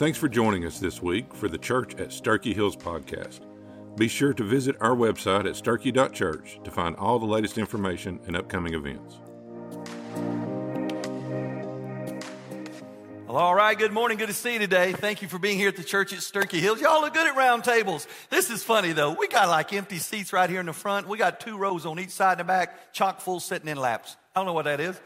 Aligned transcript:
Thanks 0.00 0.16
for 0.16 0.30
joining 0.30 0.64
us 0.64 0.78
this 0.78 1.02
week 1.02 1.34
for 1.34 1.46
the 1.46 1.58
Church 1.58 1.94
at 1.96 2.10
Starkey 2.10 2.54
Hills 2.54 2.74
podcast. 2.74 3.40
Be 3.98 4.08
sure 4.08 4.32
to 4.32 4.42
visit 4.42 4.74
our 4.80 4.96
website 4.96 5.46
at 5.46 5.56
starkey.church 5.56 6.58
to 6.64 6.70
find 6.70 6.96
all 6.96 7.18
the 7.18 7.26
latest 7.26 7.58
information 7.58 8.18
and 8.26 8.34
upcoming 8.34 8.72
events. 8.72 9.18
Well, 13.26 13.36
all 13.36 13.54
right. 13.54 13.78
Good 13.78 13.92
morning. 13.92 14.16
Good 14.16 14.28
to 14.28 14.32
see 14.32 14.54
you 14.54 14.58
today. 14.58 14.94
Thank 14.94 15.20
you 15.20 15.28
for 15.28 15.38
being 15.38 15.58
here 15.58 15.68
at 15.68 15.76
the 15.76 15.84
church 15.84 16.14
at 16.14 16.22
Starkey 16.22 16.60
Hills. 16.60 16.80
Y'all 16.80 17.02
look 17.02 17.12
good 17.12 17.26
at 17.26 17.36
round 17.36 17.64
tables. 17.64 18.06
This 18.30 18.48
is 18.48 18.64
funny 18.64 18.92
though. 18.92 19.12
We 19.12 19.28
got 19.28 19.50
like 19.50 19.70
empty 19.74 19.98
seats 19.98 20.32
right 20.32 20.48
here 20.48 20.60
in 20.60 20.66
the 20.66 20.72
front. 20.72 21.08
We 21.08 21.18
got 21.18 21.40
two 21.40 21.58
rows 21.58 21.84
on 21.84 22.00
each 22.00 22.08
side 22.08 22.32
and 22.32 22.40
the 22.40 22.44
back, 22.44 22.94
chock 22.94 23.20
full 23.20 23.38
sitting 23.38 23.68
in 23.68 23.76
laps. 23.76 24.16
I 24.34 24.38
don't 24.38 24.46
know 24.46 24.54
what 24.54 24.64
that 24.64 24.80
is. 24.80 24.98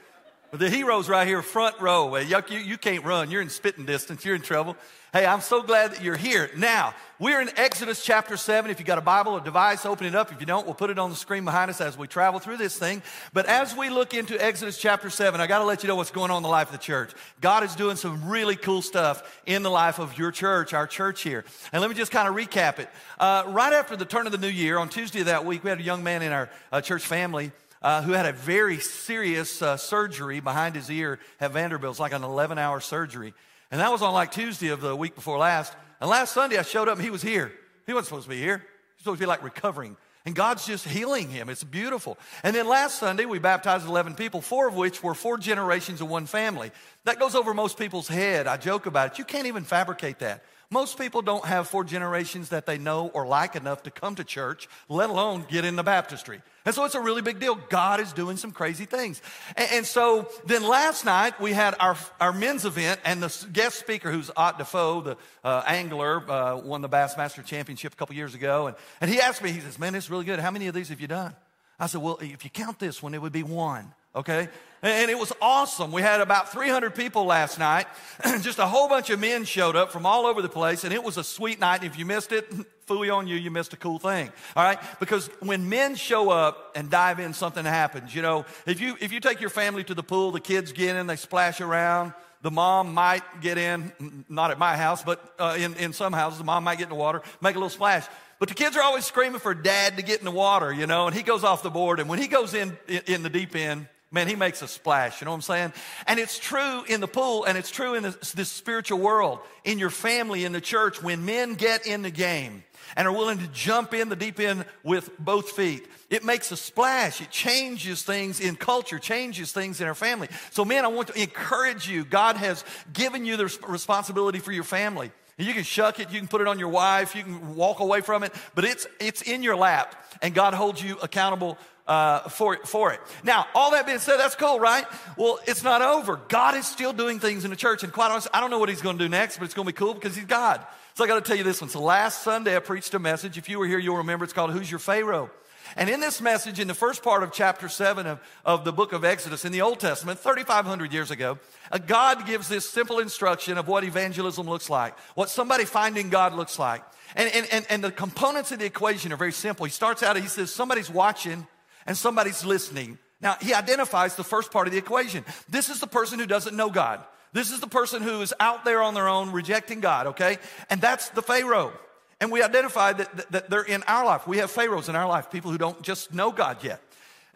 The 0.56 0.70
heroes 0.70 1.08
right 1.08 1.26
here, 1.26 1.42
front 1.42 1.80
row. 1.80 2.14
You, 2.14 2.40
you 2.48 2.78
can't 2.78 3.04
run. 3.04 3.28
You're 3.28 3.42
in 3.42 3.50
spitting 3.50 3.86
distance. 3.86 4.24
You're 4.24 4.36
in 4.36 4.40
trouble. 4.42 4.76
Hey, 5.12 5.26
I'm 5.26 5.40
so 5.40 5.62
glad 5.62 5.90
that 5.90 6.00
you're 6.00 6.16
here. 6.16 6.48
Now, 6.56 6.95
we're 7.18 7.40
in 7.40 7.50
Exodus 7.56 8.04
chapter 8.04 8.36
7. 8.36 8.70
If 8.70 8.78
you 8.78 8.86
got 8.86 8.98
a 8.98 9.00
Bible 9.00 9.32
or 9.32 9.40
device, 9.40 9.84
open 9.84 10.06
it 10.06 10.14
up. 10.14 10.30
If 10.30 10.38
you 10.38 10.46
don't, 10.46 10.64
we'll 10.64 10.76
put 10.76 10.90
it 10.90 10.98
on 10.98 11.10
the 11.10 11.16
screen 11.16 11.45
behind 11.45 11.72
us 11.72 11.80
as 11.80 11.98
we 11.98 12.06
travel 12.06 12.38
through 12.38 12.59
this 12.59 12.78
thing. 12.78 13.02
But 13.32 13.46
as 13.46 13.76
we 13.76 13.90
look 13.90 14.14
into 14.14 14.40
Exodus 14.40 14.78
chapter 14.78 15.10
7, 15.10 15.40
I 15.40 15.48
got 15.48 15.59
to 15.59 15.64
let 15.64 15.82
you 15.82 15.88
know 15.88 15.96
what's 15.96 16.12
going 16.12 16.30
on 16.30 16.36
in 16.36 16.42
the 16.45 16.48
life 16.48 16.68
of 16.68 16.73
the 16.73 16.78
church. 16.78 17.10
God 17.40 17.64
is 17.64 17.74
doing 17.74 17.96
some 17.96 18.28
really 18.28 18.54
cool 18.54 18.80
stuff 18.80 19.40
in 19.46 19.64
the 19.64 19.70
life 19.70 19.98
of 19.98 20.16
your 20.16 20.30
church, 20.30 20.73
our 20.73 20.86
church 20.86 21.23
here. 21.23 21.45
And 21.73 21.80
let 21.80 21.90
me 21.90 21.96
just 21.96 22.12
kind 22.12 22.28
of 22.28 22.34
recap 22.36 22.78
it. 22.78 22.88
Uh, 23.18 23.42
right 23.48 23.73
after 23.73 23.96
the 23.96 24.04
turn 24.04 24.26
of 24.26 24.32
the 24.32 24.38
new 24.38 24.46
year, 24.46 24.78
on 24.78 24.88
Tuesday 24.88 25.20
of 25.20 25.26
that 25.26 25.45
week, 25.45 25.64
we 25.64 25.70
had 25.70 25.80
a 25.80 25.84
young 25.84 26.04
man 26.04 26.23
in 26.23 26.30
our 26.30 26.48
uh, 26.70 26.80
church 26.80 27.04
family 27.04 27.50
uh, 27.84 28.01
who 28.01 28.12
had 28.12 28.24
a 28.24 28.33
very 28.33 28.79
serious 28.79 29.61
uh, 29.61 29.77
surgery 29.77 30.40
behind 30.40 30.74
his 30.74 30.90
ear 30.90 31.21
at 31.38 31.52
Vanderbilt. 31.52 31.93
It's 31.93 32.01
like 32.01 32.15
an 32.15 32.24
11 32.24 32.57
hour 32.57 32.80
surgery. 32.80 33.35
And 33.71 33.79
that 33.80 33.93
was 33.93 34.01
on 34.01 34.15
like 34.15 34.32
Tuesday 34.32 34.68
of 34.68 34.80
the 34.80 34.96
week 34.96 35.15
before 35.15 35.37
last. 35.37 35.74
And 36.01 36.09
last 36.09 36.32
Sunday 36.32 36.57
I 36.57 36.63
showed 36.63 36.88
up 36.88 36.96
and 36.96 37.04
he 37.04 37.10
was 37.10 37.21
here. 37.21 37.52
He 37.87 37.93
wasn't 37.93 38.07
supposed 38.07 38.24
to 38.24 38.30
be 38.30 38.41
here. 38.41 38.59
He's 38.96 39.04
supposed 39.04 39.18
to 39.18 39.23
be 39.23 39.26
like 39.26 39.43
recovering. 39.43 39.99
And 40.24 40.35
God's 40.35 40.66
just 40.66 40.88
healing 40.88 41.29
him. 41.29 41.51
It's 41.51 41.63
beautiful. 41.63 42.16
And 42.43 42.57
then 42.57 42.66
last 42.66 42.99
Sunday, 42.99 43.26
we 43.26 43.38
baptized 43.38 43.87
11 43.87 44.15
people, 44.15 44.41
four 44.41 44.66
of 44.66 44.74
which 44.74 45.02
were 45.02 45.13
four 45.13 45.37
generations 45.37 46.01
of 46.01 46.09
one 46.09 46.24
family. 46.24 46.73
That 47.04 47.19
goes 47.19 47.35
over 47.35 47.52
most 47.52 47.79
people's 47.79 48.09
head. 48.09 48.46
I 48.46 48.57
joke 48.57 48.87
about 48.87 49.13
it. 49.13 49.19
You 49.19 49.26
can't 49.26 49.46
even 49.46 49.65
fabricate 49.65 50.21
that. 50.21 50.43
Most 50.70 50.98
people 50.98 51.23
don't 51.23 51.45
have 51.45 51.68
four 51.68 51.84
generations 51.84 52.48
that 52.48 52.66
they 52.66 52.79
know 52.79 53.09
or 53.09 53.26
like 53.26 53.57
enough 53.57 53.82
to 53.84 53.90
come 53.90 54.15
to 54.16 54.24
church, 54.24 54.68
let 54.88 55.10
alone 55.10 55.45
get 55.48 55.65
in 55.65 55.76
the 55.76 55.82
baptistry. 55.82 56.43
And 56.65 56.74
so 56.74 56.84
it's 56.84 56.95
a 56.95 57.01
really 57.01 57.23
big 57.23 57.38
deal. 57.38 57.57
God 57.68 58.01
is 58.01 58.12
doing 58.12 58.37
some 58.37 58.51
crazy 58.51 58.87
things. 58.87 59.20
And, 59.57 59.68
and 59.73 59.87
so 59.87 60.29
then 60.46 60.62
last 60.62 61.04
night 61.04 61.38
we 61.40 61.52
had 61.52 61.74
our, 61.79 61.96
our 62.20 62.32
men's 62.32 62.65
event 62.65 63.01
and 63.04 63.23
the 63.23 63.46
guest 63.52 63.79
speaker 63.79 64.10
who's 64.10 64.31
Ott 64.37 64.59
DeFoe, 64.59 65.04
the 65.04 65.16
uh, 65.44 65.62
angler, 65.66 66.28
uh, 66.31 66.56
won 66.56 66.81
the 66.81 66.88
Bassmaster 66.88 67.44
Championship 67.44 67.92
a 67.92 67.97
couple 67.97 68.15
years 68.16 68.34
ago. 68.34 68.69
And, 68.69 68.76
and 69.00 69.10
he 69.10 69.20
asked 69.20 69.42
me, 69.42 69.53
he 69.53 69.60
says, 69.60 69.78
man, 69.78 69.94
it's 69.94 70.10
really 70.10 70.25
good. 70.25 70.41
How 70.41 70.50
many 70.50 70.66
of 70.66 70.75
these 70.75 70.88
have 70.88 71.00
you 71.00 71.09
done? 71.09 71.34
I 71.78 71.87
said, 71.87 72.00
well, 72.00 72.19
if 72.20 72.44
you 72.44 72.50
count 72.50 72.78
this 72.78 73.03
one, 73.03 73.15
it 73.15 73.20
would 73.20 73.32
be 73.32 73.42
one 73.42 73.92
okay? 74.15 74.48
And 74.84 75.10
it 75.10 75.19
was 75.19 75.32
awesome. 75.41 75.93
We 75.93 76.03
had 76.03 76.20
about 76.20 76.53
300 76.53 76.94
people 76.94 77.25
last 77.25 77.59
night. 77.59 77.87
Just 78.43 78.59
a 78.59 78.66
whole 78.66 78.87
bunch 78.87 79.09
of 79.09 79.19
men 79.19 79.44
showed 79.44 79.76
up 79.76 79.91
from 79.91 80.04
all 80.04 80.26
over 80.26 80.43
the 80.43 80.48
place, 80.50 80.84
and 80.84 80.93
it 80.93 81.03
was 81.03 81.16
a 81.16 81.25
sweet 81.25 81.59
night. 81.59 81.76
And 81.76 81.91
If 81.91 81.98
you 81.98 82.04
missed 82.04 82.32
it, 82.32 82.53
fooey 82.87 83.15
on 83.15 83.26
you, 83.26 83.37
you 83.37 83.50
missed 83.50 83.72
a 83.72 83.78
cool 83.78 83.98
thing. 83.98 84.31
All 84.54 84.62
right? 84.62 84.78
Because 85.00 85.28
when 85.41 85.70
men 85.70 85.94
show 85.94 86.28
up 86.28 86.72
and 86.76 86.91
dive 86.91 87.19
in, 87.19 87.32
something 87.32 87.65
happens. 87.65 88.15
You 88.15 88.20
know, 88.20 88.44
if 88.66 88.78
you 88.78 88.94
if 89.00 89.10
you 89.10 89.20
take 89.20 89.41
your 89.41 89.48
family 89.48 89.84
to 89.84 89.94
the 89.94 90.03
pool, 90.03 90.32
the 90.32 90.41
kids 90.41 90.72
get 90.72 90.97
in, 90.97 91.06
they 91.06 91.16
splash 91.16 91.62
around. 91.62 92.12
The 92.42 92.50
mom 92.50 92.92
might 92.92 93.22
get 93.41 93.56
in, 93.56 94.26
not 94.28 94.50
at 94.50 94.58
my 94.58 94.76
house, 94.76 95.02
but 95.02 95.32
uh, 95.38 95.56
in, 95.58 95.72
in 95.76 95.94
some 95.94 96.12
houses, 96.12 96.36
the 96.41 96.44
mom 96.44 96.64
might 96.64 96.76
get 96.76 96.84
in 96.84 96.91
the 96.91 96.94
water, 96.94 97.22
make 97.41 97.54
a 97.54 97.58
little 97.58 97.70
splash. 97.70 98.04
But 98.38 98.50
the 98.50 98.54
kids 98.54 98.76
are 98.76 98.82
always 98.82 99.06
screaming 99.06 99.41
for 99.41 99.54
dad 99.54 99.96
to 99.96 100.02
get 100.02 100.19
in 100.19 100.26
the 100.26 100.31
water, 100.31 100.70
you 100.70 100.86
know, 100.86 101.06
and 101.06 101.16
he 101.16 101.22
goes 101.22 101.42
off 101.42 101.62
the 101.62 101.70
board. 101.70 102.00
And 102.00 102.08
when 102.10 102.19
he 102.19 102.26
goes 102.26 102.52
in, 102.52 102.76
in, 102.86 103.00
in 103.06 103.22
the 103.22 103.31
deep 103.31 103.56
end, 103.56 103.88
Man, 104.14 104.28
he 104.28 104.36
makes 104.36 104.62
a 104.62 104.69
splash, 104.69 105.20
you 105.20 105.25
know 105.25 105.32
what 105.32 105.38
I'm 105.38 105.42
saying? 105.42 105.72
And 106.06 106.20
it's 106.20 106.38
true 106.38 106.84
in 106.84 107.00
the 107.00 107.08
pool 107.08 107.42
and 107.42 107.58
it's 107.58 107.72
true 107.72 107.94
in 107.94 108.04
this, 108.04 108.30
this, 108.30 108.48
spiritual 108.48 109.00
world, 109.00 109.41
in 109.64 109.80
your 109.80 109.91
family, 109.91 110.44
in 110.44 110.52
the 110.52 110.60
church, 110.60 111.02
when 111.02 111.25
men 111.25 111.54
get 111.54 111.84
in 111.84 112.02
the 112.02 112.12
game 112.12 112.62
and 112.97 113.08
are 113.08 113.12
willing 113.12 113.38
to 113.38 113.48
jump 113.48 113.92
in 113.92 114.10
the 114.10 114.14
deep 114.14 114.38
end 114.38 114.66
with 114.84 115.10
both 115.19 115.50
feet. 115.50 115.88
It 116.10 116.22
makes 116.22 116.52
a 116.52 116.56
splash. 116.56 117.20
It 117.20 117.32
changes 117.32 118.04
things 118.04 118.38
in 118.38 118.54
culture, 118.54 119.00
changes 119.00 119.50
things 119.50 119.80
in 119.80 119.88
our 119.88 119.97
family. 119.97 120.28
So, 120.52 120.64
men, 120.64 120.84
I 120.84 120.88
want 120.88 121.08
to 121.08 121.20
encourage 121.20 121.88
you. 121.88 122.04
God 122.04 122.36
has 122.36 122.64
given 122.92 123.26
you 123.26 123.36
the 123.36 123.58
responsibility 123.66 124.38
for 124.38 124.52
your 124.52 124.62
family. 124.62 125.10
You 125.36 125.52
can 125.52 125.64
shuck 125.64 125.98
it, 125.98 126.12
you 126.12 126.20
can 126.20 126.28
put 126.28 126.41
it 126.41 126.46
on 126.46 126.60
your 126.60 126.69
wife, 126.69 127.16
you 127.16 127.25
can 127.25 127.56
walk 127.56 127.81
away 127.81 128.00
from 128.00 128.22
it, 128.22 128.32
but 128.54 128.64
it's, 128.64 128.86
it's 129.00 129.20
in 129.22 129.42
your 129.42 129.56
lap, 129.56 129.96
and 130.22 130.32
God 130.32 130.54
holds 130.54 130.81
you 130.81 130.96
accountable 131.02 131.58
uh, 131.86 132.28
for, 132.28 132.56
for 132.64 132.92
it. 132.92 133.00
Now, 133.22 133.46
all 133.54 133.72
that 133.72 133.86
being 133.86 133.98
said, 133.98 134.16
that's 134.16 134.34
cool, 134.34 134.58
right? 134.58 134.84
Well, 135.16 135.38
it's 135.46 135.62
not 135.62 135.82
over. 135.82 136.20
God 136.28 136.56
is 136.56 136.66
still 136.66 136.92
doing 136.92 137.20
things 137.20 137.44
in 137.44 137.50
the 137.50 137.56
church. 137.56 137.82
And 137.82 137.92
quite 137.92 138.10
honestly, 138.10 138.30
I 138.32 138.40
don't 138.40 138.50
know 138.50 138.58
what 138.58 138.68
he's 138.68 138.82
going 138.82 138.98
to 138.98 139.04
do 139.04 139.08
next, 139.08 139.38
but 139.38 139.44
it's 139.44 139.54
going 139.54 139.66
to 139.66 139.72
be 139.72 139.76
cool 139.76 139.94
because 139.94 140.16
he's 140.16 140.24
God. 140.24 140.64
So 140.94 141.04
I 141.04 141.06
got 141.06 141.22
to 141.22 141.28
tell 141.28 141.36
you 141.36 141.44
this 141.44 141.60
one. 141.60 141.70
So 141.70 141.82
last 141.82 142.22
Sunday, 142.22 142.56
I 142.56 142.60
preached 142.60 142.94
a 142.94 142.98
message. 142.98 143.36
If 143.36 143.48
you 143.48 143.58
were 143.58 143.66
here, 143.66 143.78
you'll 143.78 143.98
remember 143.98 144.24
it's 144.24 144.32
called 144.32 144.52
Who's 144.52 144.70
Your 144.70 144.78
Pharaoh? 144.78 145.30
And 145.76 145.90
in 145.90 145.98
this 145.98 146.20
message, 146.20 146.60
in 146.60 146.68
the 146.68 146.74
first 146.74 147.02
part 147.02 147.22
of 147.22 147.32
chapter 147.32 147.68
7 147.68 148.06
of, 148.06 148.20
of 148.44 148.64
the 148.64 148.72
book 148.72 148.92
of 148.92 149.04
Exodus 149.04 149.44
in 149.44 149.52
the 149.52 149.62
Old 149.62 149.80
Testament, 149.80 150.20
3,500 150.20 150.92
years 150.92 151.10
ago, 151.10 151.38
God 151.86 152.26
gives 152.26 152.48
this 152.48 152.68
simple 152.68 152.98
instruction 153.00 153.58
of 153.58 153.66
what 153.66 153.82
evangelism 153.82 154.46
looks 154.46 154.70
like, 154.70 154.96
what 155.14 155.30
somebody 155.30 155.64
finding 155.64 156.10
God 156.10 156.34
looks 156.34 156.58
like. 156.58 156.82
And, 157.16 157.32
and, 157.34 157.46
and, 157.50 157.66
and 157.70 157.84
the 157.84 157.90
components 157.90 158.52
of 158.52 158.58
the 158.58 158.66
equation 158.66 159.12
are 159.12 159.16
very 159.16 159.32
simple. 159.32 159.64
He 159.64 159.72
starts 159.72 160.02
out, 160.02 160.16
he 160.16 160.26
says, 160.26 160.52
somebody's 160.52 160.90
watching 160.90 161.46
and 161.86 161.96
somebody's 161.96 162.44
listening. 162.44 162.98
Now, 163.20 163.36
he 163.40 163.54
identifies 163.54 164.16
the 164.16 164.24
first 164.24 164.50
part 164.50 164.66
of 164.66 164.72
the 164.72 164.78
equation. 164.78 165.24
This 165.48 165.68
is 165.68 165.80
the 165.80 165.86
person 165.86 166.18
who 166.18 166.26
doesn't 166.26 166.56
know 166.56 166.70
God. 166.70 167.00
This 167.32 167.50
is 167.50 167.60
the 167.60 167.66
person 167.66 168.02
who 168.02 168.20
is 168.20 168.32
out 168.38 168.64
there 168.64 168.82
on 168.82 168.94
their 168.94 169.08
own 169.08 169.32
rejecting 169.32 169.80
God, 169.80 170.08
okay? 170.08 170.38
And 170.70 170.80
that's 170.80 171.08
the 171.10 171.22
Pharaoh. 171.22 171.72
And 172.20 172.30
we 172.30 172.42
identify 172.42 172.92
that, 172.92 173.16
that, 173.16 173.32
that 173.32 173.50
they're 173.50 173.62
in 173.62 173.82
our 173.84 174.04
life. 174.04 174.26
We 174.26 174.38
have 174.38 174.50
Pharaohs 174.50 174.88
in 174.88 174.94
our 174.94 175.08
life, 175.08 175.30
people 175.30 175.50
who 175.50 175.58
don't 175.58 175.82
just 175.82 176.14
know 176.14 176.30
God 176.30 176.62
yet. 176.62 176.80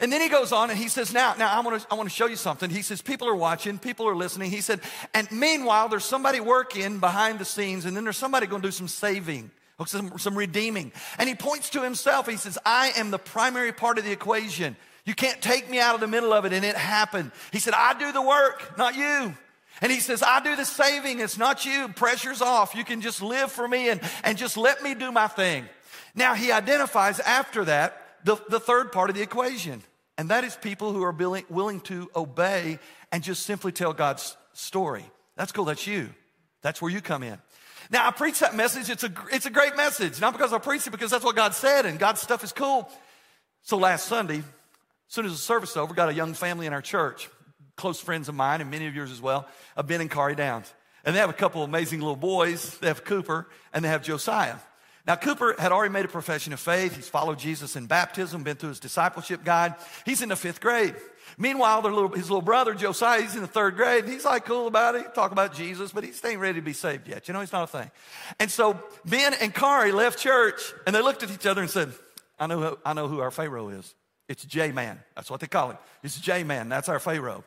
And 0.01 0.13
then 0.13 0.21
he 0.21 0.29
goes 0.29 0.53
on 0.53 0.71
and 0.71 0.79
he 0.79 0.89
says, 0.89 1.13
now, 1.13 1.35
now 1.37 1.51
I 1.51 1.61
want 1.61 1.81
to 1.81 1.87
I 1.91 1.97
want 1.97 2.09
to 2.09 2.15
show 2.15 2.27
you 2.27 2.37
something. 2.37 2.71
He 2.71 2.83
says, 2.83 3.03
people 3.03 3.27
are 3.27 3.35
watching, 3.35 3.79
people 3.79 4.09
are 4.09 4.15
listening. 4.15 4.53
He 4.53 4.61
said, 4.61 4.81
and 5.13 5.31
meanwhile, 5.33 5.89
there's 5.89 6.05
somebody 6.05 6.39
working 6.39 7.01
behind 7.01 7.41
the 7.41 7.45
scenes, 7.45 7.85
and 7.85 7.97
then 7.97 8.05
there's 8.05 8.17
somebody 8.17 8.47
to 8.47 8.59
do 8.61 8.71
some 8.71 8.87
saving 8.87 9.51
some, 9.87 10.19
some 10.19 10.37
redeeming. 10.37 10.93
And 11.19 11.29
he 11.29 11.35
points 11.35 11.71
to 11.71 11.83
himself. 11.83 12.29
He 12.29 12.37
says, 12.37 12.59
I 12.65 12.93
am 12.97 13.11
the 13.11 13.19
primary 13.19 13.73
part 13.73 13.99
of 13.99 14.05
the 14.05 14.11
equation. 14.11 14.77
You 15.05 15.15
can't 15.15 15.41
take 15.41 15.71
me 15.71 15.79
out 15.79 15.95
of 15.95 16.01
the 16.01 16.07
middle 16.07 16.33
of 16.33 16.45
it 16.45 16.53
and 16.53 16.65
it 16.65 16.77
happened. 16.77 17.31
He 17.53 17.61
said, 17.61 17.75
I 17.75 17.99
do 17.99 18.13
the 18.13 18.21
work, 18.23 18.77
not 18.77 18.97
you. 18.97 19.35
And 19.81 19.93
he 19.93 20.01
says, 20.01 20.23
I 20.23 20.41
do 20.41 20.57
the 20.57 20.65
saving. 20.65 21.21
It's 21.21 21.39
not 21.39 21.65
you. 21.65 21.89
Pressure's 21.89 22.43
off. 22.43 22.75
You 22.75 22.85
can 22.85 23.01
just 23.01 23.23
live 23.23 23.53
for 23.53 23.67
me 23.67 23.89
and, 23.89 24.01
and 24.25 24.37
just 24.37 24.57
let 24.57 24.83
me 24.83 24.95
do 24.95 25.13
my 25.13 25.29
thing. 25.29 25.69
Now 26.15 26.35
he 26.35 26.51
identifies 26.51 27.21
after 27.21 27.65
that 27.67 28.03
the, 28.25 28.37
the 28.49 28.61
third 28.61 28.91
part 28.91 29.09
of 29.09 29.17
the 29.17 29.23
equation. 29.23 29.83
And 30.19 30.31
that 30.31 30.43
is 30.43 30.57
people 30.57 30.93
who 30.93 31.05
are 31.05 31.13
willing, 31.13 31.45
willing 31.49 31.81
to 31.83 32.11
obey 32.17 32.81
and 33.13 33.23
just 33.23 33.45
simply 33.45 33.71
tell 33.71 33.93
God's 33.93 34.37
story. 34.53 35.05
That's 35.37 35.53
cool. 35.53 35.65
That's 35.65 35.87
you. 35.87 36.11
That's 36.61 36.83
where 36.83 36.91
you 36.91 37.01
come 37.01 37.23
in. 37.23 37.39
Now, 37.91 38.07
I 38.07 38.11
preach 38.11 38.41
that 38.41 38.55
message. 38.55 38.91
It's 38.91 39.05
a, 39.05 39.13
it's 39.33 39.47
a 39.47 39.51
great 39.51 39.77
message. 39.77 40.21
Not 40.21 40.33
because 40.33 40.53
I 40.53 40.59
preach 40.59 40.87
it, 40.87 40.91
because 40.91 41.11
that's 41.11 41.25
what 41.25 41.37
God 41.37 41.55
said, 41.55 41.87
and 41.87 41.99
God's 41.99 42.21
stuff 42.21 42.45
is 42.45 42.53
cool. 42.53 42.91
So 43.63 43.77
last 43.79 44.07
Sunday, 44.07 44.39
as 44.39 44.45
soon 45.09 45.25
as 45.27 45.33
the 45.33 45.39
service 45.39 45.71
was 45.71 45.79
over, 45.79 45.95
got 45.95 46.09
a 46.09 46.15
young 46.15 46.35
family 46.35 46.67
in 46.67 46.73
our 46.73 46.83
church, 46.83 47.29
close 47.77 48.01
friends 48.01 48.29
of 48.29 48.35
mine, 48.35 48.61
and 48.61 48.71
many 48.71 48.87
of 48.87 48.95
yours 48.95 49.11
as 49.11 49.23
well, 49.23 49.47
of 49.77 49.87
Ben 49.87 50.01
and 50.01 50.11
Kari 50.11 50.35
Downs. 50.35 50.73
And 51.05 51.15
they 51.17 51.21
have 51.21 51.31
a 51.31 51.35
couple 51.35 51.63
amazing 51.63 52.01
little 52.01 52.17
boys. 52.17 52.77
They 52.79 52.89
have 52.89 53.05
Cooper, 53.05 53.49
and 53.73 53.85
they 53.85 53.89
have 53.89 54.03
Josiah. 54.03 54.57
Now, 55.09 55.17
Cooper 55.17 55.57
had 55.59 55.73
already 55.73 55.91
made 55.91 56.05
a 56.05 56.09
profession 56.09 56.53
of 56.53 56.61
faith. 56.61 56.95
He's 56.95 57.09
followed 57.09 57.39
Jesus 57.39 57.77
in 57.77 57.87
baptism, 57.87 58.43
been 58.43 58.57
through 58.57 58.69
his 58.69 58.79
discipleship 58.79 59.43
guide. 59.43 59.75
He's 60.05 60.21
in 60.21 60.29
the 60.29 60.37
fifth 60.37 60.61
grade. 60.61 60.95
Meanwhile, 61.39 61.81
little, 61.81 62.09
his 62.09 62.29
little 62.29 62.43
brother, 62.43 62.75
Josiah, 62.75 63.23
he's 63.23 63.35
in 63.35 63.41
the 63.41 63.47
third 63.47 63.77
grade, 63.77 64.05
he's 64.05 64.27
like 64.27 64.45
cool 64.45 64.67
about 64.67 64.97
it. 64.97 65.15
Talk 65.15 65.33
about 65.33 65.55
Jesus, 65.55 65.93
but 65.93 66.05
he's 66.05 66.23
ain't 66.27 66.41
ready 66.41 66.61
to 66.61 66.65
be 66.65 66.75
saved 66.75 67.09
yet. 67.09 67.27
You 67.27 67.33
know, 67.33 67.41
he's 67.41 67.53
not 67.53 67.65
a 67.65 67.67
thing. 67.67 67.91
And 68.39 68.51
so 68.51 68.79
Ben 69.07 69.33
and 69.41 69.55
Kari 69.55 69.93
left 69.93 70.19
church, 70.19 70.61
and 70.87 70.95
they 70.95 71.01
looked 71.01 71.23
at 71.23 71.31
each 71.31 71.47
other 71.47 71.63
and 71.63 71.71
said, 71.71 71.91
I 72.39 72.47
know, 72.47 72.61
who, 72.61 72.79
I 72.85 72.93
know 72.93 73.09
who 73.09 73.21
our 73.21 73.31
Pharaoh 73.31 73.71
is. 73.71 73.95
It's 74.29 74.45
J-Man. 74.45 75.01
That's 75.17 75.31
what 75.31 75.41
they 75.41 75.47
call 75.47 75.71
him. 75.71 75.79
It's 76.03 76.21
J-Man. 76.21 76.69
That's 76.69 76.91
our 76.91 77.01
Pharaoh. 77.01 77.45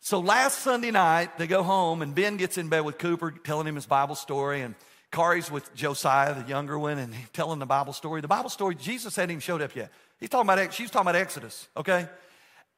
So 0.00 0.18
last 0.18 0.58
Sunday 0.58 0.90
night, 0.90 1.38
they 1.38 1.46
go 1.46 1.62
home, 1.62 2.02
and 2.02 2.12
Ben 2.12 2.38
gets 2.38 2.58
in 2.58 2.68
bed 2.68 2.80
with 2.80 2.98
Cooper, 2.98 3.30
telling 3.30 3.68
him 3.68 3.76
his 3.76 3.86
Bible 3.86 4.16
story, 4.16 4.62
and 4.62 4.74
Kari's 5.12 5.50
with 5.50 5.72
Josiah, 5.74 6.34
the 6.34 6.48
younger 6.48 6.78
one, 6.78 6.98
and 6.98 7.14
telling 7.32 7.58
the 7.58 7.66
Bible 7.66 7.92
story. 7.92 8.22
The 8.22 8.28
Bible 8.28 8.50
story, 8.50 8.74
Jesus 8.74 9.14
hadn't 9.14 9.30
even 9.30 9.40
showed 9.40 9.60
up 9.60 9.76
yet. 9.76 9.92
He's 10.18 10.30
talking 10.30 10.50
about, 10.50 10.72
she's 10.72 10.90
talking 10.90 11.08
about 11.08 11.20
Exodus, 11.20 11.68
okay? 11.76 12.08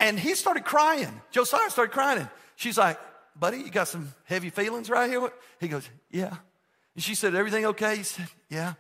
And 0.00 0.18
he 0.18 0.34
started 0.34 0.64
crying. 0.64 1.20
Josiah 1.30 1.70
started 1.70 1.92
crying. 1.92 2.28
She's 2.56 2.76
like, 2.76 2.98
buddy, 3.38 3.58
you 3.58 3.70
got 3.70 3.86
some 3.86 4.12
heavy 4.24 4.50
feelings 4.50 4.90
right 4.90 5.08
here? 5.08 5.30
He 5.60 5.68
goes, 5.68 5.88
yeah. 6.10 6.36
And 6.94 7.04
she 7.04 7.14
said, 7.14 7.34
everything 7.34 7.66
okay? 7.66 7.96
He 7.96 8.02
said, 8.02 8.26
yeah. 8.50 8.74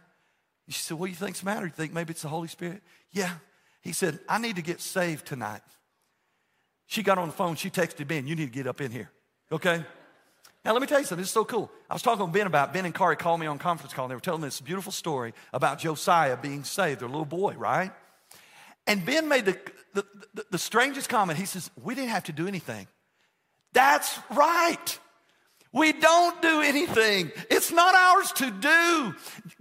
And 0.66 0.74
she 0.74 0.82
said, 0.82 0.98
what 0.98 1.06
do 1.06 1.10
you 1.10 1.16
think's 1.16 1.40
the 1.40 1.46
matter? 1.46 1.66
You 1.66 1.72
think 1.72 1.92
maybe 1.92 2.10
it's 2.10 2.22
the 2.22 2.28
Holy 2.28 2.48
Spirit? 2.48 2.82
Yeah. 3.12 3.30
He 3.82 3.92
said, 3.92 4.18
I 4.28 4.38
need 4.38 4.56
to 4.56 4.62
get 4.62 4.80
saved 4.80 5.26
tonight. 5.26 5.62
She 6.86 7.04
got 7.04 7.18
on 7.18 7.28
the 7.28 7.34
phone. 7.34 7.54
She 7.54 7.70
texted 7.70 8.08
Ben, 8.08 8.26
you 8.26 8.34
need 8.34 8.46
to 8.46 8.52
get 8.52 8.66
up 8.66 8.80
in 8.80 8.90
here. 8.90 9.10
Okay? 9.52 9.84
Now, 10.64 10.72
let 10.72 10.80
me 10.80 10.86
tell 10.86 10.98
you 10.98 11.04
something. 11.04 11.22
This 11.22 11.28
is 11.28 11.34
so 11.34 11.44
cool. 11.44 11.70
I 11.90 11.94
was 11.94 12.02
talking 12.02 12.24
with 12.24 12.32
Ben 12.32 12.46
about 12.46 12.72
Ben 12.72 12.86
and 12.86 12.94
Kari 12.94 13.16
called 13.16 13.38
me 13.38 13.46
on 13.46 13.58
conference 13.58 13.92
call, 13.92 14.06
and 14.06 14.10
they 14.10 14.14
were 14.14 14.20
telling 14.20 14.40
me 14.40 14.46
this 14.46 14.60
beautiful 14.60 14.92
story 14.92 15.34
about 15.52 15.78
Josiah 15.78 16.38
being 16.38 16.64
saved, 16.64 17.00
their 17.00 17.08
little 17.08 17.26
boy, 17.26 17.54
right? 17.58 17.92
And 18.86 19.04
Ben 19.04 19.28
made 19.28 19.44
the, 19.44 19.58
the, 19.92 20.06
the, 20.32 20.46
the 20.52 20.58
strangest 20.58 21.08
comment. 21.08 21.38
He 21.38 21.44
says, 21.44 21.70
We 21.82 21.94
didn't 21.94 22.10
have 22.10 22.24
to 22.24 22.32
do 22.32 22.48
anything. 22.48 22.86
That's 23.74 24.18
right. 24.30 24.98
We 25.74 25.92
don't 25.92 26.40
do 26.40 26.62
anything. 26.62 27.32
It's 27.50 27.72
not 27.72 27.96
ours 27.96 28.30
to 28.34 28.50
do. 28.52 29.14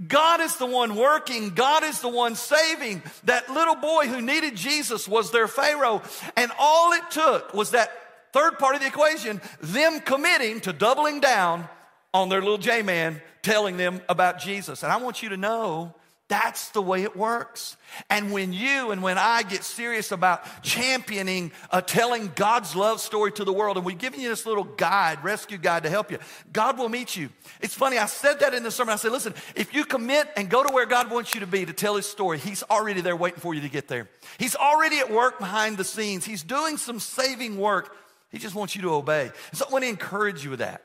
God 0.07 0.41
is 0.41 0.57
the 0.57 0.67
one 0.67 0.95
working. 0.95 1.49
God 1.56 1.83
is 1.83 2.01
the 2.01 2.07
one 2.07 2.35
saving. 2.35 3.01
That 3.23 3.49
little 3.49 3.73
boy 3.73 4.06
who 4.06 4.21
needed 4.21 4.56
Jesus 4.56 5.07
was 5.07 5.31
their 5.31 5.47
Pharaoh. 5.47 6.03
And 6.38 6.51
all 6.59 6.94
it 6.94 7.09
took 7.09 7.56
was 7.56 7.71
that 7.71 7.89
third 8.33 8.59
part 8.59 8.75
of 8.75 8.81
the 8.81 8.88
equation, 8.88 9.39
them 9.62 10.01
committing 10.01 10.59
to 10.62 10.74
doubling 10.74 11.19
down 11.19 11.69
on 12.13 12.30
their 12.30 12.41
little 12.41 12.57
J 12.57 12.81
man 12.81 13.21
telling 13.41 13.77
them 13.77 14.01
about 14.09 14.39
Jesus. 14.39 14.83
And 14.83 14.91
I 14.91 14.97
want 14.97 15.24
you 15.24 15.30
to 15.30 15.38
know 15.38 15.94
that's 16.30 16.69
the 16.69 16.81
way 16.81 17.03
it 17.03 17.15
works. 17.15 17.77
And 18.09 18.31
when 18.31 18.53
you 18.53 18.91
and 18.91 19.03
when 19.03 19.18
I 19.18 19.44
get 19.44 19.63
serious 19.63 20.12
about 20.12 20.63
championing, 20.63 21.51
uh, 21.69 21.81
telling 21.81 22.31
God's 22.33 22.75
love 22.75 23.01
story 23.01 23.31
to 23.33 23.44
the 23.44 23.53
world, 23.53 23.77
and 23.77 23.85
we've 23.85 23.97
given 23.97 24.19
you 24.19 24.30
this 24.30 24.45
little 24.45 24.63
guide, 24.63 25.24
rescue 25.24 25.57
guide 25.57 25.83
to 25.83 25.89
help 25.89 26.09
you, 26.09 26.18
God 26.51 26.80
will 26.80 26.89
meet 26.89 27.15
you. 27.15 27.30
It's 27.62 27.75
funny, 27.75 27.97
I 27.97 28.07
said 28.07 28.39
that 28.39 28.53
in 28.53 28.63
the 28.63 28.71
sermon. 28.71 28.94
I 28.94 28.95
said, 28.95 29.12
listen, 29.12 29.35
if 29.56 29.75
you 29.75 29.85
commit 29.85 30.27
and 30.35 30.50
go 30.50 30.63
to 30.63 30.74
where 30.74 30.85
God 30.85 31.12
wants 31.12 31.35
you 31.35 31.41
to 31.41 31.47
be 31.47 31.65
to 31.65 31.74
tell 31.74 31.95
his 31.97 32.07
story, 32.07 32.39
he's 32.39 32.63
already 32.63 33.01
there 33.01 33.18
waiting 33.18 33.39
for 33.39 33.53
you 33.53 33.62
to 33.62 33.69
get 33.69 33.88
there. 33.88 34.09
He's 34.39 34.56
already 34.56 35.00
at 35.00 35.12
work 35.12 35.38
behind 35.39 35.77
the 35.77 35.83
scenes. 35.83 36.25
He's 36.25 36.41
doing 36.41 36.77
some 36.77 37.00
saving 37.00 37.57
work. 37.57 37.95
He 38.33 38.39
just 38.39 38.56
wants 38.56 38.75
you 38.75 38.81
to 38.81 38.94
obey. 38.95 39.31
So 39.53 39.65
I 39.69 39.71
want 39.71 39.83
to 39.83 39.89
encourage 39.89 40.44
you 40.44 40.50
with 40.50 40.59
that. 40.59 40.83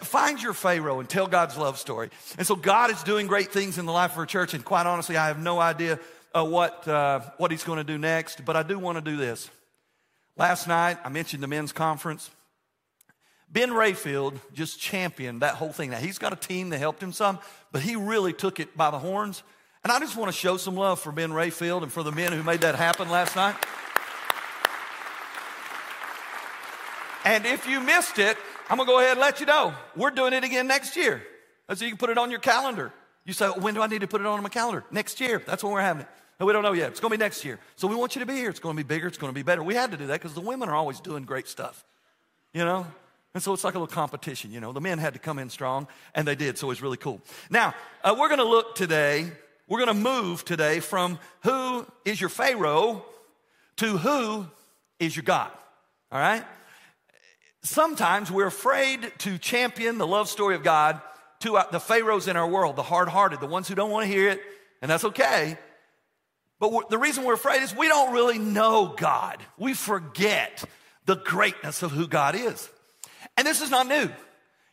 Find 0.00 0.42
your 0.42 0.54
Pharaoh 0.54 0.98
and 0.98 1.08
tell 1.08 1.26
God's 1.26 1.56
love 1.56 1.78
story. 1.78 2.08
And 2.38 2.46
so 2.46 2.56
God 2.56 2.90
is 2.90 3.02
doing 3.02 3.26
great 3.26 3.52
things 3.52 3.76
in 3.76 3.84
the 3.84 3.92
life 3.92 4.12
of 4.12 4.18
our 4.18 4.26
church. 4.26 4.54
And 4.54 4.64
quite 4.64 4.86
honestly, 4.86 5.16
I 5.18 5.26
have 5.26 5.38
no 5.38 5.60
idea 5.60 6.00
uh, 6.34 6.44
what, 6.44 6.88
uh, 6.88 7.20
what 7.36 7.50
he's 7.50 7.62
going 7.62 7.76
to 7.76 7.84
do 7.84 7.98
next, 7.98 8.42
but 8.44 8.56
I 8.56 8.62
do 8.62 8.78
want 8.78 8.96
to 8.96 9.02
do 9.02 9.18
this. 9.18 9.50
Last 10.36 10.66
night, 10.66 10.96
I 11.04 11.10
mentioned 11.10 11.42
the 11.42 11.46
men's 11.46 11.72
conference. 11.72 12.30
Ben 13.50 13.70
Rayfield 13.70 14.40
just 14.54 14.80
championed 14.80 15.42
that 15.42 15.56
whole 15.56 15.72
thing. 15.72 15.90
Now, 15.90 15.98
he's 15.98 16.18
got 16.18 16.32
a 16.32 16.36
team 16.36 16.70
that 16.70 16.78
helped 16.78 17.02
him 17.02 17.12
some, 17.12 17.38
but 17.70 17.82
he 17.82 17.96
really 17.96 18.32
took 18.32 18.60
it 18.60 18.76
by 18.76 18.90
the 18.90 18.98
horns. 18.98 19.42
And 19.84 19.92
I 19.92 20.00
just 20.00 20.16
want 20.16 20.32
to 20.32 20.36
show 20.36 20.56
some 20.56 20.74
love 20.74 21.00
for 21.00 21.12
Ben 21.12 21.32
Rayfield 21.32 21.82
and 21.82 21.92
for 21.92 22.02
the 22.02 22.12
men 22.12 22.32
who 22.32 22.42
made 22.42 22.62
that 22.62 22.76
happen 22.76 23.10
last 23.10 23.36
night. 23.36 23.56
And 27.24 27.46
if 27.46 27.66
you 27.66 27.80
missed 27.80 28.18
it, 28.18 28.36
I'm 28.70 28.76
gonna 28.76 28.86
go 28.86 28.98
ahead 28.98 29.12
and 29.12 29.20
let 29.20 29.40
you 29.40 29.46
know. 29.46 29.74
We're 29.96 30.10
doing 30.10 30.32
it 30.32 30.44
again 30.44 30.66
next 30.66 30.96
year. 30.96 31.22
So 31.74 31.84
you 31.84 31.90
can 31.90 31.98
put 31.98 32.10
it 32.10 32.18
on 32.18 32.30
your 32.30 32.40
calendar. 32.40 32.92
You 33.24 33.32
say, 33.34 33.48
when 33.48 33.74
do 33.74 33.82
I 33.82 33.86
need 33.86 34.00
to 34.00 34.06
put 34.06 34.20
it 34.20 34.26
on 34.26 34.42
my 34.42 34.48
calendar? 34.48 34.84
Next 34.90 35.20
year. 35.20 35.42
That's 35.46 35.62
when 35.62 35.72
we're 35.72 35.82
having 35.82 36.02
it. 36.02 36.08
No, 36.40 36.46
we 36.46 36.52
don't 36.52 36.62
know 36.62 36.72
yet. 36.72 36.90
It's 36.90 37.00
gonna 37.00 37.12
be 37.12 37.18
next 37.18 37.44
year. 37.44 37.58
So 37.76 37.88
we 37.88 37.96
want 37.96 38.14
you 38.14 38.20
to 38.20 38.26
be 38.26 38.34
here. 38.34 38.48
It's 38.48 38.60
gonna 38.60 38.74
be 38.74 38.82
bigger. 38.82 39.06
It's 39.06 39.18
gonna 39.18 39.32
be 39.32 39.42
better. 39.42 39.62
We 39.62 39.74
had 39.74 39.90
to 39.90 39.96
do 39.96 40.06
that 40.06 40.20
because 40.20 40.34
the 40.34 40.40
women 40.40 40.68
are 40.68 40.74
always 40.74 41.00
doing 41.00 41.24
great 41.24 41.48
stuff. 41.48 41.84
You 42.54 42.64
know? 42.64 42.86
And 43.34 43.42
so 43.42 43.52
it's 43.52 43.64
like 43.64 43.74
a 43.74 43.78
little 43.78 43.94
competition, 43.94 44.52
you 44.52 44.60
know. 44.60 44.72
The 44.72 44.80
men 44.80 44.98
had 44.98 45.12
to 45.12 45.18
come 45.18 45.38
in 45.38 45.50
strong, 45.50 45.86
and 46.14 46.26
they 46.26 46.34
did, 46.34 46.58
so 46.58 46.66
it 46.66 46.70
was 46.70 46.82
really 46.82 46.96
cool. 46.96 47.20
Now, 47.50 47.74
uh, 48.02 48.16
we're 48.18 48.28
gonna 48.28 48.44
look 48.44 48.74
today, 48.74 49.30
we're 49.68 49.80
gonna 49.80 49.94
move 49.94 50.44
today 50.44 50.80
from 50.80 51.18
who 51.42 51.86
is 52.04 52.20
your 52.20 52.30
Pharaoh 52.30 53.04
to 53.76 53.98
who 53.98 54.46
is 54.98 55.14
your 55.14 55.24
God. 55.24 55.50
All 56.10 56.18
right? 56.18 56.44
Sometimes 57.62 58.30
we're 58.30 58.46
afraid 58.46 59.12
to 59.18 59.38
champion 59.38 59.98
the 59.98 60.06
love 60.06 60.28
story 60.28 60.54
of 60.54 60.62
God 60.62 61.00
to 61.40 61.60
the 61.70 61.80
Pharaohs 61.80 62.28
in 62.28 62.36
our 62.36 62.48
world, 62.48 62.76
the 62.76 62.82
hard 62.82 63.08
hearted, 63.08 63.40
the 63.40 63.46
ones 63.46 63.68
who 63.68 63.74
don't 63.74 63.90
want 63.90 64.06
to 64.06 64.12
hear 64.12 64.28
it, 64.28 64.40
and 64.82 64.90
that's 64.90 65.04
okay. 65.04 65.58
But 66.60 66.90
the 66.90 66.98
reason 66.98 67.24
we're 67.24 67.34
afraid 67.34 67.62
is 67.62 67.74
we 67.74 67.88
don't 67.88 68.12
really 68.12 68.38
know 68.38 68.94
God. 68.96 69.38
We 69.56 69.74
forget 69.74 70.64
the 71.04 71.16
greatness 71.16 71.82
of 71.82 71.92
who 71.92 72.08
God 72.08 72.34
is. 72.34 72.68
And 73.36 73.46
this 73.46 73.62
is 73.62 73.70
not 73.70 73.86
new. 73.86 74.10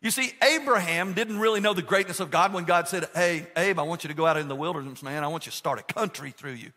You 0.02 0.12
see, 0.12 0.34
Abraham 0.44 1.14
didn't 1.14 1.40
really 1.40 1.60
know 1.60 1.74
the 1.74 1.82
greatness 1.82 2.20
of 2.20 2.32
God 2.32 2.54
when 2.54 2.66
God 2.66 2.88
said, 2.88 3.08
Hey, 3.14 3.48
Abe, 3.56 3.80
I 3.80 3.84
want 3.84 4.04
you 4.04 4.08
to 4.10 4.14
go 4.14 4.26
out 4.26 4.38
in 4.38 4.48
the 4.48 4.56
wilderness, 4.56 5.02
man. 5.02 5.24
I 5.24 5.28
want 5.28 5.46
you 5.46 5.52
to 5.52 5.58
start 5.58 5.80
a 5.80 5.94
country 5.94 6.32
through 6.32 6.54
you. 6.54 6.72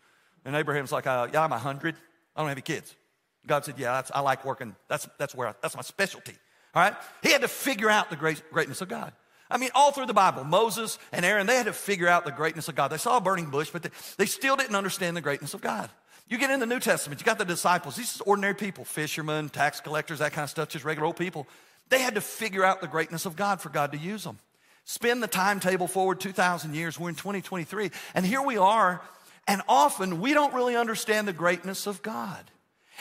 And 0.45 0.55
Abraham's 0.55 0.93
like, 0.93 1.07
uh, 1.07 1.29
Yeah, 1.33 1.43
I'm 1.43 1.53
a 1.53 1.59
hundred. 1.59 1.95
I 2.37 2.41
don't 2.41 2.49
have 2.49 2.57
any 2.57 2.63
kids. 2.63 2.95
God 3.47 3.65
said, 3.65 3.79
Yeah, 3.79 4.03
I 4.15 4.21
like 4.21 4.45
working. 4.45 4.75
That's, 4.89 5.09
that's 5.19 5.35
where 5.35 5.49
I, 5.49 5.55
that's 5.63 5.77
my 5.77 5.83
specialty. 5.83 6.35
All 6.75 6.83
right? 6.83 6.95
He 7.23 7.31
had 7.31 7.43
to 7.43 7.49
figure 7.49 7.91
out 7.91 8.11
the 8.11 8.17
great, 8.17 8.43
greatness 8.53 8.81
of 8.81 8.89
God. 8.89 9.13
I 9.51 9.57
mean, 9.57 9.71
all 9.75 9.93
through 9.93 10.07
the 10.07 10.15
Bible, 10.15 10.45
Moses 10.45 10.99
and 11.11 11.25
Aaron, 11.25 11.47
they 11.47 11.57
had 11.57 11.67
to 11.67 11.73
figure 11.73 12.09
out 12.09 12.27
the 12.27 12.33
greatness 12.33 12.69
of 12.69 12.75
God. 12.75 12.89
They 12.89 12.99
saw 12.99 13.17
a 13.17 13.21
burning 13.21 13.47
bush, 13.47 13.71
but 13.71 13.83
they, 13.83 13.91
they 14.19 14.27
still 14.27 14.57
didn't 14.57 14.77
understand 14.77 15.17
the 15.17 15.23
greatness 15.23 15.55
of 15.55 15.63
God. 15.63 15.89
You 16.29 16.37
get 16.37 16.51
in 16.51 16.61
the 16.61 16.67
New 16.67 16.81
Testament, 16.81 17.21
you 17.21 17.25
got 17.25 17.39
the 17.39 17.47
disciples. 17.47 17.97
These 17.97 18.21
are 18.21 18.25
ordinary 18.25 18.55
people, 18.55 18.85
fishermen, 18.85 19.49
tax 19.49 19.81
collectors, 19.81 20.19
that 20.19 20.33
kind 20.33 20.45
of 20.45 20.51
stuff, 20.51 20.69
just 20.69 20.85
regular 20.85 21.07
old 21.07 21.17
people. 21.17 21.47
They 21.89 22.01
had 22.01 22.17
to 22.17 22.21
figure 22.21 22.65
out 22.65 22.83
the 22.83 22.87
greatness 22.87 23.25
of 23.25 23.35
God 23.35 23.63
for 23.63 23.71
God 23.71 23.93
to 23.93 23.99
use 23.99 24.25
them. 24.25 24.39
Spin 24.85 25.21
the 25.21 25.27
timetable 25.27 25.87
forward 25.87 26.21
2,000 26.21 26.75
years. 26.75 26.99
We're 26.99 27.09
in 27.09 27.15
2023. 27.15 27.91
And 28.15 28.27
here 28.27 28.43
we 28.43 28.59
are. 28.59 29.01
And 29.47 29.63
often 29.69 30.21
we 30.21 30.35
don't 30.35 30.53
really 30.53 30.77
understand 30.77 31.27
the 31.27 31.33
greatness 31.33 31.87
of 31.87 32.03
God. 32.03 32.51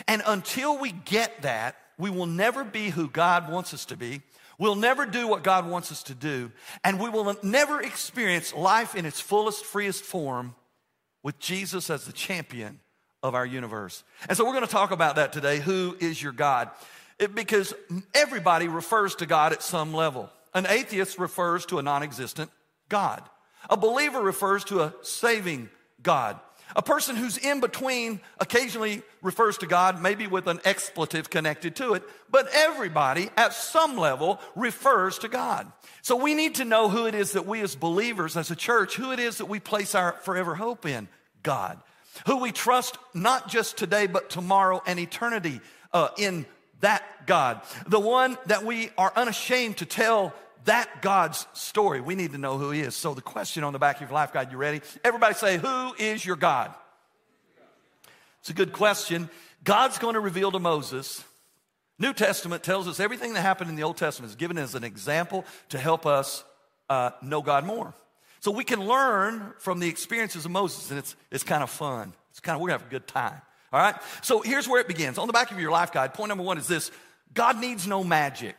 And 0.08 0.22
until 0.26 0.78
we 0.78 0.92
get 0.92 1.42
that, 1.42 1.76
we 1.98 2.10
will 2.10 2.26
never 2.26 2.64
be 2.64 2.90
who 2.90 3.10
God 3.10 3.52
wants 3.52 3.74
us 3.74 3.86
to 3.86 3.98
be. 3.98 4.22
We'll 4.60 4.76
never 4.76 5.06
do 5.06 5.28
what 5.28 5.44
God 5.44 5.70
wants 5.70 5.92
us 5.92 6.04
to 6.04 6.16
do. 6.16 6.52
And 6.84 7.00
we 7.00 7.10
will 7.10 7.36
never 7.44 7.82
experience 7.82 8.54
life 8.54 8.96
in 8.96 9.06
its 9.06 9.20
fullest, 9.20 9.66
freest 9.66 10.04
form 10.04 10.56
with 11.24 11.40
Jesus 11.40 11.90
as 11.90 12.06
the 12.06 12.14
champion 12.14 12.80
of 13.24 13.36
our 13.36 13.46
universe. 13.46 14.04
And 14.28 14.38
so 14.38 14.46
we're 14.46 14.54
going 14.54 14.66
to 14.66 14.72
talk 14.72 14.92
about 14.92 15.16
that 15.16 15.34
today. 15.34 15.60
Who 15.60 15.96
is 16.00 16.22
your 16.22 16.32
God? 16.32 16.70
It, 17.20 17.34
because 17.34 17.74
everybody 18.14 18.68
refers 18.68 19.16
to 19.16 19.26
God 19.26 19.54
at 19.54 19.64
some 19.64 19.94
level. 19.94 20.30
An 20.54 20.66
atheist 20.68 21.20
refers 21.20 21.66
to 21.68 21.80
a 21.80 21.84
non 21.84 22.04
existent 22.04 22.52
God, 22.90 23.22
a 23.70 23.78
believer 23.78 24.22
refers 24.22 24.64
to 24.66 24.82
a 24.82 24.94
saving 25.02 25.70
God. 26.02 26.40
A 26.76 26.82
person 26.82 27.16
who's 27.16 27.38
in 27.38 27.60
between 27.60 28.20
occasionally 28.40 29.02
refers 29.22 29.58
to 29.60 29.68
God, 29.68 30.02
maybe 30.02 30.28
with 30.28 30.48
an 30.48 30.60
expletive 30.66 31.30
connected 31.30 31.76
to 31.78 31.94
it, 31.94 32.04
but 32.30 32.48
everybody 32.54 33.30
at 33.38 33.54
some 33.54 33.98
level 33.98 34.40
refers 34.56 35.18
to 35.20 35.28
God. 35.28 35.72
So 36.02 36.16
we 36.16 36.34
need 36.34 36.56
to 36.56 36.66
know 36.66 36.90
who 36.90 37.06
it 37.06 37.16
is 37.16 37.32
that 37.32 37.46
we 37.46 37.62
as 37.62 37.76
believers, 37.76 38.36
as 38.36 38.52
a 38.52 38.56
church, 38.56 38.96
who 38.96 39.12
it 39.12 39.20
is 39.20 39.38
that 39.38 39.46
we 39.46 39.60
place 39.60 39.96
our 39.96 40.14
forever 40.24 40.56
hope 40.56 40.86
in 40.86 41.08
God. 41.42 41.80
Who 42.26 42.38
we 42.38 42.52
trust 42.52 42.98
not 43.14 43.48
just 43.48 43.78
today, 43.78 44.08
but 44.08 44.30
tomorrow 44.30 44.82
and 44.86 45.00
eternity 45.00 45.62
uh, 45.94 46.10
in 46.18 46.46
that 46.82 47.04
God. 47.26 47.62
The 47.88 48.00
one 48.00 48.38
that 48.48 48.66
we 48.66 48.90
are 48.98 49.12
unashamed 49.16 49.78
to 49.78 49.86
tell 49.86 50.34
that 50.68 51.02
God's 51.02 51.46
story, 51.54 52.00
we 52.00 52.16
need 52.16 52.32
to 52.32 52.38
know 52.38 52.58
who 52.58 52.72
He 52.72 52.82
is. 52.82 52.96
So, 52.96 53.14
the 53.14 53.22
question 53.22 53.64
on 53.64 53.74
the 53.74 53.80
back 53.80 53.98
of 53.98 54.04
your 54.04 54.12
life 54.12 54.32
guide, 54.32 54.52
you 54.52 54.58
ready? 54.58 54.82
Everybody 55.04 55.34
say, 55.34 55.58
Who 55.58 55.94
is 55.96 56.26
your 56.26 56.36
God? 56.36 56.74
It's 58.42 58.50
a 58.50 58.54
good 58.54 58.72
question. 58.72 59.30
God's 59.64 59.98
going 59.98 60.14
to 60.14 60.20
reveal 60.20 60.52
to 60.52 60.60
Moses. 60.60 61.24
New 62.00 62.14
Testament 62.14 62.64
tells 62.64 62.88
us 62.88 63.00
everything 63.00 63.34
that 63.34 63.42
happened 63.42 63.70
in 63.70 63.76
the 63.76 63.84
Old 63.84 63.98
Testament 63.98 64.30
is 64.30 64.36
given 64.36 64.58
as 64.58 64.76
an 64.76 64.84
example 64.84 65.44
to 65.70 65.80
help 65.80 66.06
us 66.06 66.44
uh, 66.90 67.10
know 67.22 67.42
God 67.42 67.66
more. 67.66 67.94
So 68.40 68.52
we 68.52 68.64
can 68.64 68.86
learn 68.86 69.54
from 69.58 69.80
the 69.80 69.90
experiences 69.90 70.46
of 70.46 70.52
Moses, 70.52 70.92
and 70.92 71.00
it's, 71.00 71.16
it's 71.32 71.44
kind 71.44 71.64
of 71.64 71.70
fun. 71.70 72.14
It's 72.32 72.40
kind 72.40 72.56
of, 72.56 72.62
we're 72.62 72.70
going 72.70 72.80
to 72.80 72.84
have 72.84 72.92
a 72.92 72.96
good 72.96 73.08
time. 73.08 73.42
All 73.74 73.80
right? 73.80 73.96
So 74.22 74.42
here's 74.42 74.68
where 74.68 74.80
it 74.80 74.88
begins. 74.88 75.18
On 75.18 75.28
the 75.28 75.34
back 75.34 75.52
of 75.52 75.60
your 75.60 75.72
life 75.72 75.92
guide, 75.92 76.14
point 76.14 76.30
number 76.30 76.44
one 76.44 76.58
is 76.58 76.68
this 76.68 76.92
God 77.34 77.60
needs 77.60 77.88
no 77.88 78.04
magic. 78.04 78.56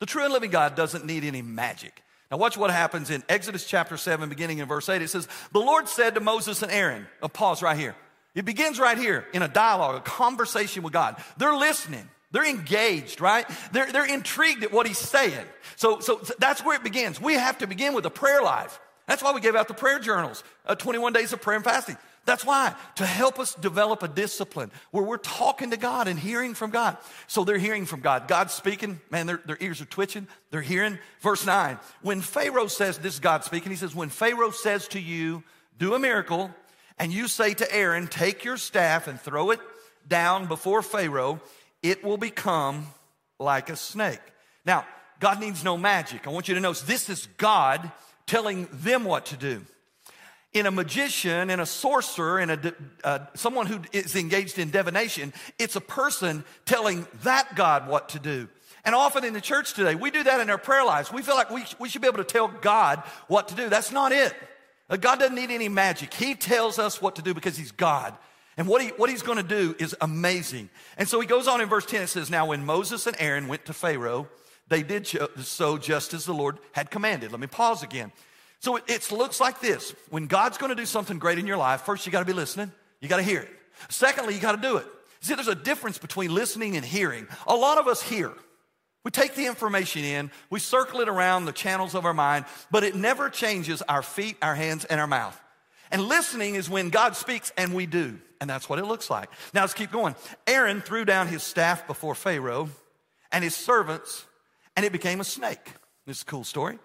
The 0.00 0.06
true 0.06 0.24
and 0.24 0.32
living 0.32 0.50
God 0.50 0.74
doesn't 0.74 1.04
need 1.04 1.24
any 1.24 1.42
magic. 1.42 2.02
Now, 2.30 2.36
watch 2.36 2.56
what 2.56 2.70
happens 2.70 3.10
in 3.10 3.22
Exodus 3.28 3.64
chapter 3.66 3.96
7, 3.96 4.28
beginning 4.28 4.58
in 4.58 4.68
verse 4.68 4.88
8. 4.88 5.00
It 5.00 5.08
says, 5.08 5.26
The 5.52 5.60
Lord 5.60 5.88
said 5.88 6.14
to 6.14 6.20
Moses 6.20 6.62
and 6.62 6.70
Aaron, 6.70 7.06
a 7.22 7.28
pause 7.28 7.62
right 7.62 7.76
here. 7.76 7.94
It 8.34 8.44
begins 8.44 8.78
right 8.78 8.98
here 8.98 9.26
in 9.32 9.42
a 9.42 9.48
dialogue, 9.48 9.96
a 9.96 10.00
conversation 10.00 10.82
with 10.82 10.92
God. 10.92 11.16
They're 11.38 11.56
listening. 11.56 12.08
They're 12.30 12.48
engaged, 12.48 13.22
right? 13.22 13.46
They're, 13.72 13.90
they're 13.90 14.06
intrigued 14.06 14.62
at 14.62 14.70
what 14.70 14.86
he's 14.86 14.98
saying. 14.98 15.46
So, 15.76 16.00
so 16.00 16.20
that's 16.38 16.62
where 16.62 16.76
it 16.76 16.84
begins. 16.84 17.20
We 17.20 17.34
have 17.34 17.58
to 17.58 17.66
begin 17.66 17.94
with 17.94 18.04
a 18.04 18.10
prayer 18.10 18.42
life. 18.42 18.78
That's 19.06 19.22
why 19.22 19.32
we 19.32 19.40
gave 19.40 19.56
out 19.56 19.68
the 19.68 19.74
prayer 19.74 19.98
journals, 19.98 20.44
uh, 20.66 20.74
21 20.74 21.14
days 21.14 21.32
of 21.32 21.40
prayer 21.40 21.56
and 21.56 21.64
fasting. 21.64 21.96
That's 22.28 22.44
why, 22.44 22.74
to 22.96 23.06
help 23.06 23.38
us 23.38 23.54
develop 23.54 24.02
a 24.02 24.08
discipline 24.08 24.70
where 24.90 25.02
we're 25.02 25.16
talking 25.16 25.70
to 25.70 25.78
God 25.78 26.08
and 26.08 26.18
hearing 26.18 26.52
from 26.52 26.70
God. 26.70 26.98
So 27.26 27.42
they're 27.42 27.56
hearing 27.56 27.86
from 27.86 28.00
God. 28.00 28.28
God's 28.28 28.52
speaking, 28.52 29.00
man, 29.08 29.26
their, 29.26 29.40
their 29.46 29.56
ears 29.60 29.80
are 29.80 29.86
twitching, 29.86 30.28
they're 30.50 30.60
hearing. 30.60 30.98
Verse 31.20 31.46
9, 31.46 31.78
when 32.02 32.20
Pharaoh 32.20 32.66
says, 32.66 32.98
this 32.98 33.14
is 33.14 33.20
God 33.20 33.44
speaking, 33.44 33.70
he 33.70 33.76
says, 33.76 33.94
when 33.94 34.10
Pharaoh 34.10 34.50
says 34.50 34.88
to 34.88 35.00
you, 35.00 35.42
do 35.78 35.94
a 35.94 35.98
miracle, 35.98 36.50
and 36.98 37.14
you 37.14 37.28
say 37.28 37.54
to 37.54 37.74
Aaron, 37.74 38.06
take 38.06 38.44
your 38.44 38.58
staff 38.58 39.08
and 39.08 39.18
throw 39.18 39.50
it 39.50 39.60
down 40.06 40.48
before 40.48 40.82
Pharaoh, 40.82 41.40
it 41.82 42.04
will 42.04 42.18
become 42.18 42.88
like 43.38 43.70
a 43.70 43.76
snake. 43.76 44.20
Now, 44.66 44.86
God 45.18 45.40
needs 45.40 45.64
no 45.64 45.78
magic. 45.78 46.26
I 46.26 46.30
want 46.30 46.46
you 46.46 46.54
to 46.56 46.60
notice 46.60 46.82
this 46.82 47.08
is 47.08 47.26
God 47.38 47.90
telling 48.26 48.68
them 48.70 49.04
what 49.04 49.24
to 49.26 49.36
do 49.38 49.64
in 50.52 50.66
a 50.66 50.70
magician, 50.70 51.50
in 51.50 51.60
a 51.60 51.66
sorcerer, 51.66 52.40
in 52.40 52.50
a 52.50 52.74
uh, 53.04 53.18
someone 53.34 53.66
who 53.66 53.80
is 53.92 54.16
engaged 54.16 54.58
in 54.58 54.70
divination, 54.70 55.32
it's 55.58 55.76
a 55.76 55.80
person 55.80 56.44
telling 56.64 57.06
that 57.22 57.54
God 57.54 57.88
what 57.88 58.10
to 58.10 58.18
do. 58.18 58.48
And 58.84 58.94
often 58.94 59.24
in 59.24 59.34
the 59.34 59.40
church 59.40 59.74
today, 59.74 59.94
we 59.94 60.10
do 60.10 60.22
that 60.22 60.40
in 60.40 60.48
our 60.48 60.58
prayer 60.58 60.84
lives. 60.84 61.12
We 61.12 61.22
feel 61.22 61.34
like 61.34 61.50
we, 61.50 61.64
we 61.78 61.88
should 61.88 62.00
be 62.00 62.08
able 62.08 62.18
to 62.18 62.24
tell 62.24 62.48
God 62.48 63.02
what 63.26 63.48
to 63.48 63.54
do. 63.54 63.68
That's 63.68 63.92
not 63.92 64.12
it. 64.12 64.34
Uh, 64.88 64.96
God 64.96 65.18
doesn't 65.18 65.34
need 65.34 65.50
any 65.50 65.68
magic. 65.68 66.14
He 66.14 66.34
tells 66.34 66.78
us 66.78 67.02
what 67.02 67.16
to 67.16 67.22
do 67.22 67.34
because 67.34 67.56
He's 67.56 67.72
God. 67.72 68.14
And 68.56 68.66
what, 68.66 68.82
he, 68.82 68.88
what 68.88 69.10
He's 69.10 69.22
going 69.22 69.36
to 69.36 69.44
do 69.44 69.76
is 69.78 69.94
amazing. 70.00 70.70
And 70.96 71.06
so 71.06 71.20
He 71.20 71.26
goes 71.26 71.48
on 71.48 71.60
in 71.60 71.68
verse 71.68 71.84
10, 71.84 72.02
it 72.02 72.06
says, 72.06 72.30
Now 72.30 72.46
when 72.46 72.64
Moses 72.64 73.06
and 73.06 73.16
Aaron 73.18 73.48
went 73.48 73.66
to 73.66 73.74
Pharaoh, 73.74 74.28
they 74.68 74.82
did 74.82 75.06
so 75.42 75.78
just 75.78 76.14
as 76.14 76.24
the 76.24 76.34
Lord 76.34 76.58
had 76.72 76.90
commanded. 76.90 77.30
Let 77.30 77.40
me 77.40 77.46
pause 77.46 77.82
again. 77.82 78.12
So 78.60 78.76
it, 78.76 78.84
it 78.88 79.12
looks 79.12 79.40
like 79.40 79.60
this. 79.60 79.94
When 80.10 80.26
God's 80.26 80.58
going 80.58 80.70
to 80.70 80.76
do 80.76 80.86
something 80.86 81.18
great 81.18 81.38
in 81.38 81.46
your 81.46 81.56
life, 81.56 81.82
first 81.82 82.06
you 82.06 82.12
got 82.12 82.20
to 82.20 82.24
be 82.24 82.32
listening. 82.32 82.72
You 83.00 83.08
got 83.08 83.18
to 83.18 83.22
hear 83.22 83.40
it. 83.40 83.50
Secondly, 83.88 84.34
you 84.34 84.40
got 84.40 84.56
to 84.56 84.62
do 84.62 84.76
it. 84.76 84.86
See, 85.20 85.34
there's 85.34 85.48
a 85.48 85.54
difference 85.54 85.98
between 85.98 86.34
listening 86.34 86.76
and 86.76 86.84
hearing. 86.84 87.26
A 87.46 87.54
lot 87.54 87.78
of 87.78 87.86
us 87.86 88.02
hear. 88.02 88.32
We 89.04 89.10
take 89.10 89.34
the 89.34 89.46
information 89.46 90.04
in, 90.04 90.30
we 90.50 90.60
circle 90.60 91.00
it 91.00 91.08
around 91.08 91.44
the 91.44 91.52
channels 91.52 91.94
of 91.94 92.04
our 92.04 92.12
mind, 92.12 92.44
but 92.70 92.84
it 92.84 92.94
never 92.94 93.30
changes 93.30 93.80
our 93.82 94.02
feet, 94.02 94.36
our 94.42 94.54
hands, 94.54 94.84
and 94.84 95.00
our 95.00 95.06
mouth. 95.06 95.40
And 95.90 96.02
listening 96.02 96.56
is 96.56 96.68
when 96.68 96.90
God 96.90 97.16
speaks 97.16 97.52
and 97.56 97.74
we 97.74 97.86
do. 97.86 98.18
And 98.40 98.50
that's 98.50 98.68
what 98.68 98.78
it 98.78 98.84
looks 98.84 99.08
like. 99.08 99.30
Now 99.54 99.62
let's 99.62 99.74
keep 99.74 99.90
going. 99.90 100.14
Aaron 100.46 100.80
threw 100.80 101.04
down 101.04 101.26
his 101.28 101.42
staff 101.42 101.86
before 101.86 102.14
Pharaoh 102.14 102.68
and 103.32 103.42
his 103.42 103.54
servants, 103.54 104.26
and 104.76 104.84
it 104.84 104.92
became 104.92 105.20
a 105.20 105.24
snake. 105.24 105.72
This 106.06 106.18
is 106.18 106.22
a 106.22 106.26
cool 106.26 106.44
story. 106.44 106.78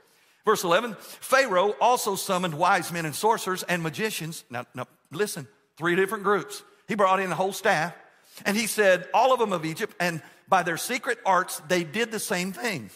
Verse 0.46 0.64
11 0.64 0.96
Pharaoh 1.00 1.76
also 1.80 2.16
summoned 2.16 2.54
wise 2.54 2.92
men 2.92 3.06
and 3.06 3.16
sorcerers 3.16 3.64
and 3.64 3.82
magicians. 3.82 4.44
Now, 4.50 4.66
now, 4.74 4.88
listen, 5.12 5.48
three 5.78 5.96
different 5.96 6.24
groups. 6.24 6.64
He 6.88 6.96
brought 6.96 7.20
in 7.20 7.30
the 7.30 7.36
whole 7.36 7.54
staff, 7.54 7.96
and 8.46 8.58
he 8.58 8.68
said, 8.68 9.08
All 9.14 9.34
of 9.34 9.40
them 9.40 9.54
of 9.54 9.66
Egypt, 9.66 9.96
and 10.00 10.22
by 10.48 10.64
their 10.64 10.78
secret 10.78 11.20
arts, 11.26 11.62
they 11.68 11.84
did 11.84 12.12
the 12.12 12.20
same 12.20 12.52
thing. 12.52 12.90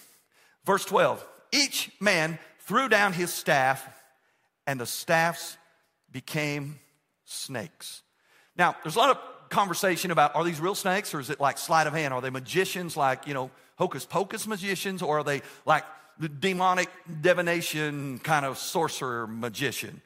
Verse 0.65 0.85
12 0.85 1.25
Each 1.51 1.91
man 1.99 2.37
threw 2.59 2.89
down 2.89 3.13
his 3.13 3.33
staff, 3.33 3.87
and 4.65 4.79
the 4.79 4.85
staffs 4.85 5.57
became 6.11 6.79
snakes. 7.25 8.01
Now, 8.57 8.75
there's 8.83 8.95
a 8.95 8.99
lot 8.99 9.11
of 9.11 9.49
conversation 9.49 10.11
about 10.11 10.35
are 10.35 10.43
these 10.43 10.59
real 10.59 10.75
snakes 10.75 11.13
or 11.13 11.19
is 11.19 11.29
it 11.29 11.39
like 11.39 11.57
sleight 11.57 11.87
of 11.87 11.93
hand? 11.93 12.13
Are 12.13 12.21
they 12.21 12.29
magicians 12.29 12.97
like, 12.97 13.27
you 13.27 13.33
know, 13.33 13.49
hocus 13.77 14.05
pocus 14.05 14.47
magicians 14.47 15.01
or 15.01 15.19
are 15.19 15.23
they 15.23 15.41
like 15.65 15.83
the 16.19 16.29
demonic 16.29 16.89
divination 17.21 18.19
kind 18.19 18.45
of 18.45 18.57
sorcerer 18.57 19.27
magician. 19.27 20.01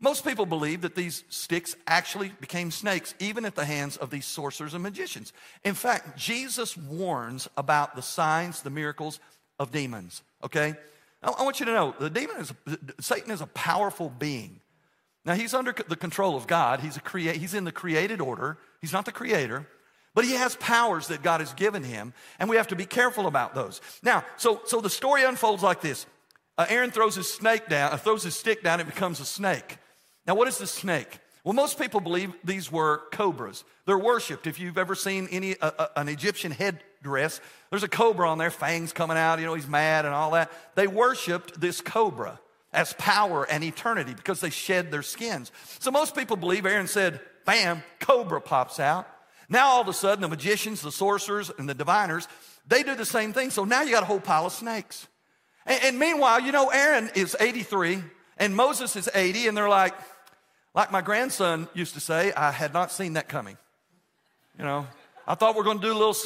Most 0.00 0.24
people 0.24 0.44
believe 0.44 0.82
that 0.82 0.94
these 0.94 1.24
sticks 1.30 1.76
actually 1.86 2.32
became 2.40 2.70
snakes, 2.70 3.14
even 3.20 3.44
at 3.44 3.54
the 3.54 3.64
hands 3.64 3.96
of 3.96 4.10
these 4.10 4.26
sorcerers 4.26 4.74
and 4.74 4.82
magicians. 4.82 5.32
In 5.64 5.74
fact, 5.74 6.18
Jesus 6.18 6.76
warns 6.76 7.48
about 7.56 7.96
the 7.96 8.02
signs, 8.02 8.60
the 8.60 8.70
miracles 8.70 9.20
of 9.58 9.70
demons, 9.70 10.22
okay? 10.42 10.74
I 11.22 11.42
want 11.42 11.58
you 11.58 11.66
to 11.66 11.72
know 11.72 11.94
the 11.98 12.10
demon 12.10 12.36
is, 12.36 12.52
Satan 13.00 13.30
is 13.30 13.40
a 13.40 13.46
powerful 13.46 14.10
being. 14.10 14.60
Now, 15.24 15.34
he's 15.34 15.54
under 15.54 15.72
the 15.72 15.96
control 15.96 16.36
of 16.36 16.46
God, 16.46 16.80
he's, 16.80 16.98
a 16.98 17.00
crea- 17.00 17.38
he's 17.38 17.54
in 17.54 17.64
the 17.64 17.72
created 17.72 18.20
order, 18.20 18.58
he's 18.82 18.92
not 18.92 19.06
the 19.06 19.12
creator. 19.12 19.66
But 20.14 20.24
he 20.24 20.32
has 20.32 20.56
powers 20.56 21.08
that 21.08 21.22
God 21.22 21.40
has 21.40 21.52
given 21.54 21.82
him, 21.82 22.14
and 22.38 22.48
we 22.48 22.56
have 22.56 22.68
to 22.68 22.76
be 22.76 22.86
careful 22.86 23.26
about 23.26 23.54
those. 23.54 23.80
Now, 24.02 24.24
so, 24.36 24.60
so 24.64 24.80
the 24.80 24.90
story 24.90 25.24
unfolds 25.24 25.62
like 25.62 25.80
this. 25.80 26.06
Uh, 26.56 26.66
Aaron 26.68 26.92
throws 26.92 27.16
his 27.16 27.32
snake 27.32 27.68
down, 27.68 27.92
uh, 27.92 27.96
throws 27.96 28.22
his 28.22 28.36
stick 28.36 28.62
down, 28.62 28.78
it 28.78 28.86
becomes 28.86 29.18
a 29.18 29.24
snake. 29.24 29.78
Now, 30.26 30.36
what 30.36 30.46
is 30.46 30.58
the 30.58 30.68
snake? 30.68 31.18
Well, 31.42 31.52
most 31.52 31.78
people 31.78 32.00
believe 32.00 32.32
these 32.42 32.72
were 32.72 33.02
cobras. 33.12 33.64
They're 33.86 33.98
worshipped. 33.98 34.46
If 34.46 34.58
you've 34.58 34.78
ever 34.78 34.94
seen 34.94 35.28
any 35.30 35.58
uh, 35.58 35.72
uh, 35.78 35.86
an 35.96 36.08
Egyptian 36.08 36.52
headdress, 36.52 37.40
there's 37.68 37.82
a 37.82 37.88
cobra 37.88 38.30
on 38.30 38.38
there, 38.38 38.50
fangs 38.50 38.92
coming 38.94 39.18
out. 39.18 39.40
You 39.40 39.46
know, 39.46 39.54
he's 39.54 39.68
mad 39.68 40.06
and 40.06 40.14
all 40.14 40.30
that. 40.30 40.50
They 40.74 40.86
worshipped 40.86 41.60
this 41.60 41.82
cobra 41.82 42.40
as 42.72 42.94
power 42.94 43.44
and 43.50 43.62
eternity 43.62 44.14
because 44.14 44.40
they 44.40 44.50
shed 44.50 44.90
their 44.90 45.02
skins. 45.02 45.52
So 45.80 45.90
most 45.90 46.16
people 46.16 46.36
believe 46.36 46.64
Aaron 46.64 46.86
said, 46.86 47.20
"Bam, 47.44 47.82
cobra 48.00 48.40
pops 48.40 48.80
out." 48.80 49.06
Now 49.54 49.68
all 49.68 49.80
of 49.82 49.86
a 49.86 49.92
sudden, 49.92 50.20
the 50.20 50.28
magicians, 50.28 50.82
the 50.82 50.90
sorcerers, 50.90 51.48
and 51.58 51.68
the 51.68 51.74
diviners, 51.74 52.26
they 52.66 52.82
do 52.82 52.96
the 52.96 53.04
same 53.04 53.32
thing. 53.32 53.50
So 53.50 53.64
now 53.64 53.82
you 53.82 53.92
got 53.92 54.02
a 54.02 54.06
whole 54.06 54.18
pile 54.18 54.46
of 54.46 54.52
snakes. 54.52 55.06
And, 55.64 55.80
and 55.84 55.98
meanwhile, 56.00 56.40
you 56.40 56.50
know, 56.50 56.70
Aaron 56.70 57.08
is 57.14 57.36
83 57.38 58.02
and 58.36 58.56
Moses 58.56 58.96
is 58.96 59.08
80, 59.14 59.46
and 59.46 59.56
they're 59.56 59.68
like, 59.68 59.94
like 60.74 60.90
my 60.90 61.02
grandson 61.02 61.68
used 61.72 61.94
to 61.94 62.00
say, 62.00 62.32
I 62.32 62.50
had 62.50 62.72
not 62.72 62.90
seen 62.90 63.12
that 63.12 63.28
coming. 63.28 63.56
You 64.58 64.64
know, 64.64 64.88
I 65.24 65.36
thought 65.36 65.54
we 65.54 65.60
are 65.60 65.64
going 65.64 65.78
to 65.78 65.86
do 65.86 65.92
a 65.92 65.94
little 65.94 66.16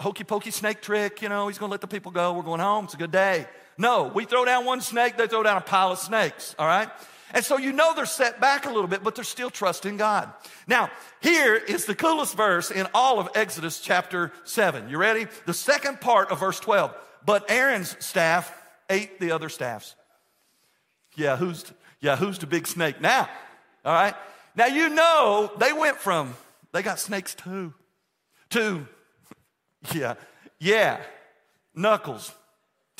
hokey 0.00 0.24
pokey 0.24 0.50
snake 0.50 0.82
trick. 0.82 1.22
You 1.22 1.28
know, 1.28 1.46
he's 1.46 1.58
going 1.58 1.70
to 1.70 1.72
let 1.72 1.82
the 1.82 1.86
people 1.86 2.10
go. 2.10 2.32
We're 2.32 2.42
going 2.42 2.58
home. 2.58 2.86
It's 2.86 2.94
a 2.94 2.96
good 2.96 3.12
day. 3.12 3.46
No, 3.78 4.10
we 4.12 4.24
throw 4.24 4.44
down 4.44 4.64
one 4.64 4.80
snake, 4.80 5.16
they 5.16 5.28
throw 5.28 5.44
down 5.44 5.56
a 5.56 5.60
pile 5.60 5.92
of 5.92 5.98
snakes. 5.98 6.56
All 6.58 6.66
right? 6.66 6.88
And 7.32 7.44
so 7.44 7.56
you 7.56 7.72
know 7.72 7.94
they're 7.94 8.06
set 8.06 8.40
back 8.40 8.66
a 8.66 8.70
little 8.70 8.88
bit, 8.88 9.02
but 9.02 9.14
they're 9.14 9.24
still 9.24 9.50
trusting 9.50 9.96
God. 9.96 10.30
Now, 10.66 10.90
here 11.20 11.54
is 11.54 11.86
the 11.86 11.94
coolest 11.94 12.36
verse 12.36 12.70
in 12.70 12.86
all 12.94 13.18
of 13.18 13.28
Exodus 13.34 13.80
chapter 13.80 14.32
7. 14.44 14.88
You 14.88 14.98
ready? 14.98 15.26
The 15.46 15.54
second 15.54 16.00
part 16.00 16.30
of 16.30 16.40
verse 16.40 16.60
12. 16.60 16.94
But 17.24 17.50
Aaron's 17.50 17.96
staff 18.04 18.52
ate 18.90 19.18
the 19.18 19.32
other 19.32 19.48
staffs. 19.48 19.94
Yeah, 21.16 21.36
who's 21.36 21.64
yeah, 22.00 22.16
who's 22.16 22.38
the 22.38 22.46
big 22.46 22.66
snake 22.66 23.00
now? 23.00 23.28
All 23.84 23.92
right? 23.92 24.14
Now 24.56 24.66
you 24.66 24.88
know 24.88 25.52
they 25.58 25.72
went 25.72 25.98
from 25.98 26.34
they 26.72 26.82
got 26.82 26.98
snakes 26.98 27.34
too 27.34 27.74
to 28.50 28.86
yeah, 29.94 30.14
yeah, 30.58 31.00
knuckles 31.74 32.34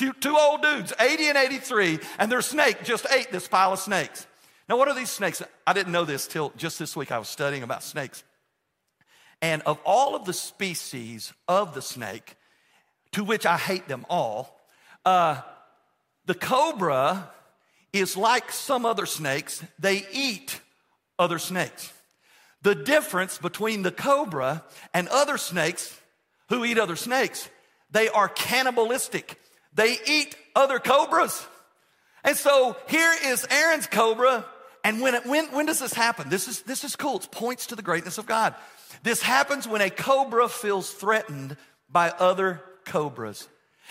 Two, 0.02 0.12
two 0.14 0.36
old 0.36 0.62
dudes, 0.62 0.92
80 0.98 1.28
and 1.28 1.38
83, 1.38 2.00
and 2.18 2.32
their 2.32 2.42
snake 2.42 2.82
just 2.82 3.06
ate 3.12 3.30
this 3.30 3.46
pile 3.46 3.72
of 3.72 3.78
snakes. 3.78 4.26
Now, 4.68 4.76
what 4.76 4.88
are 4.88 4.96
these 4.96 5.12
snakes? 5.12 5.40
I 5.64 5.72
didn't 5.72 5.92
know 5.92 6.04
this 6.04 6.26
till 6.26 6.52
just 6.56 6.76
this 6.80 6.96
week. 6.96 7.12
I 7.12 7.20
was 7.20 7.28
studying 7.28 7.62
about 7.62 7.84
snakes. 7.84 8.24
And 9.40 9.62
of 9.62 9.78
all 9.86 10.16
of 10.16 10.24
the 10.24 10.32
species 10.32 11.32
of 11.46 11.76
the 11.76 11.82
snake, 11.82 12.34
to 13.12 13.22
which 13.22 13.46
I 13.46 13.56
hate 13.56 13.86
them 13.86 14.04
all, 14.10 14.60
uh, 15.04 15.40
the 16.26 16.34
cobra 16.34 17.30
is 17.92 18.16
like 18.16 18.50
some 18.50 18.84
other 18.84 19.06
snakes, 19.06 19.62
they 19.78 20.04
eat 20.10 20.60
other 21.16 21.38
snakes. 21.38 21.92
The 22.62 22.74
difference 22.74 23.38
between 23.38 23.82
the 23.82 23.92
cobra 23.92 24.64
and 24.92 25.06
other 25.06 25.38
snakes 25.38 25.96
who 26.48 26.64
eat 26.64 26.76
other 26.76 26.96
snakes, 26.96 27.48
they 27.92 28.08
are 28.08 28.28
cannibalistic. 28.28 29.38
They 29.74 29.96
eat 30.06 30.36
other 30.54 30.78
cobras. 30.78 31.46
And 32.24 32.36
so 32.36 32.76
here 32.88 33.12
is 33.24 33.46
Aaron's 33.50 33.86
cobra. 33.86 34.44
And 34.84 35.00
when, 35.00 35.14
it, 35.14 35.26
when, 35.26 35.46
when 35.46 35.66
does 35.66 35.78
this 35.78 35.92
happen? 35.92 36.28
This 36.28 36.48
is, 36.48 36.62
this 36.62 36.84
is 36.84 36.96
cool. 36.96 37.16
It 37.16 37.30
points 37.30 37.66
to 37.66 37.76
the 37.76 37.82
greatness 37.82 38.18
of 38.18 38.26
God. 38.26 38.54
This 39.02 39.22
happens 39.22 39.66
when 39.66 39.80
a 39.80 39.90
cobra 39.90 40.48
feels 40.48 40.90
threatened 40.90 41.56
by 41.90 42.10
other 42.10 42.62
cobras. 42.84 43.48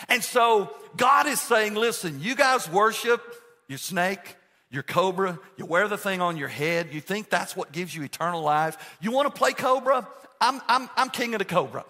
And 0.09 0.23
so 0.23 0.73
God 0.97 1.27
is 1.27 1.39
saying, 1.39 1.75
listen, 1.75 2.19
you 2.21 2.35
guys 2.35 2.69
worship 2.69 3.21
your 3.67 3.77
snake, 3.77 4.35
your 4.69 4.83
cobra, 4.83 5.39
you 5.57 5.65
wear 5.65 5.88
the 5.88 5.97
thing 5.97 6.21
on 6.21 6.38
your 6.38 6.47
head, 6.47 6.89
you 6.91 7.01
think 7.01 7.29
that's 7.29 7.55
what 7.55 7.71
gives 7.71 7.95
you 7.95 8.03
eternal 8.03 8.41
life. 8.41 8.97
You 9.01 9.11
want 9.11 9.33
to 9.33 9.38
play 9.38 9.53
cobra? 9.53 10.07
I'm, 10.39 10.61
I'm, 10.67 10.89
I'm 10.95 11.09
king 11.09 11.33
of 11.35 11.39
the 11.39 11.45
cobra, 11.45 11.85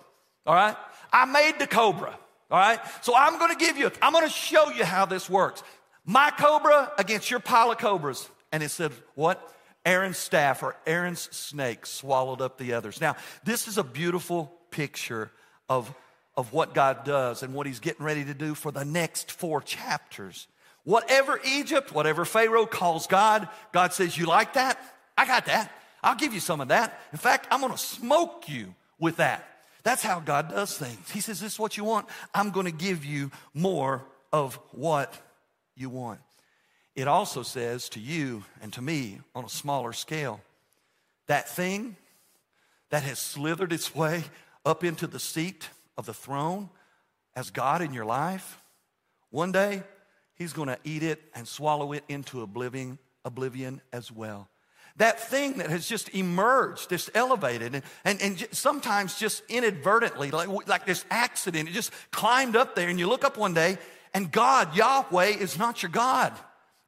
all 0.45 0.55
right? 0.55 0.75
I 1.13 1.25
made 1.25 1.59
the 1.59 1.67
cobra. 1.67 2.17
All 2.51 2.59
right? 2.59 2.79
So 3.01 3.15
I'm 3.15 3.39
going 3.39 3.51
to 3.51 3.57
give 3.57 3.77
you, 3.77 3.89
I'm 4.01 4.11
going 4.11 4.25
to 4.25 4.31
show 4.31 4.69
you 4.71 4.83
how 4.83 5.05
this 5.05 5.29
works. 5.29 5.63
My 6.05 6.31
cobra 6.31 6.91
against 6.97 7.31
your 7.31 7.39
pile 7.39 7.71
of 7.71 7.77
cobras. 7.77 8.29
And 8.51 8.61
it 8.61 8.69
said, 8.69 8.91
what? 9.15 9.47
Aaron's 9.85 10.17
staff 10.17 10.61
or 10.61 10.75
Aaron's 10.85 11.21
snake 11.35 11.85
swallowed 11.85 12.41
up 12.41 12.57
the 12.57 12.73
others. 12.73 13.01
Now, 13.01 13.15
this 13.43 13.67
is 13.67 13.77
a 13.77 13.83
beautiful 13.83 14.51
picture 14.69 15.31
of, 15.69 15.91
of 16.35 16.53
what 16.53 16.73
God 16.73 17.03
does 17.03 17.41
and 17.41 17.53
what 17.53 17.65
he's 17.65 17.79
getting 17.79 18.05
ready 18.05 18.23
to 18.25 18.33
do 18.33 18.53
for 18.53 18.71
the 18.71 18.85
next 18.85 19.31
four 19.31 19.61
chapters. 19.61 20.47
Whatever 20.83 21.39
Egypt, 21.45 21.93
whatever 21.93 22.25
Pharaoh 22.25 22.65
calls 22.65 23.07
God, 23.07 23.47
God 23.71 23.93
says, 23.93 24.17
You 24.17 24.25
like 24.25 24.53
that? 24.53 24.79
I 25.17 25.25
got 25.25 25.45
that. 25.45 25.71
I'll 26.03 26.15
give 26.15 26.33
you 26.33 26.39
some 26.39 26.61
of 26.61 26.69
that. 26.69 26.99
In 27.11 27.17
fact, 27.17 27.47
I'm 27.51 27.61
going 27.61 27.71
to 27.71 27.77
smoke 27.77 28.45
you 28.47 28.73
with 28.99 29.17
that. 29.17 29.47
That's 29.83 30.03
how 30.03 30.19
God 30.19 30.49
does 30.49 30.77
things. 30.77 31.09
He 31.11 31.21
says, 31.21 31.39
This 31.39 31.53
is 31.53 31.59
what 31.59 31.77
you 31.77 31.83
want. 31.83 32.07
I'm 32.33 32.51
going 32.51 32.65
to 32.65 32.71
give 32.71 33.05
you 33.05 33.31
more 33.53 34.03
of 34.31 34.55
what 34.71 35.17
you 35.75 35.89
want. 35.89 36.19
It 36.95 37.07
also 37.07 37.43
says 37.43 37.89
to 37.89 37.99
you 37.99 38.43
and 38.61 38.71
to 38.73 38.81
me 38.81 39.19
on 39.33 39.45
a 39.45 39.49
smaller 39.49 39.93
scale 39.93 40.41
that 41.27 41.47
thing 41.47 41.95
that 42.89 43.03
has 43.03 43.19
slithered 43.19 43.71
its 43.71 43.95
way 43.95 44.23
up 44.65 44.83
into 44.83 45.07
the 45.07 45.19
seat 45.19 45.69
of 45.97 46.05
the 46.05 46.13
throne 46.13 46.69
as 47.35 47.49
God 47.49 47.81
in 47.81 47.93
your 47.93 48.05
life, 48.05 48.61
one 49.29 49.51
day 49.51 49.83
He's 50.35 50.53
going 50.53 50.69
to 50.69 50.79
eat 50.83 51.03
it 51.03 51.21
and 51.35 51.47
swallow 51.47 51.93
it 51.93 52.03
into 52.09 52.41
oblivion, 52.41 52.97
oblivion 53.23 53.79
as 53.93 54.11
well. 54.11 54.49
That 54.97 55.19
thing 55.19 55.57
that 55.57 55.69
has 55.69 55.87
just 55.87 56.09
emerged, 56.09 56.89
just 56.89 57.09
elevated, 57.15 57.75
and, 57.75 57.83
and, 58.03 58.21
and 58.21 58.47
sometimes 58.51 59.17
just 59.17 59.41
inadvertently, 59.49 60.31
like, 60.31 60.67
like 60.67 60.85
this 60.85 61.05
accident, 61.09 61.69
it 61.69 61.71
just 61.71 61.91
climbed 62.11 62.55
up 62.55 62.75
there, 62.75 62.89
and 62.89 62.99
you 62.99 63.07
look 63.07 63.23
up 63.23 63.37
one 63.37 63.53
day, 63.53 63.77
and 64.13 64.31
God, 64.31 64.75
Yahweh, 64.75 65.27
is 65.27 65.57
not 65.57 65.81
your 65.81 65.91
God. 65.91 66.33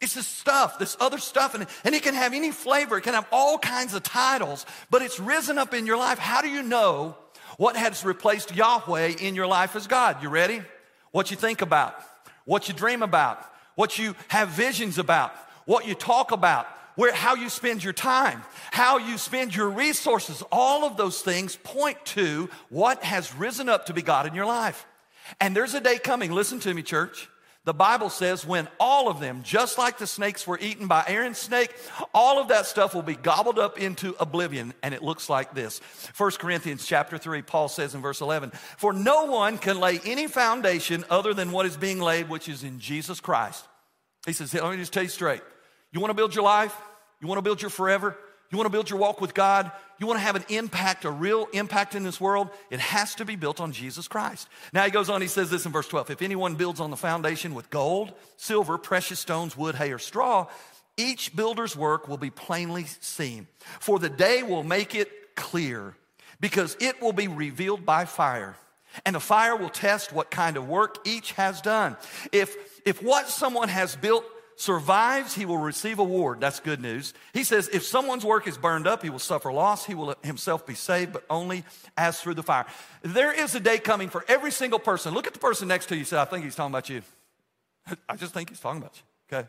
It's 0.02 0.16
this 0.16 0.28
stuff, 0.28 0.80
this 0.80 0.98
other 1.00 1.18
stuff, 1.18 1.56
and, 1.56 1.66
and 1.86 1.96
it 1.96 2.04
can 2.04 2.14
have 2.14 2.34
any 2.34 2.52
flavor, 2.52 2.98
it 2.98 3.04
can 3.04 3.14
have 3.14 3.28
all 3.32 3.58
kinds 3.58 3.94
of 3.94 4.04
titles, 4.04 4.66
but 4.90 5.02
it's 5.02 5.20
risen 5.20 5.58
up 5.58 5.74
in 5.74 5.86
your 5.86 5.98
life. 5.98 6.20
How 6.20 6.42
do 6.42 6.50
you 6.50 6.62
know 6.62 7.16
what 7.58 7.78
has 7.78 8.04
replaced 8.04 8.54
Yahweh 8.54 9.14
in 9.22 9.34
your 9.34 9.48
life 9.48 9.78
as 9.78 9.88
God? 9.88 10.22
You 10.22 10.28
ready? 10.28 10.62
What 11.12 11.32
you 11.32 11.38
think 11.38 11.62
about, 11.62 11.96
what 12.44 12.68
you 12.68 12.74
dream 12.74 13.02
about, 13.02 13.50
what 13.76 13.98
you 13.98 14.14
have 14.28 14.50
visions 14.50 14.98
about, 14.98 15.34
what 15.66 15.88
you 15.88 15.96
talk 15.96 16.32
about, 16.32 16.68
where, 16.96 17.14
how 17.14 17.36
you 17.36 17.50
spend 17.50 17.84
your 17.84 17.94
time, 17.94 18.44
how 18.72 18.98
you 18.98 19.18
spend 19.18 19.56
your 19.56 19.70
resources, 19.70 20.44
all 20.52 20.86
of 20.86 20.98
those 20.98 21.22
things 21.22 21.58
point 21.64 22.04
to 22.06 22.50
what 22.70 23.04
has 23.04 23.36
risen 23.36 23.70
up 23.70 23.88
to 23.88 23.94
be 23.94 24.02
God 24.02 24.28
in 24.28 24.34
your 24.34 24.46
life. 24.46 24.86
And 25.40 25.56
there's 25.56 25.74
a 25.74 25.82
day 25.82 25.98
coming, 25.98 26.32
listen 26.32 26.60
to 26.62 26.74
me, 26.74 26.84
church, 26.84 27.30
the 27.66 27.74
Bible 27.74 28.10
says 28.10 28.46
when 28.46 28.68
all 28.78 29.08
of 29.08 29.22
them, 29.22 29.42
just 29.42 29.78
like 29.78 29.98
the 29.98 30.08
snakes 30.08 30.46
were 30.46 30.60
eaten 30.60 30.88
by 30.88 31.06
Aaron's 31.08 31.38
snake, 31.38 31.74
all 32.14 32.42
of 32.42 32.50
that 32.50 32.66
stuff 32.66 32.94
will 32.94 33.04
be 33.04 33.16
gobbled 33.16 33.58
up 33.58 33.80
into 33.80 34.16
oblivion. 34.20 34.74
And 34.84 34.94
it 34.94 35.02
looks 35.02 35.30
like 35.30 35.54
this. 35.54 35.80
1 36.18 36.32
Corinthians 36.32 36.86
chapter 36.86 37.18
3, 37.18 37.42
Paul 37.42 37.70
says 37.70 37.96
in 37.96 38.02
verse 38.02 38.20
11, 38.20 38.52
For 38.78 38.92
no 38.92 39.26
one 39.26 39.58
can 39.58 39.80
lay 39.80 40.02
any 40.04 40.28
foundation 40.28 41.06
other 41.10 41.34
than 41.34 41.54
what 41.54 41.66
is 41.66 41.78
being 41.78 42.02
laid, 42.02 42.28
which 42.28 42.50
is 42.50 42.66
in 42.66 42.80
Jesus 42.80 43.22
Christ. 43.22 43.66
He 44.26 44.34
says, 44.34 44.54
Let 44.54 44.70
me 44.70 44.78
just 44.78 44.92
tell 44.92 45.04
you 45.04 45.10
straight. 45.10 45.42
You 45.94 46.00
want 46.00 46.10
to 46.10 46.16
build 46.16 46.36
your 46.36 46.44
life? 46.44 46.76
You 47.22 47.28
want 47.28 47.38
to 47.38 47.44
build 47.44 47.62
your 47.62 47.70
forever? 47.70 48.18
You 48.52 48.58
want 48.58 48.66
to 48.66 48.72
build 48.72 48.90
your 48.90 49.00
walk 49.00 49.22
with 49.22 49.34
God? 49.34 49.72
You 50.00 50.08
want 50.08 50.20
to 50.20 50.24
have 50.24 50.36
an 50.36 50.44
impact, 50.50 51.06
a 51.06 51.12
real 51.12 51.48
impact 51.54 51.96
in 51.96 52.04
this 52.04 52.20
world? 52.20 52.50
It 52.70 52.80
has 52.80 53.16
to 53.16 53.26
be 53.26 53.36
built 53.36 53.62
on 53.62 53.72
Jesus 53.72 54.08
Christ. 54.08 54.48
Now 54.74 54.84
he 54.84 54.92
goes 54.92 55.10
on, 55.10 55.22
he 55.22 55.28
says 55.28 55.50
this 55.50 55.66
in 55.66 55.72
verse 55.72 55.88
12 55.88 56.10
If 56.10 56.22
anyone 56.22 56.56
builds 56.56 56.80
on 56.80 56.92
the 56.92 56.98
foundation 56.98 57.56
with 57.56 57.70
gold, 57.70 58.14
silver, 58.38 58.78
precious 58.78 59.20
stones, 59.20 59.56
wood, 59.56 59.76
hay, 59.76 59.92
or 59.92 60.00
straw, 60.00 60.48
each 60.98 61.36
builder's 61.36 61.76
work 61.76 62.08
will 62.08 62.18
be 62.18 62.30
plainly 62.30 62.86
seen. 63.00 63.48
For 63.80 63.98
the 63.98 64.10
day 64.10 64.44
will 64.44 64.64
make 64.64 64.94
it 64.94 65.36
clear, 65.36 65.96
because 66.40 66.76
it 66.80 67.02
will 67.02 67.14
be 67.14 67.28
revealed 67.28 67.86
by 67.86 68.06
fire. 68.06 68.56
And 69.06 69.16
the 69.16 69.20
fire 69.20 69.56
will 69.56 69.70
test 69.70 70.14
what 70.14 70.30
kind 70.30 70.58
of 70.58 70.68
work 70.68 71.00
each 71.06 71.32
has 71.32 71.62
done. 71.62 71.98
If, 72.32 72.56
if 72.86 73.02
what 73.02 73.28
someone 73.28 73.70
has 73.70 73.96
built 73.96 74.26
survives, 74.56 75.34
he 75.34 75.46
will 75.46 75.58
receive 75.58 76.00
a 76.00 76.04
reward. 76.04 76.40
That's 76.40 76.60
good 76.60 76.82
news. 76.82 77.14
He 77.34 77.44
says, 77.44 77.70
if 77.70 77.84
someone's 77.84 78.26
work 78.26 78.48
is 78.48 78.58
burned 78.58 78.88
up, 78.88 79.04
he 79.04 79.10
will 79.10 79.20
suffer 79.20 79.52
loss. 79.52 79.86
He 79.86 79.96
will 79.96 80.16
himself 80.24 80.66
be 80.66 80.76
saved, 80.76 81.14
but 81.14 81.24
only 81.30 81.64
as 81.98 82.20
through 82.20 82.36
the 82.36 82.44
fire. 82.44 82.66
There 83.02 83.32
is 83.32 83.56
a 83.56 83.60
day 83.60 83.78
coming 83.78 84.10
for 84.10 84.26
every 84.28 84.52
single 84.52 84.80
person. 84.80 85.14
Look 85.14 85.28
at 85.28 85.34
the 85.34 85.40
person 85.40 85.68
next 85.68 85.88
to 85.88 85.98
you. 85.98 86.06
Say, 86.06 86.20
I 86.20 86.26
think 86.26 86.44
he's 86.44 86.56
talking 86.56 86.72
about 86.72 86.90
you. 86.90 87.02
I 88.10 88.16
just 88.16 88.34
think 88.34 88.50
he's 88.50 88.60
talking 88.60 88.82
about 88.82 88.96
you. 88.96 89.38
Okay. 89.38 89.48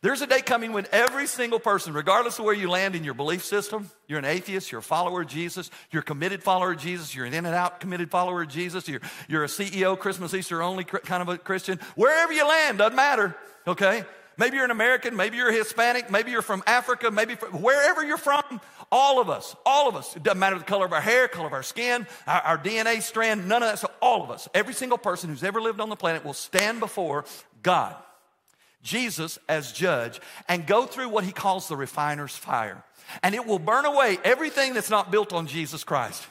There's 0.00 0.20
a 0.20 0.26
day 0.26 0.40
coming 0.40 0.72
when 0.72 0.86
every 0.92 1.26
single 1.26 1.58
person, 1.58 1.92
regardless 1.92 2.38
of 2.38 2.44
where 2.44 2.54
you 2.54 2.68
land 2.68 2.94
in 2.94 3.04
your 3.04 3.14
belief 3.14 3.44
system, 3.44 3.90
you're 4.06 4.18
an 4.18 4.24
atheist, 4.24 4.70
you're 4.70 4.80
a 4.80 4.82
follower 4.82 5.22
of 5.22 5.28
Jesus, 5.28 5.70
you're 5.90 6.02
a 6.02 6.04
committed 6.04 6.42
follower 6.42 6.72
of 6.72 6.78
Jesus, 6.78 7.14
you're 7.14 7.24
an 7.24 7.34
in 7.34 7.46
and 7.46 7.54
out 7.54 7.80
committed 7.80 8.10
follower 8.10 8.42
of 8.42 8.48
Jesus, 8.48 8.88
you're, 8.88 9.00
you're 9.28 9.44
a 9.44 9.48
CEO, 9.48 9.98
Christmas, 9.98 10.34
Easter 10.34 10.62
only 10.62 10.84
kind 10.84 11.22
of 11.22 11.28
a 11.28 11.38
Christian, 11.38 11.80
wherever 11.94 12.32
you 12.32 12.46
land, 12.46 12.78
doesn't 12.78 12.96
matter, 12.96 13.36
okay? 13.66 14.04
Maybe 14.38 14.56
you're 14.56 14.64
an 14.64 14.70
American, 14.70 15.16
maybe 15.16 15.36
you're 15.36 15.50
Hispanic, 15.50 16.12
maybe 16.12 16.30
you're 16.30 16.42
from 16.42 16.62
Africa, 16.64 17.10
maybe 17.10 17.34
from, 17.34 17.60
wherever 17.60 18.04
you're 18.04 18.16
from, 18.16 18.60
all 18.90 19.20
of 19.20 19.28
us, 19.28 19.56
all 19.66 19.88
of 19.88 19.96
us, 19.96 20.14
it 20.14 20.22
doesn't 20.22 20.38
matter 20.38 20.56
the 20.56 20.64
color 20.64 20.86
of 20.86 20.92
our 20.92 21.00
hair, 21.00 21.26
color 21.26 21.48
of 21.48 21.52
our 21.52 21.64
skin, 21.64 22.06
our, 22.26 22.40
our 22.42 22.58
DNA 22.58 23.02
strand, 23.02 23.48
none 23.48 23.64
of 23.64 23.68
that. 23.68 23.80
So 23.80 23.90
all 24.00 24.22
of 24.22 24.30
us, 24.30 24.48
every 24.54 24.74
single 24.74 24.96
person 24.96 25.28
who's 25.28 25.42
ever 25.42 25.60
lived 25.60 25.80
on 25.80 25.88
the 25.88 25.96
planet 25.96 26.24
will 26.24 26.34
stand 26.34 26.78
before 26.78 27.24
God, 27.64 27.96
Jesus 28.84 29.40
as 29.48 29.72
judge, 29.72 30.20
and 30.48 30.66
go 30.66 30.86
through 30.86 31.08
what 31.08 31.24
he 31.24 31.32
calls 31.32 31.66
the 31.66 31.76
refiner's 31.76 32.36
fire. 32.36 32.84
And 33.24 33.34
it 33.34 33.44
will 33.44 33.58
burn 33.58 33.86
away 33.86 34.18
everything 34.22 34.72
that's 34.72 34.90
not 34.90 35.10
built 35.10 35.32
on 35.32 35.48
Jesus 35.48 35.82
Christ. 35.82 36.24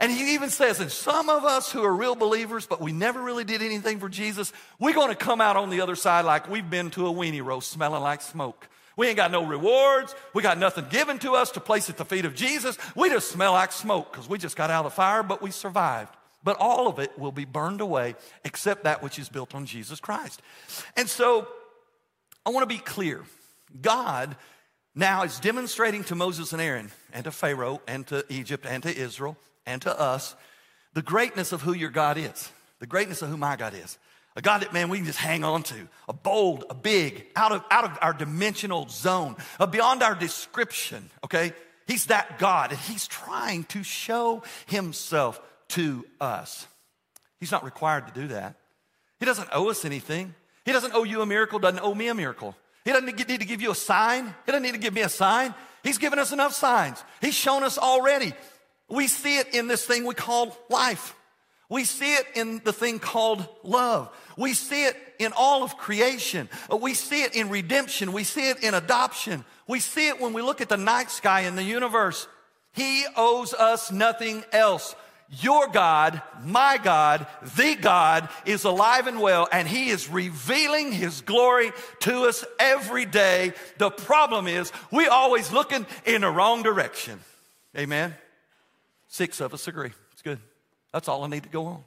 And 0.00 0.12
he 0.12 0.34
even 0.34 0.48
says, 0.48 0.78
and 0.78 0.92
some 0.92 1.28
of 1.28 1.44
us 1.44 1.72
who 1.72 1.82
are 1.82 1.94
real 1.94 2.14
believers, 2.14 2.66
but 2.66 2.80
we 2.80 2.92
never 2.92 3.20
really 3.20 3.42
did 3.44 3.62
anything 3.62 3.98
for 3.98 4.08
Jesus, 4.08 4.52
we're 4.78 4.94
going 4.94 5.08
to 5.08 5.16
come 5.16 5.40
out 5.40 5.56
on 5.56 5.70
the 5.70 5.80
other 5.80 5.96
side 5.96 6.24
like 6.24 6.48
we've 6.48 6.70
been 6.70 6.90
to 6.90 7.08
a 7.08 7.12
weenie 7.12 7.44
roast 7.44 7.72
smelling 7.72 8.02
like 8.02 8.22
smoke. 8.22 8.68
We 8.96 9.08
ain't 9.08 9.16
got 9.16 9.30
no 9.30 9.44
rewards. 9.44 10.14
We 10.34 10.42
got 10.42 10.58
nothing 10.58 10.86
given 10.90 11.18
to 11.20 11.34
us 11.34 11.52
to 11.52 11.60
place 11.60 11.88
at 11.90 11.96
the 11.96 12.04
feet 12.04 12.24
of 12.24 12.34
Jesus. 12.34 12.78
We 12.94 13.08
just 13.10 13.30
smell 13.30 13.52
like 13.52 13.72
smoke 13.72 14.12
because 14.12 14.28
we 14.28 14.38
just 14.38 14.56
got 14.56 14.70
out 14.70 14.84
of 14.84 14.92
the 14.92 14.96
fire, 14.96 15.22
but 15.22 15.42
we 15.42 15.50
survived. 15.50 16.14
But 16.44 16.56
all 16.58 16.88
of 16.88 16.98
it 16.98 17.16
will 17.18 17.32
be 17.32 17.44
burned 17.44 17.80
away 17.80 18.14
except 18.44 18.84
that 18.84 19.02
which 19.02 19.18
is 19.18 19.28
built 19.28 19.54
on 19.54 19.66
Jesus 19.66 19.98
Christ. 19.98 20.42
And 20.96 21.08
so 21.08 21.48
I 22.46 22.50
want 22.50 22.68
to 22.68 22.74
be 22.74 22.80
clear. 22.80 23.24
God 23.80 24.36
now 24.94 25.24
is 25.24 25.38
demonstrating 25.40 26.04
to 26.04 26.14
Moses 26.14 26.52
and 26.52 26.62
Aaron 26.62 26.90
and 27.12 27.24
to 27.24 27.30
Pharaoh 27.30 27.80
and 27.86 28.06
to 28.08 28.24
Egypt 28.28 28.64
and 28.68 28.82
to 28.84 28.96
Israel 28.96 29.36
and 29.68 29.82
to 29.82 30.00
us 30.00 30.34
the 30.94 31.02
greatness 31.02 31.52
of 31.52 31.62
who 31.62 31.74
your 31.74 31.90
God 31.90 32.16
is, 32.16 32.50
the 32.80 32.86
greatness 32.86 33.22
of 33.22 33.28
who 33.28 33.36
my 33.36 33.54
God 33.54 33.74
is. 33.74 33.98
A 34.34 34.40
God 34.40 34.62
that, 34.62 34.72
man, 34.72 34.88
we 34.88 34.98
can 34.98 35.06
just 35.06 35.18
hang 35.18 35.42
on 35.42 35.62
to. 35.64 35.88
A 36.08 36.12
bold, 36.12 36.64
a 36.70 36.74
big, 36.74 37.26
out 37.34 37.52
of, 37.52 37.64
out 37.70 37.84
of 37.84 37.98
our 38.00 38.12
dimensional 38.12 38.88
zone, 38.88 39.36
a 39.58 39.66
beyond 39.66 40.02
our 40.02 40.14
description, 40.14 41.10
okay? 41.24 41.52
He's 41.86 42.06
that 42.06 42.38
God, 42.38 42.70
and 42.70 42.78
He's 42.78 43.08
trying 43.08 43.64
to 43.64 43.82
show 43.82 44.42
Himself 44.66 45.40
to 45.70 46.04
us. 46.20 46.66
He's 47.40 47.50
not 47.50 47.64
required 47.64 48.06
to 48.06 48.12
do 48.12 48.28
that. 48.28 48.54
He 49.18 49.26
doesn't 49.26 49.48
owe 49.52 49.70
us 49.70 49.84
anything. 49.84 50.34
He 50.64 50.72
doesn't 50.72 50.94
owe 50.94 51.04
you 51.04 51.20
a 51.20 51.26
miracle, 51.26 51.58
doesn't 51.58 51.82
owe 51.82 51.94
me 51.94 52.08
a 52.08 52.14
miracle. 52.14 52.54
He 52.84 52.92
doesn't 52.92 53.06
need 53.28 53.40
to 53.40 53.46
give 53.46 53.60
you 53.60 53.72
a 53.72 53.74
sign. 53.74 54.26
He 54.26 54.52
doesn't 54.52 54.62
need 54.62 54.74
to 54.74 54.78
give 54.78 54.94
me 54.94 55.00
a 55.00 55.08
sign. 55.08 55.54
He's 55.82 55.98
given 55.98 56.18
us 56.18 56.32
enough 56.32 56.54
signs. 56.54 57.02
He's 57.20 57.34
shown 57.34 57.64
us 57.64 57.76
already. 57.76 58.34
We 58.88 59.06
see 59.06 59.38
it 59.38 59.54
in 59.54 59.68
this 59.68 59.84
thing 59.84 60.06
we 60.06 60.14
call 60.14 60.56
life. 60.68 61.14
We 61.68 61.84
see 61.84 62.14
it 62.14 62.26
in 62.34 62.62
the 62.64 62.72
thing 62.72 62.98
called 62.98 63.46
love. 63.62 64.10
We 64.36 64.54
see 64.54 64.86
it 64.86 64.96
in 65.18 65.32
all 65.36 65.62
of 65.62 65.76
creation. 65.76 66.48
Uh, 66.72 66.76
we 66.76 66.94
see 66.94 67.22
it 67.22 67.34
in 67.34 67.50
redemption. 67.50 68.12
We 68.12 68.24
see 68.24 68.48
it 68.48 68.62
in 68.62 68.72
adoption. 68.72 69.44
We 69.66 69.80
see 69.80 70.08
it 70.08 70.20
when 70.20 70.32
we 70.32 70.40
look 70.40 70.62
at 70.62 70.70
the 70.70 70.78
night 70.78 71.10
sky 71.10 71.42
in 71.42 71.56
the 71.56 71.62
universe. 71.62 72.26
He 72.72 73.04
owes 73.16 73.52
us 73.52 73.92
nothing 73.92 74.44
else. 74.52 74.94
Your 75.30 75.68
God, 75.68 76.22
my 76.42 76.78
God, 76.82 77.26
the 77.56 77.74
God 77.74 78.30
is 78.46 78.64
alive 78.64 79.06
and 79.06 79.20
well, 79.20 79.46
and 79.52 79.68
He 79.68 79.90
is 79.90 80.08
revealing 80.08 80.90
His 80.90 81.20
glory 81.20 81.70
to 82.00 82.22
us 82.22 82.46
every 82.58 83.04
day. 83.04 83.52
The 83.76 83.90
problem 83.90 84.46
is, 84.46 84.72
we 84.90 85.06
always 85.06 85.52
looking 85.52 85.84
in 86.06 86.22
the 86.22 86.30
wrong 86.30 86.62
direction. 86.62 87.20
Amen. 87.76 88.14
Six 89.08 89.40
of 89.40 89.52
us 89.54 89.66
agree. 89.66 89.90
It's 90.12 90.22
good. 90.22 90.38
That's 90.92 91.08
all 91.08 91.24
I 91.24 91.28
need 91.28 91.42
to 91.42 91.48
go 91.48 91.66
on. 91.66 91.84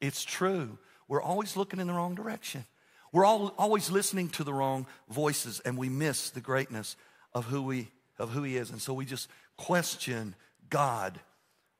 It's 0.00 0.24
true. 0.24 0.78
We're 1.08 1.22
always 1.22 1.56
looking 1.56 1.80
in 1.80 1.86
the 1.86 1.92
wrong 1.92 2.14
direction. 2.14 2.64
We're 3.12 3.24
all, 3.24 3.54
always 3.56 3.90
listening 3.90 4.28
to 4.30 4.44
the 4.44 4.52
wrong 4.52 4.86
voices, 5.08 5.60
and 5.60 5.78
we 5.78 5.88
miss 5.88 6.30
the 6.30 6.40
greatness 6.40 6.96
of 7.32 7.46
who, 7.46 7.62
we, 7.62 7.88
of 8.18 8.30
who 8.30 8.42
He 8.42 8.56
is. 8.56 8.70
And 8.70 8.82
so 8.82 8.92
we 8.92 9.06
just 9.06 9.28
question 9.56 10.34
God 10.68 11.18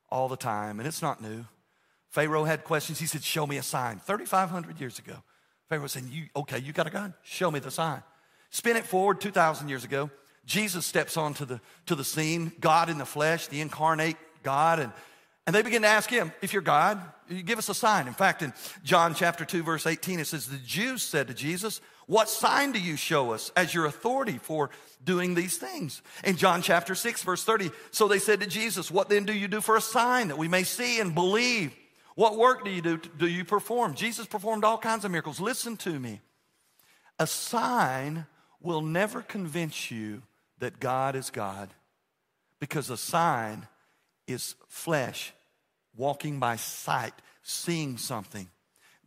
all 0.08 0.28
the 0.28 0.36
time, 0.36 0.78
and 0.78 0.86
it's 0.86 1.02
not 1.02 1.20
new. 1.20 1.44
Pharaoh 2.08 2.44
had 2.44 2.64
questions. 2.64 2.98
He 2.98 3.06
said, 3.06 3.22
Show 3.22 3.46
me 3.46 3.58
a 3.58 3.62
sign. 3.62 3.98
3,500 3.98 4.80
years 4.80 4.98
ago. 4.98 5.16
Pharaoh 5.68 5.88
said, 5.88 6.04
you, 6.04 6.26
Okay, 6.36 6.58
you 6.58 6.72
got 6.72 6.86
a 6.86 6.90
gun? 6.90 7.12
Show 7.22 7.50
me 7.50 7.58
the 7.58 7.70
sign. 7.70 8.02
Spin 8.50 8.76
it 8.76 8.86
forward 8.86 9.20
2,000 9.20 9.68
years 9.68 9.84
ago. 9.84 10.10
Jesus 10.46 10.86
steps 10.86 11.16
onto 11.16 11.44
the, 11.44 11.60
to 11.86 11.96
the 11.96 12.04
scene, 12.04 12.52
God 12.60 12.88
in 12.88 12.98
the 12.98 13.04
flesh, 13.04 13.48
the 13.48 13.60
incarnate 13.60 14.16
God. 14.46 14.78
And, 14.78 14.92
and 15.44 15.54
they 15.54 15.62
begin 15.62 15.82
to 15.82 15.88
ask 15.88 16.08
him, 16.08 16.32
If 16.40 16.52
you're 16.52 16.62
God, 16.62 17.00
give 17.44 17.58
us 17.58 17.68
a 17.68 17.74
sign. 17.74 18.06
In 18.06 18.14
fact, 18.14 18.42
in 18.42 18.52
John 18.84 19.14
chapter 19.14 19.44
2, 19.44 19.64
verse 19.64 19.86
18, 19.86 20.20
it 20.20 20.28
says, 20.28 20.46
The 20.46 20.56
Jews 20.58 21.02
said 21.02 21.26
to 21.26 21.34
Jesus, 21.34 21.80
What 22.06 22.28
sign 22.28 22.70
do 22.70 22.80
you 22.80 22.96
show 22.96 23.32
us 23.32 23.50
as 23.56 23.74
your 23.74 23.86
authority 23.86 24.38
for 24.38 24.70
doing 25.04 25.34
these 25.34 25.56
things? 25.56 26.00
In 26.22 26.36
John 26.36 26.62
chapter 26.62 26.94
6, 26.94 27.24
verse 27.24 27.42
30, 27.42 27.72
so 27.90 28.06
they 28.06 28.20
said 28.20 28.40
to 28.40 28.46
Jesus, 28.46 28.88
What 28.88 29.08
then 29.08 29.24
do 29.24 29.32
you 29.32 29.48
do 29.48 29.60
for 29.60 29.76
a 29.76 29.80
sign 29.80 30.28
that 30.28 30.38
we 30.38 30.46
may 30.46 30.62
see 30.62 31.00
and 31.00 31.12
believe? 31.12 31.74
What 32.14 32.38
work 32.38 32.64
do 32.64 32.70
you 32.70 32.80
do? 32.80 32.96
Do 32.96 33.26
you 33.26 33.44
perform? 33.44 33.94
Jesus 33.94 34.26
performed 34.26 34.64
all 34.64 34.78
kinds 34.78 35.04
of 35.04 35.10
miracles. 35.10 35.40
Listen 35.40 35.76
to 35.78 35.98
me. 35.98 36.20
A 37.18 37.26
sign 37.26 38.26
will 38.60 38.80
never 38.80 39.22
convince 39.22 39.90
you 39.90 40.22
that 40.60 40.80
God 40.80 41.16
is 41.16 41.30
God 41.30 41.70
because 42.58 42.90
a 42.90 42.96
sign 42.96 43.66
is 44.26 44.54
flesh 44.68 45.32
walking 45.96 46.38
by 46.38 46.56
sight, 46.56 47.14
seeing 47.42 47.96
something. 47.96 48.48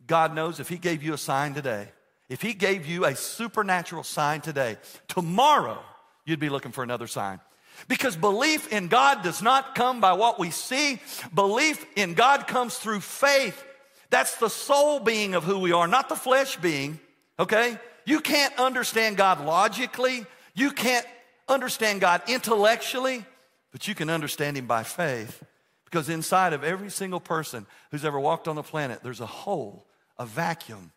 God 0.06 0.34
knows 0.34 0.60
if 0.60 0.68
He 0.68 0.78
gave 0.78 1.02
you 1.02 1.14
a 1.14 1.18
sign 1.18 1.54
today, 1.54 1.88
if 2.28 2.42
He 2.42 2.54
gave 2.54 2.86
you 2.86 3.04
a 3.04 3.14
supernatural 3.14 4.02
sign 4.02 4.40
today, 4.40 4.76
tomorrow 5.08 5.78
you'd 6.24 6.40
be 6.40 6.48
looking 6.48 6.72
for 6.72 6.82
another 6.82 7.06
sign. 7.06 7.40
Because 7.88 8.16
belief 8.16 8.72
in 8.72 8.88
God 8.88 9.22
does 9.22 9.42
not 9.42 9.74
come 9.74 10.00
by 10.00 10.12
what 10.12 10.38
we 10.38 10.50
see, 10.50 11.00
belief 11.34 11.84
in 11.96 12.14
God 12.14 12.46
comes 12.46 12.76
through 12.76 13.00
faith. 13.00 13.64
That's 14.10 14.36
the 14.36 14.50
soul 14.50 15.00
being 15.00 15.34
of 15.34 15.44
who 15.44 15.58
we 15.58 15.72
are, 15.72 15.86
not 15.86 16.08
the 16.08 16.16
flesh 16.16 16.56
being, 16.56 16.98
okay? 17.38 17.78
You 18.04 18.20
can't 18.20 18.56
understand 18.58 19.16
God 19.16 19.44
logically, 19.44 20.26
you 20.54 20.72
can't 20.72 21.06
understand 21.48 22.00
God 22.00 22.22
intellectually, 22.28 23.24
but 23.72 23.88
you 23.88 23.94
can 23.94 24.10
understand 24.10 24.56
Him 24.56 24.66
by 24.66 24.82
faith. 24.82 25.42
Because 25.84 26.08
inside 26.08 26.52
of 26.52 26.62
every 26.62 26.90
single 26.90 27.18
person 27.18 27.66
who's 27.90 28.04
ever 28.04 28.18
walked 28.18 28.46
on 28.46 28.54
the 28.54 28.62
planet, 28.62 29.00
there's 29.02 29.20
a 29.20 29.26
hole, 29.26 29.86
a 30.18 30.24
vacuum, 30.24 30.92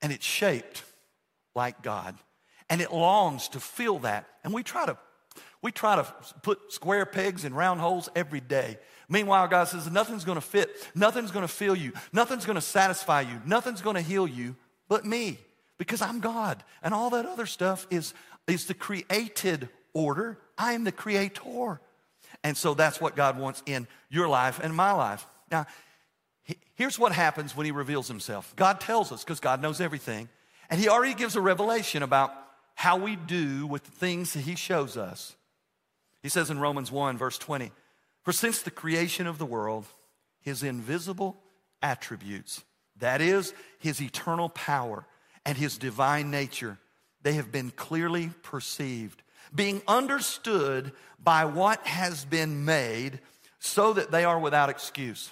and 0.00 0.12
it's 0.12 0.24
shaped 0.24 0.84
like 1.54 1.82
God. 1.82 2.16
And 2.68 2.80
it 2.80 2.92
longs 2.92 3.48
to 3.48 3.60
fill 3.60 3.98
that. 4.00 4.28
And 4.44 4.54
we 4.54 4.62
try 4.62 4.86
to 4.86 4.96
we 5.62 5.70
try 5.72 5.96
to 5.96 6.04
put 6.42 6.72
square 6.72 7.04
pegs 7.04 7.44
in 7.44 7.54
round 7.54 7.80
holes 7.80 8.08
every 8.16 8.40
day. 8.40 8.78
Meanwhile, 9.08 9.48
God 9.48 9.64
says 9.64 9.90
nothing's 9.90 10.24
to 10.36 10.40
fit, 10.40 10.70
nothing's 10.94 11.30
to 11.42 11.48
fill 11.48 11.76
you, 11.76 11.92
nothing's 12.12 12.44
to 12.54 12.60
satisfy 12.60 13.22
you, 13.22 13.40
nothing's 13.44 13.82
to 13.96 14.02
heal 14.02 14.26
you 14.26 14.56
but 14.88 15.04
me 15.04 15.38
because 15.78 16.02
I'm 16.02 16.20
God. 16.20 16.62
And 16.82 16.94
all 16.94 17.10
that 17.10 17.26
other 17.26 17.46
stuff 17.46 17.86
is, 17.90 18.14
is 18.46 18.66
the 18.66 18.74
created 18.74 19.68
order. 19.92 20.38
I 20.56 20.72
am 20.72 20.84
the 20.84 20.92
creator. 20.92 21.80
And 22.42 22.56
so 22.56 22.74
that's 22.74 23.00
what 23.00 23.16
God 23.16 23.38
wants 23.38 23.62
in 23.66 23.86
your 24.08 24.28
life 24.28 24.60
and 24.62 24.74
my 24.74 24.92
life. 24.92 25.26
Now, 25.50 25.66
here's 26.74 26.98
what 26.98 27.12
happens 27.12 27.56
when 27.56 27.66
He 27.66 27.72
reveals 27.72 28.08
Himself 28.08 28.54
God 28.56 28.80
tells 28.80 29.12
us 29.12 29.24
because 29.24 29.40
God 29.40 29.60
knows 29.60 29.80
everything, 29.80 30.28
and 30.68 30.80
He 30.80 30.88
already 30.88 31.14
gives 31.14 31.36
a 31.36 31.40
revelation 31.40 32.02
about 32.02 32.32
how 32.74 32.96
we 32.96 33.16
do 33.16 33.66
with 33.66 33.84
the 33.84 33.90
things 33.90 34.32
that 34.32 34.40
He 34.40 34.54
shows 34.54 34.96
us. 34.96 35.36
He 36.22 36.28
says 36.28 36.50
in 36.50 36.58
Romans 36.58 36.92
1, 36.92 37.18
verse 37.18 37.38
20, 37.38 37.72
For 38.22 38.32
since 38.32 38.62
the 38.62 38.70
creation 38.70 39.26
of 39.26 39.38
the 39.38 39.46
world, 39.46 39.86
His 40.40 40.62
invisible 40.62 41.36
attributes, 41.82 42.64
that 42.96 43.20
is, 43.20 43.52
His 43.78 44.00
eternal 44.00 44.48
power 44.48 45.06
and 45.44 45.58
His 45.58 45.76
divine 45.76 46.30
nature, 46.30 46.78
they 47.22 47.34
have 47.34 47.52
been 47.52 47.70
clearly 47.70 48.30
perceived 48.42 49.22
being 49.54 49.82
understood 49.86 50.92
by 51.22 51.44
what 51.44 51.86
has 51.86 52.24
been 52.24 52.64
made 52.64 53.20
so 53.58 53.92
that 53.92 54.10
they 54.10 54.24
are 54.24 54.38
without 54.38 54.70
excuse. 54.70 55.30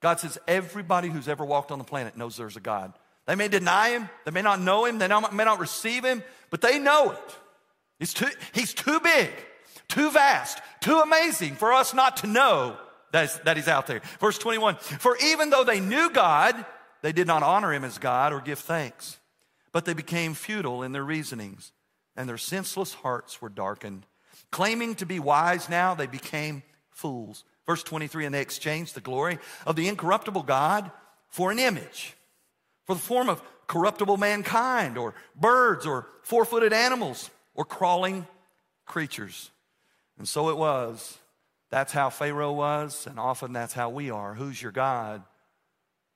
God 0.00 0.20
says 0.20 0.38
everybody 0.46 1.08
who's 1.08 1.28
ever 1.28 1.44
walked 1.44 1.72
on 1.72 1.78
the 1.78 1.84
planet 1.84 2.16
knows 2.16 2.36
there's 2.36 2.56
a 2.56 2.60
God. 2.60 2.92
They 3.26 3.34
may 3.36 3.48
deny 3.48 3.90
him, 3.90 4.10
they 4.24 4.30
may 4.30 4.42
not 4.42 4.60
know 4.60 4.84
him, 4.84 4.98
they 4.98 5.08
may 5.08 5.44
not 5.44 5.58
receive 5.58 6.04
him, 6.04 6.22
but 6.50 6.60
they 6.60 6.78
know 6.78 7.12
it. 7.12 7.36
He's 7.98 8.12
too, 8.12 8.28
he's 8.52 8.74
too 8.74 9.00
big, 9.00 9.30
too 9.88 10.10
vast, 10.10 10.60
too 10.80 10.98
amazing 10.98 11.54
for 11.54 11.72
us 11.72 11.94
not 11.94 12.18
to 12.18 12.26
know 12.26 12.76
that, 13.12 13.44
that 13.46 13.56
he's 13.56 13.68
out 13.68 13.86
there. 13.86 14.02
Verse 14.20 14.36
21 14.36 14.76
For 14.76 15.16
even 15.24 15.48
though 15.48 15.64
they 15.64 15.80
knew 15.80 16.10
God, 16.10 16.66
they 17.00 17.12
did 17.12 17.26
not 17.26 17.42
honor 17.42 17.72
him 17.72 17.84
as 17.84 17.96
God 17.96 18.32
or 18.34 18.40
give 18.40 18.58
thanks, 18.58 19.18
but 19.72 19.86
they 19.86 19.94
became 19.94 20.34
futile 20.34 20.82
in 20.82 20.92
their 20.92 21.04
reasonings 21.04 21.72
and 22.16 22.28
their 22.28 22.38
senseless 22.38 22.94
hearts 22.94 23.40
were 23.40 23.48
darkened. 23.48 24.06
Claiming 24.50 24.94
to 24.96 25.06
be 25.06 25.18
wise 25.18 25.68
now, 25.68 25.94
they 25.94 26.06
became 26.06 26.62
fools. 26.90 27.44
Verse 27.66 27.82
23 27.82 28.26
and 28.26 28.34
they 28.34 28.40
exchanged 28.40 28.94
the 28.94 29.00
glory 29.00 29.38
of 29.66 29.76
the 29.76 29.88
incorruptible 29.88 30.42
God 30.42 30.90
for 31.28 31.50
an 31.50 31.58
image, 31.58 32.14
for 32.84 32.94
the 32.94 33.00
form 33.00 33.28
of 33.28 33.42
corruptible 33.66 34.18
mankind, 34.18 34.98
or 34.98 35.14
birds, 35.34 35.86
or 35.86 36.06
four 36.22 36.44
footed 36.44 36.72
animals, 36.72 37.30
or 37.54 37.64
crawling 37.64 38.26
creatures. 38.86 39.50
And 40.18 40.28
so 40.28 40.50
it 40.50 40.56
was. 40.56 41.18
That's 41.70 41.92
how 41.92 42.10
Pharaoh 42.10 42.52
was, 42.52 43.06
and 43.06 43.18
often 43.18 43.52
that's 43.52 43.72
how 43.72 43.88
we 43.88 44.10
are. 44.10 44.34
Who's 44.34 44.62
your 44.62 44.70
God? 44.70 45.22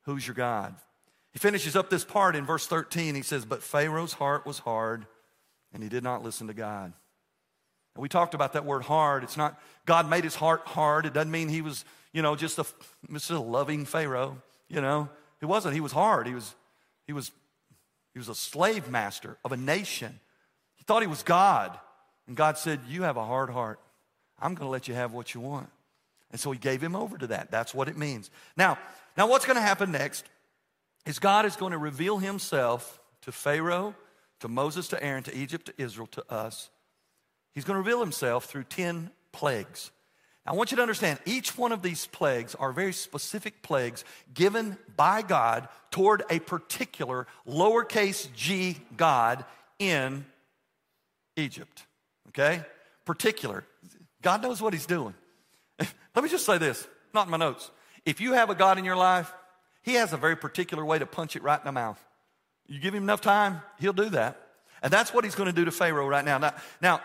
Who's 0.03 0.25
your 0.25 0.35
God? 0.35 0.75
He 1.33 1.39
finishes 1.39 1.75
up 1.75 1.89
this 1.89 2.05
part 2.05 2.35
in 2.35 2.45
verse 2.45 2.65
13. 2.65 3.15
He 3.15 3.21
says, 3.23 3.43
But 3.43 3.63
Pharaoh's 3.63 4.13
heart 4.13 4.45
was 4.45 4.59
hard 4.59 5.05
and 5.73 5.83
he 5.83 5.89
did 5.89 6.03
not 6.03 6.23
listen 6.23 6.47
to 6.47 6.53
God. 6.53 6.93
And 7.95 8.01
we 8.01 8.09
talked 8.09 8.33
about 8.33 8.53
that 8.53 8.65
word 8.65 8.83
hard. 8.83 9.23
It's 9.23 9.37
not 9.37 9.59
God 9.85 10.09
made 10.09 10.23
his 10.23 10.35
heart 10.35 10.61
hard. 10.65 11.05
It 11.05 11.13
doesn't 11.13 11.31
mean 11.31 11.49
he 11.49 11.61
was, 11.61 11.85
you 12.13 12.21
know, 12.21 12.35
just 12.35 12.59
a, 12.59 12.65
just 13.11 13.29
a 13.29 13.39
loving 13.39 13.85
Pharaoh. 13.85 14.41
You 14.67 14.81
know, 14.81 15.09
he 15.39 15.45
wasn't. 15.45 15.73
He 15.73 15.81
was 15.81 15.91
hard. 15.91 16.27
He 16.27 16.33
was, 16.33 16.55
he 17.07 17.13
was, 17.13 17.31
he 18.13 18.19
was 18.19 18.29
a 18.29 18.35
slave 18.35 18.89
master 18.89 19.37
of 19.43 19.51
a 19.51 19.57
nation. 19.57 20.19
He 20.75 20.83
thought 20.83 21.01
he 21.01 21.07
was 21.07 21.23
God, 21.23 21.77
and 22.27 22.37
God 22.37 22.57
said, 22.57 22.79
"You 22.87 23.03
have 23.03 23.17
a 23.17 23.25
hard 23.25 23.49
heart. 23.49 23.79
I'm 24.39 24.53
going 24.53 24.67
to 24.67 24.71
let 24.71 24.87
you 24.87 24.93
have 24.93 25.11
what 25.11 25.33
you 25.33 25.41
want." 25.41 25.69
And 26.31 26.39
so 26.39 26.51
he 26.51 26.59
gave 26.59 26.81
him 26.81 26.95
over 26.95 27.17
to 27.17 27.27
that. 27.27 27.49
That's 27.49 27.73
what 27.73 27.87
it 27.87 27.97
means. 27.97 28.29
Now, 28.55 28.77
now 29.17 29.27
what's 29.27 29.45
going 29.45 29.55
to 29.55 29.61
happen 29.61 29.91
next 29.91 30.25
is 31.05 31.17
God 31.17 31.45
is 31.45 31.55
going 31.55 31.71
to 31.71 31.77
reveal 31.77 32.19
himself 32.19 32.99
to 33.23 33.31
Pharaoh 33.31 33.95
to 34.39 34.47
Moses, 34.47 34.87
to 34.89 35.03
Aaron, 35.03 35.23
to 35.23 35.35
Egypt, 35.35 35.67
to 35.67 35.73
Israel, 35.77 36.07
to 36.07 36.31
us. 36.31 36.69
He's 37.53 37.63
going 37.63 37.75
to 37.75 37.79
reveal 37.79 37.99
himself 37.99 38.45
through 38.45 38.65
10 38.65 39.11
plagues. 39.31 39.91
I 40.45 40.53
want 40.53 40.71
you 40.71 40.77
to 40.77 40.81
understand 40.81 41.19
each 41.25 41.57
one 41.57 41.71
of 41.71 41.81
these 41.81 42.07
plagues 42.07 42.55
are 42.55 42.71
very 42.71 42.93
specific 42.93 43.61
plagues 43.61 44.03
given 44.33 44.77
by 44.95 45.21
God 45.21 45.67
toward 45.91 46.23
a 46.29 46.39
particular 46.39 47.27
lowercase 47.47 48.33
g 48.33 48.77
God 48.97 49.45
in 49.77 50.25
Egypt. 51.35 51.85
Okay? 52.29 52.63
Particular. 53.05 53.63
God 54.21 54.41
knows 54.41 54.61
what 54.61 54.73
he's 54.73 54.85
doing. 54.85 55.13
Let 55.79 56.23
me 56.23 56.29
just 56.29 56.45
say 56.45 56.57
this, 56.57 56.87
not 57.13 57.27
in 57.27 57.31
my 57.31 57.37
notes. 57.37 57.69
If 58.05 58.19
you 58.21 58.33
have 58.33 58.49
a 58.49 58.55
God 58.55 58.77
in 58.77 58.85
your 58.85 58.95
life, 58.95 59.31
he 59.83 59.95
has 59.95 60.13
a 60.13 60.17
very 60.17 60.35
particular 60.35 60.83
way 60.83 60.99
to 60.99 61.05
punch 61.05 61.35
it 61.35 61.43
right 61.43 61.59
in 61.59 61.65
the 61.65 61.71
mouth. 61.71 62.03
You 62.69 62.79
give 62.79 62.93
him 62.93 63.03
enough 63.03 63.21
time, 63.21 63.61
he'll 63.79 63.93
do 63.93 64.09
that. 64.09 64.39
And 64.81 64.93
that's 64.93 65.13
what 65.13 65.25
he's 65.25 65.35
going 65.35 65.47
to 65.47 65.53
do 65.53 65.65
to 65.65 65.71
Pharaoh 65.71 66.07
right 66.07 66.23
now. 66.23 66.37
Now, 66.37 66.53
now 66.81 67.01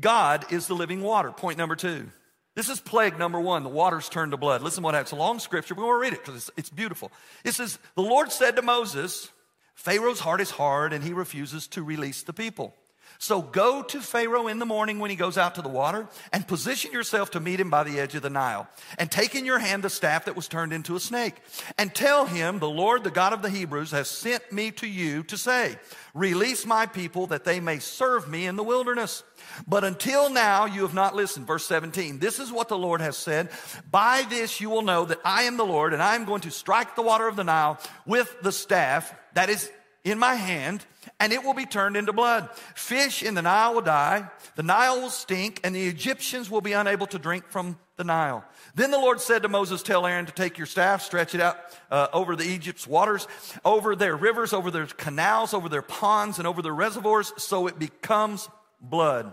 God 0.00 0.50
is 0.50 0.66
the 0.68 0.74
living 0.74 1.02
water. 1.02 1.30
Point 1.32 1.58
number 1.58 1.76
two. 1.76 2.08
This 2.54 2.68
is 2.68 2.80
plague 2.80 3.18
number 3.18 3.40
one. 3.40 3.62
The 3.62 3.68
waters 3.68 4.08
turned 4.08 4.32
to 4.32 4.36
blood. 4.36 4.62
Listen 4.62 4.82
what 4.82 4.94
happens. 4.94 5.08
It's 5.08 5.12
a 5.12 5.16
long 5.16 5.38
scripture. 5.38 5.74
We 5.74 5.82
want 5.82 5.96
to 5.96 6.00
read 6.00 6.12
it 6.12 6.24
because 6.24 6.36
it's, 6.36 6.50
it's 6.56 6.70
beautiful. 6.70 7.10
It 7.44 7.52
says, 7.52 7.78
The 7.94 8.02
Lord 8.02 8.30
said 8.30 8.56
to 8.56 8.62
Moses, 8.62 9.30
Pharaoh's 9.74 10.20
heart 10.20 10.40
is 10.40 10.50
hard 10.50 10.92
and 10.92 11.02
he 11.02 11.12
refuses 11.12 11.66
to 11.68 11.82
release 11.82 12.22
the 12.22 12.32
people. 12.32 12.74
So 13.22 13.40
go 13.40 13.84
to 13.84 14.00
Pharaoh 14.00 14.48
in 14.48 14.58
the 14.58 14.66
morning 14.66 14.98
when 14.98 15.08
he 15.08 15.14
goes 15.14 15.38
out 15.38 15.54
to 15.54 15.62
the 15.62 15.68
water 15.68 16.08
and 16.32 16.44
position 16.44 16.90
yourself 16.90 17.30
to 17.30 17.40
meet 17.40 17.60
him 17.60 17.70
by 17.70 17.84
the 17.84 18.00
edge 18.00 18.16
of 18.16 18.22
the 18.22 18.30
Nile. 18.30 18.66
And 18.98 19.12
take 19.12 19.36
in 19.36 19.44
your 19.44 19.60
hand 19.60 19.84
the 19.84 19.90
staff 19.90 20.24
that 20.24 20.34
was 20.34 20.48
turned 20.48 20.72
into 20.72 20.96
a 20.96 21.00
snake. 21.00 21.36
And 21.78 21.94
tell 21.94 22.26
him, 22.26 22.58
the 22.58 22.68
Lord, 22.68 23.04
the 23.04 23.12
God 23.12 23.32
of 23.32 23.40
the 23.40 23.48
Hebrews, 23.48 23.92
has 23.92 24.08
sent 24.08 24.50
me 24.50 24.72
to 24.72 24.88
you 24.88 25.22
to 25.22 25.38
say, 25.38 25.76
Release 26.14 26.66
my 26.66 26.84
people 26.84 27.28
that 27.28 27.44
they 27.44 27.60
may 27.60 27.78
serve 27.78 28.28
me 28.28 28.44
in 28.44 28.56
the 28.56 28.64
wilderness. 28.64 29.22
But 29.68 29.84
until 29.84 30.28
now, 30.28 30.64
you 30.64 30.82
have 30.82 30.92
not 30.92 31.14
listened. 31.14 31.46
Verse 31.46 31.64
17. 31.66 32.18
This 32.18 32.40
is 32.40 32.50
what 32.50 32.68
the 32.68 32.76
Lord 32.76 33.00
has 33.00 33.16
said. 33.16 33.50
By 33.88 34.26
this 34.28 34.60
you 34.60 34.68
will 34.68 34.82
know 34.82 35.04
that 35.04 35.20
I 35.24 35.44
am 35.44 35.56
the 35.56 35.64
Lord, 35.64 35.92
and 35.92 36.02
I 36.02 36.16
am 36.16 36.24
going 36.24 36.40
to 36.40 36.50
strike 36.50 36.96
the 36.96 37.02
water 37.02 37.28
of 37.28 37.36
the 37.36 37.44
Nile 37.44 37.78
with 38.04 38.34
the 38.42 38.50
staff 38.50 39.14
that 39.34 39.48
is 39.48 39.70
in 40.04 40.18
my 40.18 40.34
hand, 40.34 40.84
and 41.20 41.32
it 41.32 41.44
will 41.44 41.54
be 41.54 41.66
turned 41.66 41.96
into 41.96 42.12
blood. 42.12 42.50
Fish 42.74 43.22
in 43.22 43.34
the 43.34 43.42
Nile 43.42 43.74
will 43.74 43.82
die, 43.82 44.28
the 44.56 44.62
Nile 44.62 45.00
will 45.00 45.10
stink, 45.10 45.60
and 45.64 45.74
the 45.74 45.86
Egyptians 45.86 46.50
will 46.50 46.60
be 46.60 46.72
unable 46.72 47.06
to 47.08 47.18
drink 47.18 47.48
from 47.48 47.78
the 47.96 48.04
Nile. 48.04 48.44
Then 48.74 48.90
the 48.90 48.98
Lord 48.98 49.20
said 49.20 49.42
to 49.42 49.48
Moses, 49.48 49.82
Tell 49.82 50.06
Aaron 50.06 50.26
to 50.26 50.32
take 50.32 50.58
your 50.58 50.66
staff, 50.66 51.02
stretch 51.02 51.34
it 51.34 51.40
out 51.40 51.56
uh, 51.90 52.08
over 52.12 52.34
the 52.34 52.44
Egypt's 52.44 52.86
waters, 52.86 53.28
over 53.64 53.94
their 53.94 54.16
rivers, 54.16 54.52
over 54.52 54.70
their 54.70 54.86
canals, 54.86 55.54
over 55.54 55.68
their 55.68 55.82
ponds, 55.82 56.38
and 56.38 56.46
over 56.46 56.62
their 56.62 56.74
reservoirs, 56.74 57.32
so 57.36 57.66
it 57.66 57.78
becomes 57.78 58.48
blood. 58.80 59.32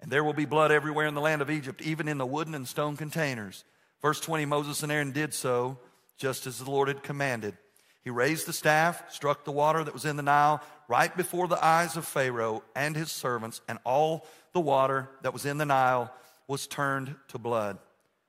And 0.00 0.10
there 0.10 0.22
will 0.22 0.34
be 0.34 0.44
blood 0.44 0.70
everywhere 0.70 1.06
in 1.06 1.14
the 1.14 1.20
land 1.20 1.42
of 1.42 1.50
Egypt, 1.50 1.82
even 1.82 2.06
in 2.06 2.18
the 2.18 2.26
wooden 2.26 2.54
and 2.54 2.68
stone 2.68 2.96
containers. 2.96 3.64
Verse 4.02 4.20
20 4.20 4.44
Moses 4.44 4.82
and 4.82 4.92
Aaron 4.92 5.12
did 5.12 5.34
so, 5.34 5.78
just 6.18 6.46
as 6.46 6.58
the 6.58 6.70
Lord 6.70 6.88
had 6.88 7.02
commanded. 7.02 7.56
He 8.04 8.10
raised 8.10 8.46
the 8.46 8.52
staff, 8.52 9.12
struck 9.12 9.44
the 9.44 9.50
water 9.50 9.82
that 9.82 9.92
was 9.92 10.04
in 10.04 10.16
the 10.16 10.22
Nile 10.22 10.62
right 10.88 11.14
before 11.16 11.48
the 11.48 11.64
eyes 11.64 11.96
of 11.96 12.06
Pharaoh 12.06 12.62
and 12.74 12.96
his 12.96 13.10
servants, 13.10 13.60
and 13.68 13.78
all 13.84 14.26
the 14.52 14.60
water 14.60 15.08
that 15.22 15.32
was 15.32 15.46
in 15.46 15.58
the 15.58 15.66
Nile 15.66 16.12
was 16.48 16.66
turned 16.66 17.14
to 17.28 17.38
blood. 17.38 17.78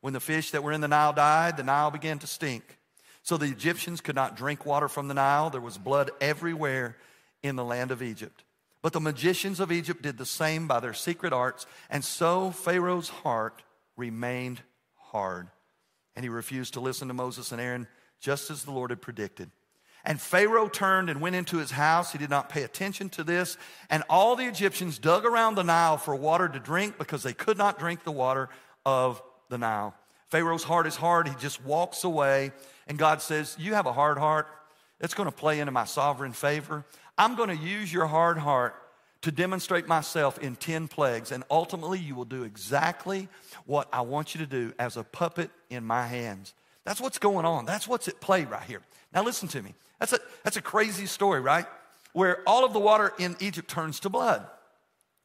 When 0.01 0.13
the 0.13 0.19
fish 0.19 0.51
that 0.51 0.63
were 0.63 0.71
in 0.71 0.81
the 0.81 0.87
Nile 0.87 1.13
died, 1.13 1.57
the 1.57 1.63
Nile 1.63 1.91
began 1.91 2.19
to 2.19 2.27
stink. 2.27 2.77
So 3.23 3.37
the 3.37 3.45
Egyptians 3.47 4.01
could 4.01 4.15
not 4.15 4.37
drink 4.37 4.65
water 4.65 4.87
from 4.87 5.07
the 5.07 5.13
Nile. 5.13 5.49
There 5.49 5.61
was 5.61 5.77
blood 5.77 6.11
everywhere 6.21 6.95
in 7.43 7.55
the 7.55 7.65
land 7.65 7.91
of 7.91 8.01
Egypt. 8.01 8.43
But 8.81 8.93
the 8.93 8.99
magicians 9.01 9.59
of 9.59 9.71
Egypt 9.71 10.01
did 10.01 10.17
the 10.17 10.25
same 10.25 10.67
by 10.67 10.79
their 10.79 10.93
secret 10.93 11.33
arts, 11.33 11.65
and 11.89 12.05
so 12.05 12.51
Pharaoh's 12.51 13.09
heart 13.09 13.63
remained 13.97 14.61
hard. 14.95 15.49
And 16.15 16.23
he 16.23 16.29
refused 16.29 16.75
to 16.75 16.79
listen 16.79 17.09
to 17.09 17.13
Moses 17.13 17.51
and 17.51 17.59
Aaron, 17.59 17.87
just 18.19 18.49
as 18.49 18.63
the 18.63 18.71
Lord 18.71 18.91
had 18.91 19.01
predicted. 19.01 19.51
And 20.07 20.21
Pharaoh 20.21 20.69
turned 20.69 21.09
and 21.09 21.19
went 21.19 21.35
into 21.35 21.57
his 21.57 21.69
house. 21.69 22.13
He 22.13 22.17
did 22.17 22.29
not 22.29 22.47
pay 22.47 22.63
attention 22.63 23.09
to 23.09 23.25
this. 23.25 23.57
And 23.89 24.03
all 24.09 24.37
the 24.37 24.45
Egyptians 24.45 24.97
dug 24.97 25.25
around 25.25 25.55
the 25.55 25.65
Nile 25.65 25.97
for 25.97 26.15
water 26.15 26.47
to 26.47 26.59
drink 26.59 26.97
because 26.97 27.23
they 27.23 27.33
could 27.33 27.57
not 27.57 27.77
drink 27.77 28.05
the 28.05 28.11
water 28.13 28.47
of 28.85 29.21
the 29.49 29.57
Nile. 29.57 29.93
Pharaoh's 30.29 30.63
heart 30.63 30.87
is 30.87 30.95
hard. 30.95 31.27
He 31.27 31.35
just 31.35 31.61
walks 31.61 32.05
away. 32.05 32.53
And 32.87 32.97
God 32.97 33.21
says, 33.21 33.57
You 33.59 33.73
have 33.73 33.85
a 33.85 33.91
hard 33.91 34.17
heart. 34.17 34.47
It's 35.01 35.13
going 35.13 35.29
to 35.29 35.35
play 35.35 35.59
into 35.59 35.73
my 35.73 35.83
sovereign 35.83 36.31
favor. 36.31 36.85
I'm 37.17 37.35
going 37.35 37.49
to 37.49 37.57
use 37.57 37.91
your 37.91 38.07
hard 38.07 38.37
heart 38.37 38.75
to 39.23 39.31
demonstrate 39.31 39.89
myself 39.89 40.39
in 40.39 40.55
10 40.55 40.87
plagues. 40.87 41.33
And 41.33 41.43
ultimately, 41.51 41.99
you 41.99 42.15
will 42.15 42.23
do 42.23 42.43
exactly 42.43 43.27
what 43.65 43.89
I 43.91 44.01
want 44.01 44.33
you 44.33 44.39
to 44.39 44.47
do 44.47 44.71
as 44.79 44.95
a 44.95 45.03
puppet 45.03 45.51
in 45.69 45.83
my 45.83 46.07
hands. 46.07 46.53
That's 46.85 47.01
what's 47.01 47.19
going 47.19 47.45
on. 47.45 47.65
That's 47.65 47.89
what's 47.89 48.07
at 48.07 48.21
play 48.21 48.45
right 48.45 48.63
here. 48.63 48.81
Now, 49.13 49.23
listen 49.23 49.49
to 49.49 49.61
me. 49.61 49.73
That's 49.99 50.13
a, 50.13 50.19
that's 50.43 50.57
a 50.57 50.61
crazy 50.61 51.05
story, 51.05 51.41
right? 51.41 51.65
Where 52.13 52.41
all 52.47 52.65
of 52.65 52.73
the 52.73 52.79
water 52.79 53.13
in 53.17 53.35
Egypt 53.39 53.69
turns 53.69 53.99
to 54.01 54.09
blood. 54.09 54.45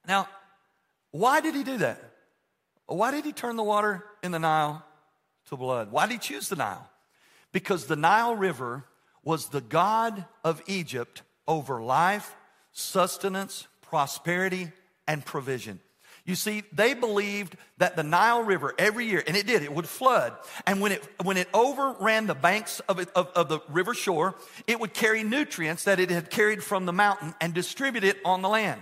Now, 0.06 0.28
why 1.10 1.40
did 1.40 1.54
he 1.54 1.62
do 1.62 1.78
that? 1.78 2.02
Why 2.86 3.10
did 3.10 3.24
he 3.24 3.32
turn 3.32 3.56
the 3.56 3.62
water 3.62 4.04
in 4.22 4.32
the 4.32 4.38
Nile 4.38 4.84
to 5.46 5.56
blood? 5.56 5.92
Why 5.92 6.06
did 6.06 6.14
he 6.14 6.18
choose 6.18 6.48
the 6.48 6.56
Nile? 6.56 6.90
Because 7.52 7.86
the 7.86 7.96
Nile 7.96 8.34
River 8.34 8.84
was 9.22 9.48
the 9.48 9.60
God 9.60 10.24
of 10.42 10.62
Egypt 10.66 11.22
over 11.46 11.82
life, 11.82 12.34
sustenance, 12.72 13.68
prosperity, 13.82 14.72
and 15.06 15.24
provision. 15.24 15.80
You 16.24 16.36
see, 16.36 16.62
they 16.72 16.94
believed 16.94 17.56
that 17.78 17.96
the 17.96 18.04
Nile 18.04 18.44
River 18.44 18.74
every 18.78 19.06
year, 19.06 19.24
and 19.26 19.36
it 19.36 19.44
did, 19.44 19.62
it 19.62 19.74
would 19.74 19.88
flood. 19.88 20.32
And 20.66 20.80
when 20.80 20.92
it, 20.92 21.02
when 21.24 21.36
it 21.36 21.48
overran 21.52 22.28
the 22.28 22.34
banks 22.34 22.78
of, 22.80 23.00
it, 23.00 23.08
of, 23.16 23.28
of 23.34 23.48
the 23.48 23.58
river 23.68 23.92
shore, 23.92 24.36
it 24.68 24.78
would 24.78 24.94
carry 24.94 25.24
nutrients 25.24 25.84
that 25.84 25.98
it 25.98 26.10
had 26.10 26.30
carried 26.30 26.62
from 26.62 26.86
the 26.86 26.92
mountain 26.92 27.34
and 27.40 27.52
distribute 27.52 28.04
it 28.04 28.18
on 28.24 28.40
the 28.40 28.48
land. 28.48 28.80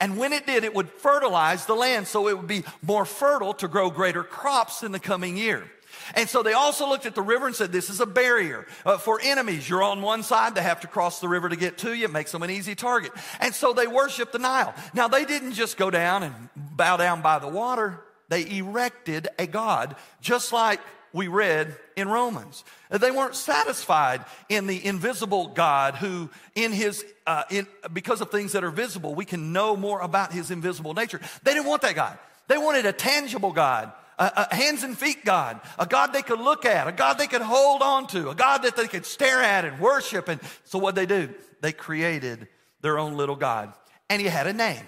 And 0.00 0.16
when 0.16 0.32
it 0.32 0.46
did, 0.46 0.64
it 0.64 0.74
would 0.74 0.88
fertilize 0.88 1.66
the 1.66 1.74
land 1.74 2.06
so 2.08 2.28
it 2.28 2.36
would 2.36 2.48
be 2.48 2.64
more 2.82 3.04
fertile 3.04 3.54
to 3.54 3.68
grow 3.68 3.90
greater 3.90 4.24
crops 4.24 4.82
in 4.82 4.92
the 4.92 4.98
coming 4.98 5.36
year. 5.36 5.70
And 6.14 6.28
so 6.28 6.42
they 6.42 6.52
also 6.52 6.88
looked 6.88 7.06
at 7.06 7.14
the 7.14 7.22
river 7.22 7.46
and 7.46 7.54
said, 7.54 7.72
This 7.72 7.90
is 7.90 8.00
a 8.00 8.06
barrier 8.06 8.66
uh, 8.84 8.98
for 8.98 9.20
enemies. 9.22 9.68
You're 9.68 9.82
on 9.82 10.02
one 10.02 10.22
side, 10.22 10.54
they 10.54 10.62
have 10.62 10.80
to 10.80 10.86
cross 10.86 11.20
the 11.20 11.28
river 11.28 11.48
to 11.48 11.56
get 11.56 11.78
to 11.78 11.94
you. 11.94 12.04
It 12.04 12.12
makes 12.12 12.32
them 12.32 12.42
an 12.42 12.50
easy 12.50 12.74
target. 12.74 13.12
And 13.40 13.54
so 13.54 13.72
they 13.72 13.86
worshiped 13.86 14.32
the 14.32 14.38
Nile. 14.38 14.74
Now, 14.94 15.08
they 15.08 15.24
didn't 15.24 15.52
just 15.52 15.76
go 15.76 15.90
down 15.90 16.22
and 16.22 16.34
bow 16.56 16.96
down 16.96 17.22
by 17.22 17.38
the 17.38 17.48
water, 17.48 18.00
they 18.28 18.58
erected 18.58 19.28
a 19.38 19.46
God, 19.46 19.96
just 20.20 20.52
like 20.52 20.80
we 21.12 21.28
read 21.28 21.74
in 21.96 22.08
Romans. 22.08 22.64
They 22.90 23.10
weren't 23.10 23.34
satisfied 23.34 24.24
in 24.48 24.66
the 24.66 24.84
invisible 24.84 25.48
God 25.48 25.94
who, 25.94 26.30
in 26.54 26.72
his, 26.72 27.04
uh, 27.26 27.44
in, 27.50 27.66
because 27.92 28.20
of 28.20 28.30
things 28.30 28.52
that 28.52 28.64
are 28.64 28.70
visible, 28.70 29.14
we 29.14 29.24
can 29.24 29.52
know 29.52 29.76
more 29.76 30.00
about 30.00 30.32
his 30.32 30.50
invisible 30.50 30.94
nature. 30.94 31.20
They 31.42 31.54
didn't 31.54 31.66
want 31.66 31.82
that 31.82 31.94
God. 31.94 32.18
They 32.48 32.58
wanted 32.58 32.86
a 32.86 32.92
tangible 32.92 33.52
God 33.52 33.92
a, 34.18 34.48
a, 34.50 34.54
hands 34.54 34.82
and 34.82 34.96
feet 34.96 35.24
God, 35.24 35.60
a 35.78 35.86
God 35.86 36.12
they 36.12 36.22
could 36.22 36.40
look 36.40 36.64
at, 36.64 36.88
a 36.88 36.92
God 36.92 37.18
they 37.18 37.26
could 37.26 37.42
hold 37.42 37.82
on 37.82 38.06
to, 38.08 38.30
a 38.30 38.34
God 38.34 38.62
that 38.62 38.76
they 38.76 38.88
could 38.88 39.06
stare 39.06 39.42
at 39.42 39.64
and 39.64 39.80
worship. 39.80 40.28
And 40.28 40.40
so 40.64 40.78
what 40.78 40.94
they 40.94 41.06
do? 41.06 41.30
They 41.60 41.72
created 41.72 42.48
their 42.80 42.98
own 42.98 43.16
little 43.16 43.36
God. 43.36 43.72
And 44.10 44.20
he 44.20 44.28
had 44.28 44.46
a 44.46 44.52
name. 44.52 44.84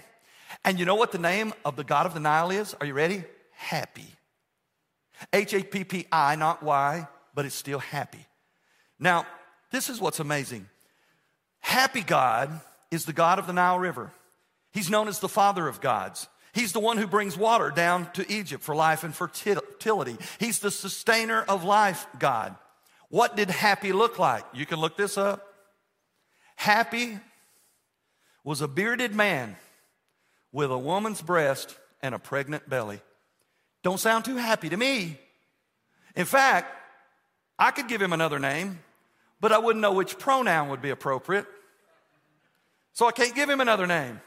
And 0.65 0.79
you 0.79 0.85
know 0.85 0.95
what 0.95 1.13
the 1.13 1.19
name 1.19 1.53
of 1.65 1.77
the 1.77 1.85
God 1.85 2.07
of 2.07 2.15
the 2.15 2.21
Nile 2.21 2.51
is? 2.51 2.75
Are 2.81 2.87
you 2.87 2.95
ready? 2.95 3.25
Happy. 3.53 4.07
H 5.33 5.55
A 5.55 5.63
P 5.63 5.85
P 5.85 6.07
I, 6.11 6.37
not 6.37 6.63
Y, 6.63 7.07
but 7.35 7.45
it's 7.45 7.55
still 7.55 7.79
happy. 7.79 8.27
Now, 8.99 9.27
this 9.71 9.89
is 9.89 10.01
what's 10.01 10.21
amazing. 10.21 10.67
Happy 11.61 12.03
God 12.03 12.61
is 12.91 13.05
the 13.05 13.13
God 13.13 13.39
of 13.39 13.47
the 13.47 13.53
Nile 13.53 13.79
River. 13.79 14.13
He's 14.73 14.91
known 14.91 15.09
as 15.09 15.21
the 15.21 15.29
Father 15.29 15.69
of 15.69 15.81
gods. 15.81 16.29
He's 16.53 16.73
the 16.73 16.81
one 16.81 16.97
who 16.97 17.07
brings 17.07 17.37
water 17.37 17.71
down 17.71 18.11
to 18.13 18.31
Egypt 18.31 18.63
for 18.63 18.75
life 18.75 19.05
and 19.05 19.15
fertility. 19.15 20.17
He's 20.39 20.59
the 20.59 20.71
sustainer 20.71 21.43
of 21.43 21.65
life, 21.65 22.07
God. 22.19 22.57
What 23.09 23.37
did 23.37 23.51
happy 23.51 23.93
look 23.93 24.19
like? 24.19 24.45
You 24.53 24.67
can 24.67 24.81
look 24.81 24.97
this 24.97 25.17
up. 25.17 25.47
Happy 26.57 27.19
was 28.45 28.61
a 28.61 28.69
bearded 28.69 29.15
man 29.15 29.57
with 30.53 30.71
a 30.71 30.79
woman's 30.79 31.23
breast 31.23 31.77
and 32.03 32.15
a 32.15 32.19
pregnant 32.19 32.69
belly. 32.69 33.01
Don't 33.83 34.01
sound 34.01 34.25
too 34.25 34.37
happy 34.37 34.69
to 34.69 34.77
me. 34.77 35.19
In 36.17 36.27
fact, 36.27 36.75
I 37.59 37.71
could 37.71 37.89
give 37.89 38.03
him 38.03 38.13
another 38.13 38.39
name, 38.39 38.81
but 39.41 39.53
I 39.53 39.59
wouldn't 39.59 39.81
know 39.81 39.93
which 39.93 40.19
pronoun 40.19 40.69
would 40.71 40.83
be 40.83 40.91
appropriate. 40.91 41.47
So 42.93 43.07
I 43.07 43.13
can't 43.13 43.35
give 43.35 43.49
him 43.49 43.61
another 43.61 43.87
name. 43.87 44.21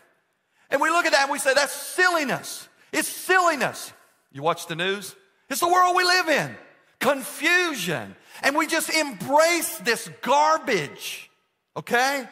And 0.73 0.81
we 0.81 0.89
look 0.89 1.05
at 1.05 1.12
that 1.12 1.23
and 1.23 1.31
we 1.31 1.38
say, 1.38 1.53
that's 1.53 1.71
silliness. 1.71 2.67
It's 2.91 3.07
silliness. 3.07 3.93
You 4.31 4.41
watch 4.41 4.65
the 4.65 4.75
news? 4.75 5.15
It's 5.47 5.59
the 5.59 5.67
world 5.67 5.95
we 5.95 6.03
live 6.03 6.27
in. 6.27 6.55
Confusion. 6.99 8.15
And 8.41 8.57
we 8.57 8.65
just 8.65 8.89
embrace 8.89 9.77
this 9.77 10.09
garbage. 10.23 11.29
Okay? 11.77 12.27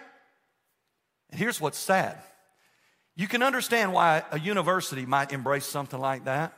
And 1.29 1.39
here's 1.39 1.61
what's 1.61 1.77
sad. 1.77 2.17
You 3.15 3.27
can 3.27 3.43
understand 3.43 3.93
why 3.93 4.23
a 4.31 4.39
university 4.39 5.05
might 5.05 5.31
embrace 5.31 5.67
something 5.67 5.99
like 5.99 6.25
that. 6.25 6.51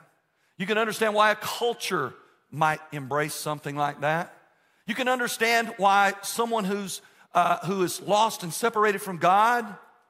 You 0.57 0.65
can 0.65 0.77
understand 0.77 1.13
why 1.13 1.31
a 1.31 1.35
culture 1.35 2.13
might 2.49 2.79
embrace 2.93 3.33
something 3.33 3.75
like 3.75 4.01
that. 4.01 4.33
You 4.87 4.95
can 4.95 5.09
understand 5.09 5.73
why 5.75 6.13
someone 6.21 6.63
who's 6.63 7.01
uh, 7.33 7.57
who 7.65 7.83
is 7.83 7.99
lost 8.01 8.43
and 8.43 8.53
separated 8.53 9.01
from 9.01 9.17
God 9.17 9.65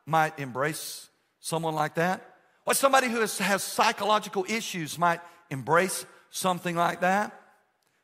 might 0.05 0.37
embrace 0.37 1.09
someone 1.43 1.75
like 1.75 1.95
that? 1.95 2.25
Or 2.65 2.73
somebody 2.73 3.09
who 3.09 3.19
has, 3.19 3.37
has 3.37 3.61
psychological 3.61 4.45
issues 4.47 4.97
might 4.97 5.19
embrace 5.49 6.05
something 6.31 6.75
like 6.75 7.01
that? 7.01 7.37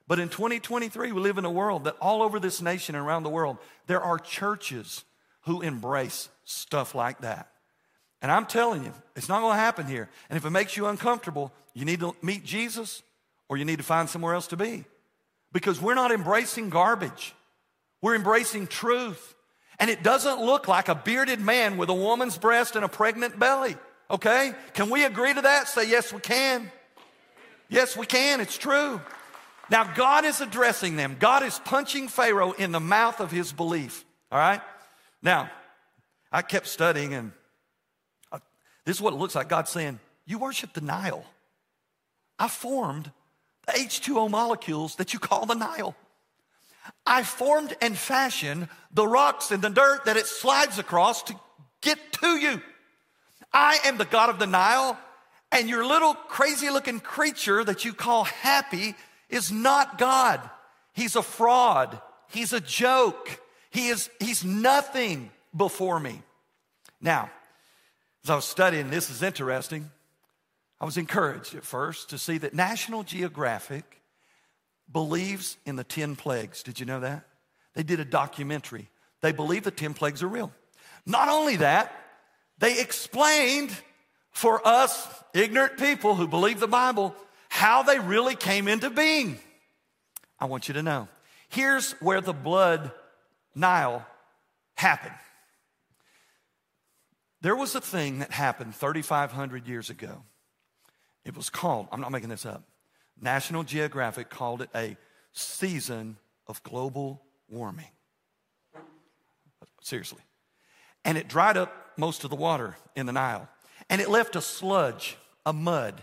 But 0.08 0.20
in 0.20 0.28
2023, 0.30 1.12
we 1.12 1.22
live 1.22 1.38
in 1.38 1.46
a 1.46 1.52
world 1.52 1.86
that 1.86 1.96
all 2.02 2.22
over 2.22 2.40
this 2.40 2.62
nation 2.62 2.96
and 2.96 3.06
around 3.06 3.24
the 3.24 3.30
world, 3.30 3.58
there 3.88 4.02
are 4.02 4.20
churches 4.20 5.06
who 5.44 5.62
embrace 5.62 6.30
stuff 6.44 6.94
like 6.94 7.22
that. 7.22 7.50
And 8.22 8.32
I'm 8.32 8.46
telling 8.46 8.84
you, 8.84 8.94
it's 9.16 9.30
not 9.30 9.40
going 9.40 9.54
to 9.54 9.60
happen 9.60 9.88
here. 9.88 10.10
And 10.30 10.36
if 10.36 10.46
it 10.46 10.50
makes 10.50 10.76
you 10.76 10.88
uncomfortable, 10.88 11.54
you 11.74 11.86
need 11.86 12.02
to 12.02 12.14
meet 12.22 12.44
Jesus 12.44 13.02
or 13.48 13.56
you 13.56 13.64
need 13.64 13.78
to 13.78 13.84
find 13.84 14.10
somewhere 14.10 14.34
else 14.34 14.48
to 14.48 14.58
be. 14.58 14.84
Because 15.54 15.82
we're 15.82 15.96
not 15.96 16.12
embracing 16.12 16.70
garbage, 16.70 17.34
we're 18.02 18.16
embracing 18.16 18.68
truth. 18.68 19.36
And 19.80 19.90
it 19.90 20.04
doesn't 20.04 20.42
look 20.42 20.68
like 20.68 20.90
a 20.90 20.96
bearded 20.96 21.40
man 21.40 21.78
with 21.78 21.90
a 21.90 21.94
woman's 21.94 22.38
breast 22.38 22.76
and 22.76 22.84
a 22.84 22.90
pregnant 22.90 23.40
belly. 23.40 23.78
Okay? 24.12 24.54
Can 24.74 24.90
we 24.90 25.06
agree 25.06 25.34
to 25.34 25.42
that? 25.42 25.68
Say, 25.68 25.90
yes, 25.90 26.12
we 26.12 26.20
can. 26.20 26.72
Yes, 27.70 27.96
we 27.96 28.06
can. 28.06 28.42
It's 28.42 28.58
true. 28.58 29.00
Now, 29.70 29.84
God 29.94 30.26
is 30.26 30.42
addressing 30.42 30.96
them. 30.96 31.16
God 31.20 31.44
is 31.44 31.60
punching 31.60 32.08
Pharaoh 32.08 32.52
in 32.52 32.72
the 32.72 32.80
mouth 32.80 33.20
of 33.20 33.32
his 33.32 33.54
belief. 33.54 34.04
All 34.32 34.40
right? 34.40 34.62
Now, 35.22 35.50
I 36.32 36.42
kept 36.42 36.68
studying, 36.68 37.14
and 37.14 37.32
I, 38.32 38.40
this 38.86 38.98
is 38.98 39.02
what 39.02 39.14
it 39.14 39.18
looks 39.18 39.36
like 39.36 39.48
God 39.48 39.68
saying, 39.68 40.00
You 40.26 40.40
worship 40.40 40.74
the 40.74 40.82
Nile. 40.82 41.24
I 42.38 42.48
formed 42.48 43.12
the 43.66 43.74
H2O 43.74 44.30
molecules 44.30 44.96
that 44.96 45.14
you 45.14 45.20
call 45.20 45.46
the 45.46 45.56
Nile. 45.56 45.96
I 47.06 47.24
formed 47.24 47.76
and 47.82 47.98
fashioned 47.98 48.68
the 48.92 49.08
rocks 49.08 49.52
and 49.52 49.62
the 49.62 49.70
dirt 49.70 50.06
that 50.06 50.18
it 50.18 50.28
slides 50.28 50.80
across 50.80 51.24
to 51.24 51.36
get 51.82 51.98
to 52.14 52.38
you. 52.38 52.62
I 53.52 53.80
am 53.86 53.98
the 53.98 54.06
God 54.06 54.30
of 54.30 54.40
the 54.40 54.48
Nile, 54.48 54.98
and 55.52 55.68
your 55.68 55.86
little 55.86 56.14
crazy 56.14 56.70
looking 56.70 57.00
creature 57.00 57.64
that 57.64 57.86
you 57.86 57.94
call 57.94 58.26
happy 58.26 58.96
is 59.30 59.52
not 59.52 59.98
God. 59.98 60.40
He's 60.94 61.16
a 61.16 61.24
fraud. 61.24 62.00
He's 62.30 62.54
a 62.54 62.60
joke. 62.60 63.40
He 63.72 63.88
is, 63.88 64.10
he's 64.20 64.44
nothing 64.44 65.32
before 65.56 66.00
me. 66.00 66.22
Now, 67.02 67.32
as 68.24 68.30
I 68.30 68.36
was 68.36 68.46
studying, 68.46 68.90
this 68.90 69.10
is 69.10 69.24
interesting. 69.24 69.90
I 70.82 70.86
was 70.86 70.98
encouraged 70.98 71.56
at 71.56 71.64
first 71.64 72.10
to 72.12 72.18
see 72.18 72.38
that 72.40 72.54
National 72.54 73.04
Geographic 73.04 73.99
believes 74.92 75.58
in 75.66 75.76
the 75.76 75.84
10 75.84 76.16
plagues. 76.16 76.64
Did 76.64 76.80
you 76.80 76.86
know 76.86 77.00
that? 77.02 77.26
They 77.76 77.84
did 77.84 78.00
a 78.00 78.06
documentary. 78.06 78.90
They 79.22 79.32
believe 79.32 79.64
the 79.64 79.72
10 79.72 79.94
plagues 79.94 80.24
are 80.24 80.28
real. 80.28 80.52
Not 81.06 81.30
only 81.30 81.58
that, 81.58 81.94
they 82.58 82.80
explained 82.80 83.72
for 84.32 84.66
us 84.68 85.08
ignorant 85.34 85.78
people 85.78 86.16
who 86.16 86.28
believe 86.28 86.60
the 86.60 86.68
Bible 86.68 87.16
how 87.50 87.84
they 87.84 88.00
really 88.00 88.36
came 88.36 88.68
into 88.68 88.90
being. 88.90 89.40
I 90.40 90.46
want 90.46 90.68
you 90.68 90.74
to 90.76 90.84
know. 90.84 91.08
Here's 91.50 91.94
where 91.94 92.22
the 92.22 92.34
blood 92.34 92.92
Nile 93.56 94.06
happened. 94.76 95.16
There 97.42 97.56
was 97.56 97.76
a 97.76 97.82
thing 97.82 98.20
that 98.20 98.32
happened 98.32 98.76
3,500 98.76 99.68
years 99.68 99.90
ago. 99.90 100.24
It 101.26 101.36
was 101.36 101.50
called, 101.50 101.88
I'm 101.92 102.02
not 102.02 102.12
making 102.12 102.30
this 102.30 102.46
up, 102.46 102.64
National 103.22 103.64
Geographic 103.64 104.30
called 104.30 104.62
it 104.62 104.70
a 104.74 104.98
season 105.34 106.18
of 106.48 106.62
global 106.64 107.22
warming. 107.50 107.90
Seriously. 109.82 110.22
And 111.06 111.18
it 111.18 111.28
dried 111.28 111.58
up 111.58 111.92
most 111.98 112.24
of 112.24 112.30
the 112.30 112.36
water 112.36 112.76
in 112.96 113.06
the 113.06 113.14
Nile. 113.14 113.48
And 113.90 114.02
it 114.02 114.10
left 114.10 114.36
a 114.36 114.42
sludge, 114.42 115.18
a 115.46 115.54
mud. 115.54 116.02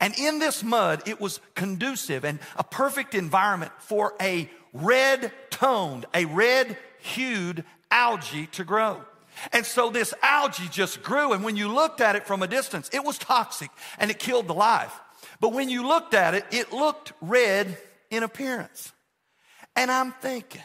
And 0.00 0.14
in 0.18 0.38
this 0.38 0.62
mud, 0.62 1.06
it 1.06 1.20
was 1.20 1.40
conducive 1.54 2.24
and 2.24 2.38
a 2.56 2.64
perfect 2.64 3.14
environment 3.14 3.72
for 3.78 4.14
a 4.20 4.50
red 4.72 5.32
toned, 5.50 6.06
a 6.14 6.24
red 6.24 6.76
hued 6.98 7.64
algae 7.90 8.46
to 8.52 8.64
grow. 8.64 9.02
And 9.52 9.64
so 9.64 9.90
this 9.90 10.14
algae 10.22 10.68
just 10.70 11.02
grew. 11.02 11.32
And 11.32 11.42
when 11.42 11.56
you 11.56 11.68
looked 11.68 12.00
at 12.00 12.16
it 12.16 12.26
from 12.26 12.42
a 12.42 12.46
distance, 12.46 12.90
it 12.92 13.04
was 13.04 13.18
toxic 13.18 13.70
and 13.98 14.10
it 14.10 14.18
killed 14.18 14.46
the 14.46 14.54
life. 14.54 14.92
But 15.42 15.52
when 15.52 15.68
you 15.68 15.84
looked 15.84 16.14
at 16.14 16.34
it, 16.34 16.46
it 16.52 16.72
looked 16.72 17.12
red 17.20 17.76
in 18.10 18.22
appearance. 18.22 18.92
And 19.74 19.90
I'm 19.90 20.12
thinking, 20.12 20.62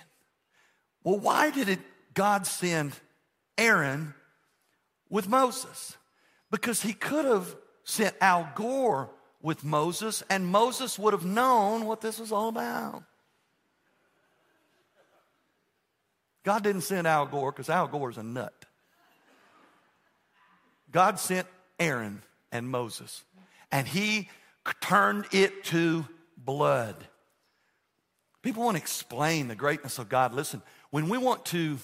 well, 1.04 1.18
why 1.18 1.50
did 1.50 1.68
it, 1.68 1.80
God 2.14 2.46
send 2.46 2.94
Aaron 3.58 4.14
with 5.10 5.28
Moses? 5.28 5.98
Because 6.52 6.80
he 6.84 6.94
could 6.94 7.26
have 7.26 7.56
sent 7.86 8.16
Al 8.22 8.48
Gore 8.54 9.10
with 9.42 9.64
Moses, 9.64 10.24
and 10.30 10.46
Moses 10.46 11.00
would 11.00 11.14
have 11.14 11.26
known 11.26 11.86
what 11.86 12.02
this 12.02 12.20
was 12.20 12.32
all 12.32 12.50
about. 12.50 13.02
God 16.44 16.62
didn't 16.62 16.82
send 16.82 17.08
Al 17.08 17.26
Gore 17.26 17.52
because 17.52 17.70
Al 17.70 17.88
Gore's 17.88 18.20
a 18.20 18.24
nut. 18.24 18.54
God 20.92 21.18
sent 21.18 21.48
Aaron 21.80 22.22
and 22.52 22.70
Moses, 22.70 23.24
and 23.72 23.88
he 23.88 24.30
turned 24.82 25.26
it 25.32 25.64
to 25.66 26.06
blood. 26.38 26.96
People 28.42 28.64
want 28.64 28.78
to 28.78 28.82
explain 28.82 29.48
the 29.48 29.56
greatness 29.56 30.00
of 30.00 30.10
God. 30.10 30.34
Listen, 30.34 30.62
when 30.90 31.10
we 31.10 31.18
want 31.18 31.46
to 31.48 31.78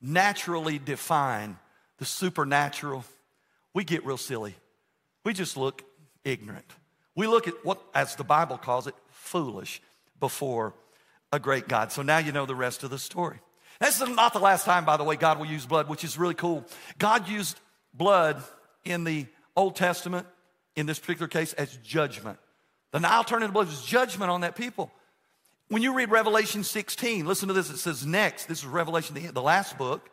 naturally 0.00 0.78
define 0.78 1.58
the 1.98 2.04
supernatural, 2.04 3.04
we 3.72 3.84
get 3.84 4.04
real 4.04 4.16
silly. 4.16 4.54
We 5.24 5.32
just 5.32 5.56
look 5.56 5.84
ignorant. 6.24 6.66
We 7.14 7.26
look 7.26 7.48
at 7.48 7.64
what, 7.64 7.80
as 7.94 8.16
the 8.16 8.24
Bible 8.24 8.58
calls 8.58 8.86
it, 8.86 8.94
foolish 9.10 9.80
before 10.20 10.74
a 11.32 11.38
great 11.38 11.68
God. 11.68 11.92
So 11.92 12.02
now 12.02 12.18
you 12.18 12.32
know 12.32 12.46
the 12.46 12.54
rest 12.54 12.82
of 12.84 12.90
the 12.90 12.98
story. 12.98 13.38
This 13.80 14.00
is 14.00 14.08
not 14.08 14.32
the 14.32 14.38
last 14.38 14.64
time, 14.64 14.84
by 14.84 14.96
the 14.96 15.04
way, 15.04 15.16
God 15.16 15.38
will 15.38 15.46
use 15.46 15.66
blood, 15.66 15.88
which 15.88 16.04
is 16.04 16.18
really 16.18 16.34
cool. 16.34 16.64
God 16.98 17.28
used 17.28 17.60
blood 17.92 18.42
in 18.84 19.04
the 19.04 19.26
Old 19.54 19.76
Testament, 19.76 20.26
in 20.76 20.86
this 20.86 20.98
particular 20.98 21.28
case, 21.28 21.52
as 21.54 21.76
judgment. 21.78 22.38
The 22.92 23.00
Nile 23.00 23.24
turned 23.24 23.42
into 23.42 23.52
blood 23.52 23.66
was 23.66 23.84
judgment 23.84 24.30
on 24.30 24.42
that 24.42 24.54
people. 24.54 24.92
When 25.68 25.82
you 25.82 25.94
read 25.94 26.10
Revelation 26.10 26.62
16, 26.62 27.26
listen 27.26 27.48
to 27.48 27.54
this. 27.54 27.70
It 27.70 27.78
says, 27.78 28.06
Next, 28.06 28.46
this 28.46 28.58
is 28.58 28.66
Revelation, 28.66 29.14
the, 29.14 29.26
the 29.32 29.42
last 29.42 29.76
book. 29.76 30.08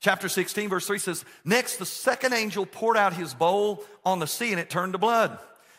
Chapter 0.00 0.28
16, 0.28 0.68
verse 0.68 0.86
3 0.86 0.98
says, 0.98 1.24
Next, 1.44 1.78
the 1.78 1.86
second 1.86 2.34
angel 2.34 2.66
poured 2.66 2.98
out 2.98 3.14
his 3.14 3.32
bowl 3.32 3.82
on 4.04 4.18
the 4.18 4.26
sea, 4.26 4.50
and 4.50 4.60
it 4.60 4.68
turned 4.68 4.92
to 4.92 4.98
blood, 4.98 5.38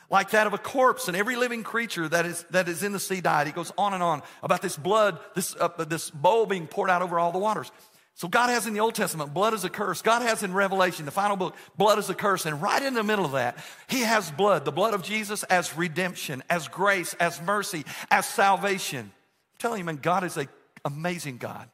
like 0.09 0.31
that 0.31 0.47
of 0.47 0.53
a 0.53 0.57
corpse, 0.57 1.07
and 1.07 1.15
every 1.15 1.35
living 1.35 1.63
creature 1.63 2.09
that 2.09 2.25
is, 2.25 2.43
that 2.49 2.67
is 2.67 2.81
in 2.81 2.93
the 2.93 2.99
sea 2.99 3.21
died. 3.21 3.45
He 3.45 3.53
goes 3.53 3.71
on 3.77 3.93
and 3.93 4.01
on 4.01 4.23
about 4.41 4.63
this 4.63 4.75
blood, 4.75 5.19
this, 5.35 5.55
uh, 5.59 5.69
this 5.85 6.09
bowl 6.09 6.47
being 6.47 6.65
poured 6.65 6.89
out 6.89 7.03
over 7.03 7.19
all 7.19 7.31
the 7.31 7.37
waters. 7.37 7.71
So 8.17 8.27
God 8.27 8.49
has 8.49 8.65
in 8.65 8.73
the 8.73 8.79
Old 8.79 8.95
Testament, 8.95 9.31
blood 9.31 9.53
is 9.53 9.63
a 9.63 9.69
curse. 9.69 10.01
God 10.01 10.23
has 10.23 10.41
in 10.41 10.51
Revelation, 10.51 11.05
the 11.05 11.11
final 11.11 11.37
book, 11.37 11.55
blood 11.77 11.99
is 11.99 12.09
a 12.09 12.15
curse. 12.15 12.47
And 12.47 12.59
right 12.59 12.81
in 12.81 12.95
the 12.95 13.03
middle 13.03 13.25
of 13.25 13.33
that, 13.33 13.57
He 13.87 13.99
has 13.99 14.31
blood, 14.31 14.65
the 14.65 14.71
blood 14.71 14.95
of 14.95 15.03
Jesus 15.03 15.43
as 15.43 15.77
redemption, 15.77 16.41
as 16.49 16.67
grace, 16.67 17.13
as 17.19 17.39
mercy, 17.43 17.85
as 18.09 18.25
salvation. 18.25 19.01
I'm 19.01 19.59
telling 19.59 19.77
you, 19.77 19.85
man, 19.85 19.97
God 19.97 20.23
is 20.23 20.35
an 20.35 20.49
amazing 20.83 21.37
God 21.37 21.69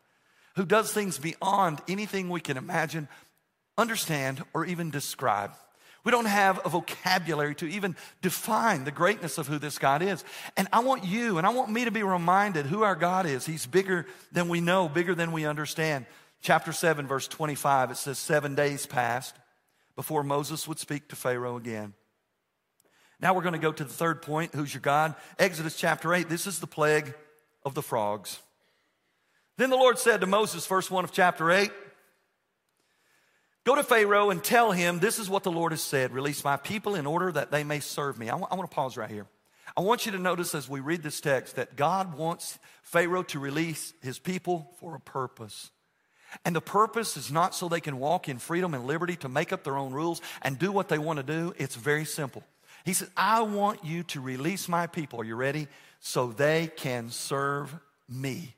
who 0.58 0.66
does 0.66 0.92
things 0.92 1.18
beyond 1.18 1.80
anything 1.88 2.30
we 2.30 2.42
can 2.42 2.58
imagine, 2.58 3.08
understand, 3.78 4.44
or 4.54 4.66
even 4.66 4.92
describe. 4.92 5.52
We 6.04 6.12
don't 6.12 6.26
have 6.26 6.60
a 6.66 6.70
vocabulary 6.70 7.56
to 7.56 7.68
even 7.68 7.96
define 8.22 8.84
the 8.84 8.92
greatness 8.92 9.38
of 9.38 9.48
who 9.48 9.60
this 9.60 9.80
God 9.80 10.02
is. 10.02 10.26
And 10.58 10.68
I 10.74 10.80
want 10.82 11.06
you 11.06 11.38
and 11.38 11.48
I 11.48 11.52
want 11.52 11.72
me 11.72 11.86
to 11.86 11.92
be 11.92 12.04
reminded 12.04 12.66
who 12.66 12.84
our 12.84 12.96
God 12.96 13.26
is. 13.26 13.46
He's 13.46 13.66
bigger 13.66 14.06
than 14.34 14.50
we 14.50 14.60
know, 14.60 14.90
bigger 14.90 15.16
than 15.16 15.32
we 15.32 15.46
understand. 15.46 16.06
Chapter 16.44 16.74
7, 16.74 17.08
verse 17.08 17.30
25, 17.30 17.92
it 17.92 17.98
says, 17.98 18.20
Seven 18.20 18.54
days 18.54 18.86
passed 18.86 19.34
before 19.96 20.24
Moses 20.24 20.68
would 20.68 20.78
speak 20.78 21.08
to 21.08 21.16
Pharaoh 21.16 21.56
again. 21.56 21.94
Now 23.22 23.34
we're 23.34 23.44
going 23.44 23.54
to 23.54 23.60
go 23.60 23.72
to 23.72 23.84
the 23.86 23.94
third 23.94 24.22
point. 24.22 24.54
Who's 24.54 24.74
your 24.74 24.82
God? 24.82 25.16
Exodus 25.40 25.78
chapter 25.78 26.14
8. 26.14 26.28
This 26.28 26.46
is 26.46 26.60
the 26.60 26.68
plague 26.68 27.14
of 27.64 27.76
the 27.76 27.82
frogs. 27.82 28.42
Then 29.58 29.70
the 29.70 29.78
Lord 29.78 29.98
said 29.98 30.20
to 30.20 30.28
Moses, 30.28 30.68
verse 30.68 30.92
1 30.92 31.06
of 31.06 31.14
chapter 31.14 31.50
8, 31.50 31.72
Go 33.64 33.76
to 33.76 33.84
Pharaoh 33.84 34.30
and 34.30 34.44
tell 34.44 34.74
him, 34.74 35.00
This 35.00 35.20
is 35.20 35.30
what 35.30 35.44
the 35.44 35.52
Lord 35.52 35.72
has 35.72 35.82
said 35.82 36.12
release 36.12 36.44
my 36.44 36.58
people 36.58 36.96
in 36.96 37.06
order 37.06 37.32
that 37.32 37.52
they 37.52 37.64
may 37.64 37.80
serve 37.80 38.20
me. 38.20 38.26
I, 38.26 38.32
w- 38.32 38.48
I 38.52 38.56
want 38.56 38.70
to 38.70 38.76
pause 38.76 38.98
right 38.98 39.10
here. 39.10 39.28
I 39.78 39.82
want 39.82 40.06
you 40.06 40.12
to 40.12 40.20
notice 40.20 40.54
as 40.54 40.68
we 40.68 40.82
read 40.82 41.04
this 41.04 41.22
text 41.22 41.56
that 41.56 41.78
God 41.78 42.18
wants 42.18 42.60
Pharaoh 42.82 43.24
to 43.24 43.40
release 43.40 43.94
his 44.02 44.20
people 44.20 44.76
for 44.82 44.96
a 44.96 45.00
purpose. 45.00 45.72
And 46.46 46.56
the 46.56 46.62
purpose 46.62 47.18
is 47.18 47.32
not 47.32 47.56
so 47.56 47.68
they 47.68 47.82
can 47.82 48.00
walk 48.00 48.30
in 48.30 48.38
freedom 48.38 48.74
and 48.74 48.86
liberty 48.86 49.16
to 49.18 49.30
make 49.30 49.54
up 49.54 49.64
their 49.64 49.78
own 49.78 49.94
rules 49.94 50.22
and 50.42 50.58
do 50.58 50.72
what 50.72 50.90
they 50.90 50.98
want 50.98 51.18
to 51.18 51.24
do. 51.24 51.54
It's 51.58 51.76
very 51.76 52.06
simple. 52.06 52.44
He 52.86 52.94
said, 52.94 53.10
I 53.16 53.42
want 53.42 53.86
you 53.86 54.04
to 54.04 54.22
release 54.22 54.68
my 54.68 54.88
people. 54.88 55.22
Are 55.22 55.26
you 55.26 55.36
ready? 55.36 55.68
So 56.00 56.28
they 56.28 56.72
can 56.76 57.10
serve 57.10 57.74
me. 58.10 58.56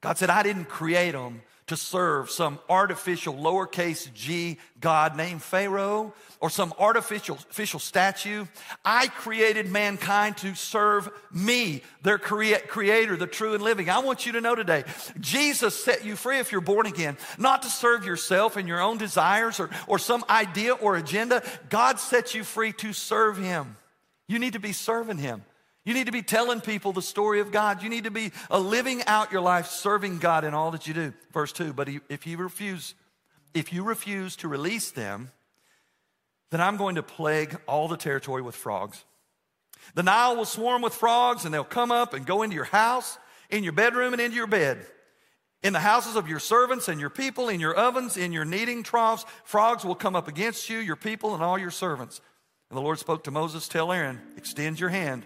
God 0.00 0.18
said, 0.18 0.30
I 0.30 0.42
didn't 0.42 0.66
create 0.66 1.12
them 1.12 1.42
to 1.66 1.76
serve 1.76 2.30
some 2.30 2.58
artificial 2.68 3.34
lowercase 3.34 4.12
g 4.14 4.58
God 4.80 5.16
named 5.16 5.42
Pharaoh 5.42 6.14
or 6.40 6.48
some 6.48 6.72
artificial, 6.78 7.36
artificial 7.36 7.80
statue. 7.80 8.46
I 8.84 9.08
created 9.08 9.70
mankind 9.70 10.36
to 10.38 10.54
serve 10.54 11.08
me, 11.32 11.82
their 12.02 12.18
crea- 12.18 12.60
creator, 12.68 13.16
the 13.16 13.26
true 13.26 13.54
and 13.54 13.62
living. 13.62 13.90
I 13.90 13.98
want 13.98 14.26
you 14.26 14.32
to 14.32 14.40
know 14.40 14.54
today, 14.54 14.84
Jesus 15.18 15.82
set 15.82 16.04
you 16.04 16.14
free 16.14 16.38
if 16.38 16.52
you're 16.52 16.60
born 16.60 16.86
again, 16.86 17.16
not 17.38 17.62
to 17.62 17.68
serve 17.68 18.04
yourself 18.04 18.56
and 18.56 18.68
your 18.68 18.80
own 18.80 18.98
desires 18.98 19.58
or, 19.58 19.70
or 19.88 19.98
some 19.98 20.24
idea 20.30 20.74
or 20.74 20.96
agenda. 20.96 21.42
God 21.68 21.98
set 21.98 22.34
you 22.34 22.44
free 22.44 22.72
to 22.74 22.92
serve 22.92 23.38
him. 23.38 23.76
You 24.28 24.38
need 24.38 24.52
to 24.52 24.60
be 24.60 24.72
serving 24.72 25.18
him. 25.18 25.42
You 25.86 25.94
need 25.94 26.06
to 26.06 26.12
be 26.12 26.22
telling 26.22 26.60
people 26.60 26.92
the 26.92 27.00
story 27.00 27.38
of 27.38 27.52
God. 27.52 27.80
You 27.80 27.88
need 27.88 28.04
to 28.04 28.10
be 28.10 28.32
uh, 28.50 28.58
living 28.58 29.04
out 29.06 29.30
your 29.30 29.40
life 29.40 29.68
serving 29.68 30.18
God 30.18 30.42
in 30.42 30.52
all 30.52 30.72
that 30.72 30.88
you 30.88 30.92
do. 30.92 31.14
Verse 31.32 31.52
2, 31.52 31.72
but 31.72 31.88
if 32.08 32.26
you 32.26 32.38
refuse, 32.38 32.94
if 33.54 33.72
you 33.72 33.84
refuse 33.84 34.34
to 34.36 34.48
release 34.48 34.90
them, 34.90 35.30
then 36.50 36.60
I'm 36.60 36.76
going 36.76 36.96
to 36.96 37.04
plague 37.04 37.56
all 37.68 37.86
the 37.86 37.96
territory 37.96 38.42
with 38.42 38.56
frogs. 38.56 39.04
The 39.94 40.02
Nile 40.02 40.36
will 40.36 40.44
swarm 40.44 40.82
with 40.82 40.92
frogs 40.92 41.44
and 41.44 41.54
they'll 41.54 41.62
come 41.62 41.92
up 41.92 42.14
and 42.14 42.26
go 42.26 42.42
into 42.42 42.56
your 42.56 42.64
house, 42.64 43.16
in 43.48 43.62
your 43.62 43.72
bedroom, 43.72 44.12
and 44.12 44.20
into 44.20 44.36
your 44.36 44.48
bed. 44.48 44.84
In 45.62 45.72
the 45.72 45.78
houses 45.78 46.16
of 46.16 46.28
your 46.28 46.40
servants 46.40 46.88
and 46.88 47.00
your 47.00 47.10
people, 47.10 47.48
in 47.48 47.60
your 47.60 47.74
ovens, 47.74 48.16
in 48.16 48.32
your 48.32 48.44
kneading 48.44 48.82
troughs, 48.82 49.24
frogs 49.44 49.84
will 49.84 49.94
come 49.94 50.16
up 50.16 50.26
against 50.26 50.68
you, 50.68 50.78
your 50.78 50.96
people, 50.96 51.32
and 51.34 51.44
all 51.44 51.58
your 51.58 51.70
servants. 51.70 52.20
And 52.70 52.76
the 52.76 52.82
Lord 52.82 52.98
spoke 52.98 53.22
to 53.24 53.30
Moses, 53.30 53.68
Tell 53.68 53.92
Aaron, 53.92 54.20
extend 54.36 54.80
your 54.80 54.90
hand 54.90 55.24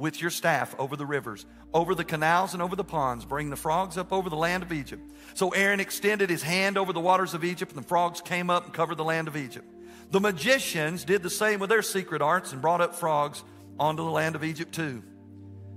with 0.00 0.20
your 0.20 0.30
staff 0.30 0.74
over 0.78 0.96
the 0.96 1.04
rivers, 1.04 1.44
over 1.74 1.94
the 1.94 2.04
canals, 2.04 2.54
and 2.54 2.62
over 2.62 2.74
the 2.74 2.82
ponds. 2.82 3.26
Bring 3.26 3.50
the 3.50 3.56
frogs 3.56 3.98
up 3.98 4.12
over 4.12 4.30
the 4.30 4.36
land 4.36 4.62
of 4.62 4.72
Egypt. 4.72 5.02
So 5.34 5.50
Aaron 5.50 5.78
extended 5.78 6.30
his 6.30 6.42
hand 6.42 6.78
over 6.78 6.92
the 6.92 7.00
waters 7.00 7.34
of 7.34 7.44
Egypt, 7.44 7.72
and 7.72 7.84
the 7.84 7.86
frogs 7.86 8.20
came 8.20 8.48
up 8.48 8.64
and 8.64 8.74
covered 8.74 8.96
the 8.96 9.04
land 9.04 9.28
of 9.28 9.36
Egypt. 9.36 9.66
The 10.10 10.20
magicians 10.20 11.04
did 11.04 11.22
the 11.22 11.30
same 11.30 11.60
with 11.60 11.70
their 11.70 11.82
secret 11.82 12.22
arts 12.22 12.52
and 12.52 12.62
brought 12.62 12.80
up 12.80 12.94
frogs 12.96 13.44
onto 13.78 14.02
the 14.02 14.10
land 14.10 14.34
of 14.34 14.42
Egypt 14.42 14.74
too. 14.74 15.02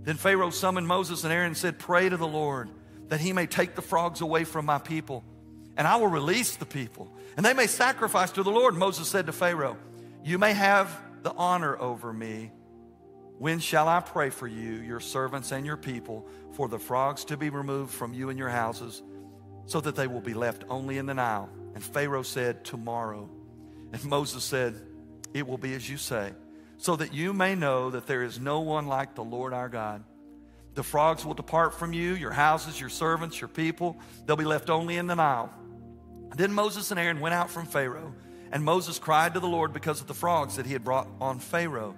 Then 0.03 0.15
Pharaoh 0.15 0.49
summoned 0.49 0.87
Moses 0.87 1.23
and 1.23 1.31
Aaron 1.31 1.47
and 1.47 1.57
said, 1.57 1.77
Pray 1.77 2.09
to 2.09 2.17
the 2.17 2.27
Lord 2.27 2.69
that 3.09 3.19
he 3.19 3.33
may 3.33 3.45
take 3.45 3.75
the 3.75 3.81
frogs 3.81 4.21
away 4.21 4.45
from 4.45 4.65
my 4.65 4.79
people, 4.79 5.23
and 5.77 5.85
I 5.85 5.97
will 5.97 6.07
release 6.07 6.55
the 6.55 6.65
people, 6.65 7.13
and 7.35 7.45
they 7.45 7.53
may 7.53 7.67
sacrifice 7.67 8.31
to 8.31 8.43
the 8.43 8.51
Lord. 8.51 8.75
Moses 8.75 9.07
said 9.07 9.27
to 9.27 9.33
Pharaoh, 9.33 9.77
You 10.23 10.39
may 10.39 10.53
have 10.53 10.89
the 11.21 11.33
honor 11.33 11.77
over 11.79 12.11
me 12.11 12.51
When 13.39 13.59
shall 13.59 13.87
I 13.87 13.99
pray 13.99 14.29
for 14.29 14.47
you, 14.47 14.73
your 14.73 14.99
servants 14.99 15.51
and 15.51 15.65
your 15.65 15.77
people, 15.77 16.27
for 16.53 16.67
the 16.67 16.79
frogs 16.79 17.25
to 17.25 17.37
be 17.37 17.49
removed 17.49 17.93
from 17.93 18.13
you 18.13 18.29
and 18.29 18.37
your 18.37 18.49
houses, 18.49 19.01
so 19.65 19.81
that 19.81 19.95
they 19.95 20.07
will 20.07 20.21
be 20.21 20.33
left 20.33 20.63
only 20.69 20.97
in 20.97 21.05
the 21.05 21.13
Nile? 21.13 21.49
And 21.73 21.83
Pharaoh 21.83 22.23
said, 22.23 22.63
Tomorrow. 22.63 23.29
And 23.91 24.05
Moses 24.05 24.43
said, 24.43 24.79
It 25.33 25.47
will 25.47 25.57
be 25.57 25.73
as 25.73 25.89
you 25.89 25.97
say, 25.97 26.33
so 26.77 26.95
that 26.95 27.13
you 27.13 27.33
may 27.33 27.55
know 27.55 27.89
that 27.91 28.07
there 28.07 28.23
is 28.23 28.39
no 28.39 28.61
one 28.61 28.87
like 28.87 29.15
the 29.15 29.23
Lord 29.23 29.53
our 29.53 29.69
God. 29.69 30.03
The 30.75 30.83
frogs 30.83 31.23
will 31.23 31.35
depart 31.35 31.77
from 31.77 31.93
you, 31.93 32.15
your 32.15 32.31
houses, 32.31 32.79
your 32.79 32.89
servants, 32.89 33.39
your 33.39 33.47
people. 33.47 33.97
They'll 34.25 34.35
be 34.35 34.45
left 34.45 34.69
only 34.69 34.97
in 34.97 35.07
the 35.07 35.15
Nile. 35.15 35.53
Then 36.35 36.51
Moses 36.51 36.89
and 36.89 36.99
Aaron 36.99 37.19
went 37.19 37.35
out 37.35 37.51
from 37.51 37.67
Pharaoh, 37.67 38.13
and 38.51 38.63
Moses 38.63 38.97
cried 38.97 39.35
to 39.35 39.39
the 39.39 39.47
Lord 39.47 39.71
because 39.71 40.01
of 40.01 40.07
the 40.07 40.15
frogs 40.15 40.55
that 40.55 40.65
he 40.65 40.73
had 40.73 40.83
brought 40.83 41.07
on 41.21 41.39
Pharaoh. 41.39 41.95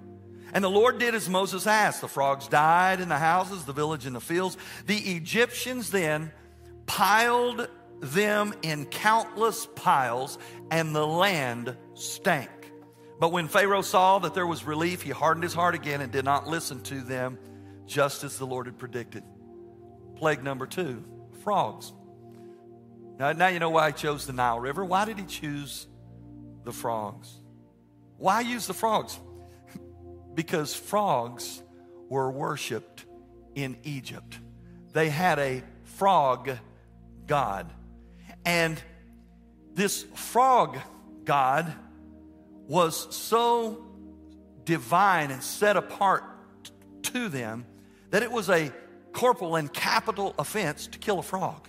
And 0.56 0.64
the 0.64 0.70
Lord 0.70 1.00
did 1.00 1.14
as 1.14 1.30
Moses 1.30 1.68
asked. 1.68 2.00
The 2.00 2.08
frogs 2.08 2.48
died 2.48 3.02
in 3.02 3.10
the 3.10 3.18
houses, 3.18 3.66
the 3.66 3.74
village, 3.74 4.06
and 4.06 4.16
the 4.16 4.22
fields. 4.22 4.58
The 4.86 4.96
Egyptians 4.96 5.92
then 5.92 6.32
piled 6.86 7.68
them 8.00 8.54
in 8.62 8.86
countless 8.86 9.68
piles, 9.76 10.40
and 10.72 10.96
the 10.96 11.06
land 11.06 11.76
stank. 11.94 12.50
But 13.20 13.34
when 13.34 13.50
Pharaoh 13.50 13.82
saw 13.82 14.20
that 14.20 14.34
there 14.34 14.48
was 14.48 14.64
relief, 14.64 15.02
he 15.02 15.12
hardened 15.12 15.44
his 15.44 15.54
heart 15.54 15.76
again 15.76 16.00
and 16.00 16.10
did 16.10 16.24
not 16.24 16.48
listen 16.48 16.82
to 16.84 17.02
them, 17.02 17.38
just 17.86 18.24
as 18.24 18.38
the 18.38 18.46
Lord 18.46 18.68
had 18.68 18.78
predicted. 18.78 19.24
Plague 20.16 20.42
number 20.42 20.66
two 20.66 21.04
frogs. 21.44 21.92
Now, 23.20 23.34
now 23.34 23.48
you 23.48 23.60
know 23.60 23.72
why 23.72 23.88
he 23.88 23.94
chose 23.94 24.26
the 24.26 24.32
Nile 24.32 24.62
River. 24.62 24.86
Why 24.86 25.04
did 25.04 25.20
he 25.20 25.26
choose 25.26 25.86
the 26.64 26.72
frogs? 26.72 27.42
Why 28.18 28.40
use 28.40 28.68
the 28.68 28.74
frogs? 28.74 29.20
Because 30.36 30.76
frogs 30.76 31.64
were 32.10 32.30
worshiped 32.30 33.06
in 33.56 33.78
Egypt. 33.84 34.38
They 34.94 35.10
had 35.10 35.40
a 35.40 35.64
frog 35.84 36.52
god. 37.26 37.72
And 38.46 38.82
this 39.74 40.04
frog 40.14 40.78
god 41.24 41.74
was 42.68 43.14
so 43.16 43.86
divine 44.64 45.32
and 45.32 45.42
set 45.42 45.78
apart 45.78 46.24
to 47.04 47.30
them 47.30 47.66
that 48.12 48.24
it 48.24 48.32
was 48.32 48.50
a 48.50 48.72
corporal 49.14 49.56
and 49.56 49.72
capital 49.72 50.36
offense 50.38 50.88
to 50.88 51.00
kill 51.00 51.20
a 51.20 51.24
frog. 51.24 51.68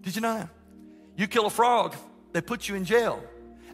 Did 0.00 0.16
you 0.16 0.22
know 0.22 0.34
that? 0.34 0.48
You 1.16 1.26
kill 1.26 1.46
a 1.46 1.50
frog, 1.50 1.94
they 2.32 2.40
put 2.40 2.68
you 2.68 2.74
in 2.74 2.84
jail. 2.84 3.22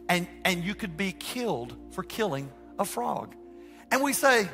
And, 0.09 0.27
and 0.43 0.63
you 0.63 0.75
could 0.75 0.97
be 0.97 1.11
killed 1.13 1.75
for 1.91 2.03
killing 2.03 2.51
a 2.77 2.85
frog. 2.85 3.35
And 3.93 4.01
we 4.01 4.13
say, 4.13 4.49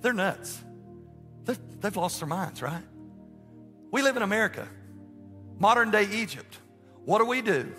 they're 0.00 0.12
nuts. 0.12 0.62
They've, 1.42 1.58
they've 1.80 1.96
lost 1.96 2.20
their 2.20 2.28
minds, 2.28 2.62
right? 2.62 2.84
We 3.90 4.00
live 4.00 4.16
in 4.16 4.22
America, 4.22 4.68
modern 5.58 5.90
day 5.90 6.06
Egypt. 6.08 6.56
What 7.04 7.18
do 7.18 7.24
we 7.24 7.42
do? 7.42 7.74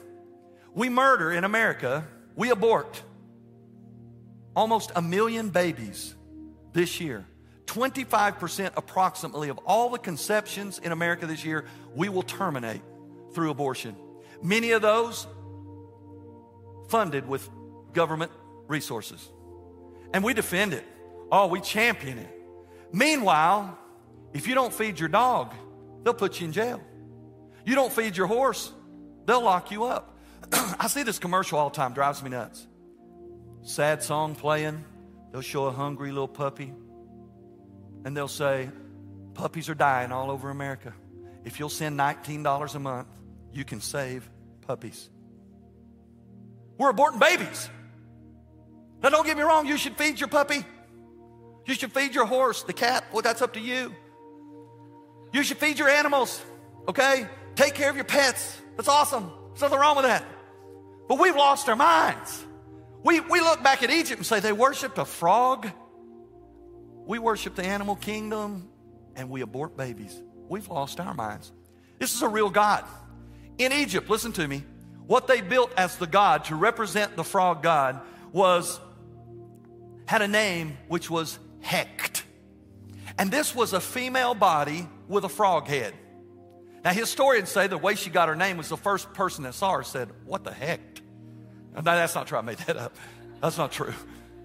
We 0.74 0.90
murder 0.90 1.32
in 1.32 1.46
America, 1.46 2.06
we 2.36 2.50
abort 2.50 3.02
almost 4.54 4.92
a 4.98 5.02
million 5.02 5.50
babies 5.50 6.14
this 6.74 7.00
year. 7.00 7.26
25% 7.68 8.72
approximately 8.76 9.48
of 9.48 9.60
all 9.60 9.90
the 9.90 10.00
conceptions 10.00 10.78
in 10.78 10.92
America 10.92 11.26
this 11.26 11.46
year, 11.46 11.64
we 11.96 12.10
will 12.10 12.22
terminate 12.22 12.82
through 13.34 13.50
abortion. 13.50 13.96
Many 14.44 14.72
of 14.72 14.82
those 14.82 15.26
funded 16.90 17.30
with 17.30 17.50
government 17.94 18.34
resources. 18.68 19.26
And 20.14 20.22
we 20.22 20.34
defend 20.34 20.74
it. 20.74 20.86
Oh, 21.32 21.48
we 21.48 21.62
champion 21.62 22.20
it. 22.20 22.30
Meanwhile, 22.92 23.78
if 24.34 24.48
you 24.48 24.56
don't 24.56 24.74
feed 24.74 25.00
your 25.00 25.10
dog, 25.10 25.54
they'll 26.04 26.14
put 26.14 26.40
you 26.40 26.48
in 26.48 26.54
jail. 26.54 26.82
You 27.66 27.76
don't 27.76 27.92
feed 27.92 28.16
your 28.16 28.28
horse, 28.28 28.72
they'll 29.26 29.44
lock 29.44 29.72
you 29.72 29.86
up. 29.86 30.18
I 30.54 30.88
see 30.88 31.04
this 31.04 31.20
commercial 31.20 31.60
all 31.60 31.70
the 31.70 31.76
time, 31.76 31.94
drives 31.94 32.24
me 32.24 32.30
nuts. 32.30 32.66
Sad 33.64 34.02
song 34.04 34.36
playing, 34.36 34.84
they'll 35.32 35.42
show 35.42 35.66
a 35.66 35.72
hungry 35.72 36.12
little 36.12 36.28
puppy, 36.28 36.74
and 38.06 38.16
they'll 38.16 38.28
say, 38.28 38.70
Puppies 39.38 39.70
are 39.70 39.76
dying 39.76 40.12
all 40.12 40.32
over 40.32 40.50
America. 40.50 40.94
If 41.46 41.60
you'll 41.60 41.70
send 41.70 41.98
$19 41.98 42.76
a 42.76 42.80
month, 42.80 43.08
you 43.54 43.64
can 43.64 43.80
save 43.80 44.28
puppies. 44.62 45.10
We're 46.80 46.92
aborting 46.92 47.20
babies. 47.20 47.70
Now, 49.04 49.10
don't 49.10 49.28
get 49.28 49.38
me 49.38 49.44
wrong, 49.44 49.68
you 49.68 49.78
should 49.78 49.96
feed 49.96 50.20
your 50.20 50.28
puppy. 50.28 50.66
You 51.68 51.74
should 51.74 51.92
feed 51.92 52.16
your 52.16 52.26
horse, 52.26 52.64
the 52.64 52.74
cat, 52.74 53.04
well, 53.12 53.22
that's 53.22 53.42
up 53.42 53.54
to 53.54 53.60
you. 53.60 53.94
You 55.34 55.44
should 55.44 55.58
feed 55.58 55.78
your 55.78 55.90
animals, 55.90 56.42
okay? 56.88 57.28
Take 57.56 57.76
care 57.76 57.90
of 57.90 57.96
your 57.98 58.06
pets. 58.06 58.58
That's 58.78 58.88
awesome. 58.88 59.30
There's 59.50 59.62
nothing 59.62 59.78
wrong 59.78 59.98
with 59.98 60.06
that. 60.06 60.24
But 61.10 61.20
we've 61.20 61.36
lost 61.36 61.68
our 61.68 61.76
minds. 61.76 62.46
We, 63.04 63.20
we 63.20 63.42
look 63.42 63.62
back 63.64 63.84
at 63.84 63.92
Egypt 63.92 64.18
and 64.18 64.26
say 64.26 64.40
they 64.40 64.54
worshiped 64.54 64.98
a 64.98 65.06
frog. 65.06 65.70
We 67.06 67.20
worship 67.20 67.56
the 67.56 67.66
animal 67.66 67.98
kingdom 67.98 68.70
and 69.16 69.30
we 69.30 69.42
abort 69.42 69.76
babies. 69.76 70.22
We've 70.48 70.68
lost 70.70 71.02
our 71.02 71.14
minds. 71.14 71.52
This 72.00 72.14
is 72.16 72.22
a 72.22 72.30
real 72.30 72.50
God. 72.50 72.86
In 73.58 73.74
Egypt, 73.74 74.10
listen 74.10 74.32
to 74.34 74.48
me, 74.48 74.64
what 75.06 75.28
they 75.28 75.42
built 75.42 75.72
as 75.76 75.98
the 75.98 76.08
God 76.08 76.46
to 76.46 76.56
represent 76.56 77.18
the 77.18 77.24
frog 77.24 77.62
God 77.62 78.00
was 78.32 78.80
had 80.06 80.22
a 80.22 80.28
name 80.28 80.78
which 80.88 81.10
was 81.10 81.40
Heket. 81.62 82.24
And 83.18 83.32
this 83.32 83.56
was 83.56 83.74
a 83.74 83.80
female 83.80 84.36
body 84.36 84.88
with 85.08 85.24
a 85.24 85.30
frog 85.30 85.68
head. 85.68 85.94
Now, 86.84 86.94
historians 86.94 87.50
say 87.50 87.68
the 87.68 87.78
way 87.78 87.96
she 87.96 88.10
got 88.10 88.30
her 88.30 88.36
name 88.36 88.58
was 88.58 88.70
the 88.70 88.78
first 88.78 89.14
person 89.14 89.44
that 89.44 89.56
saw 89.56 89.74
her 89.74 89.84
said, 89.84 90.10
What 90.26 90.44
the 90.44 90.54
heck? 90.54 90.80
No, 91.76 91.82
that's 91.82 92.16
not 92.16 92.28
true. 92.28 92.38
I 92.38 92.42
made 92.42 92.58
that 92.60 92.78
up. 92.78 92.96
That's 93.42 93.58
not 93.58 93.72
true. 93.72 93.94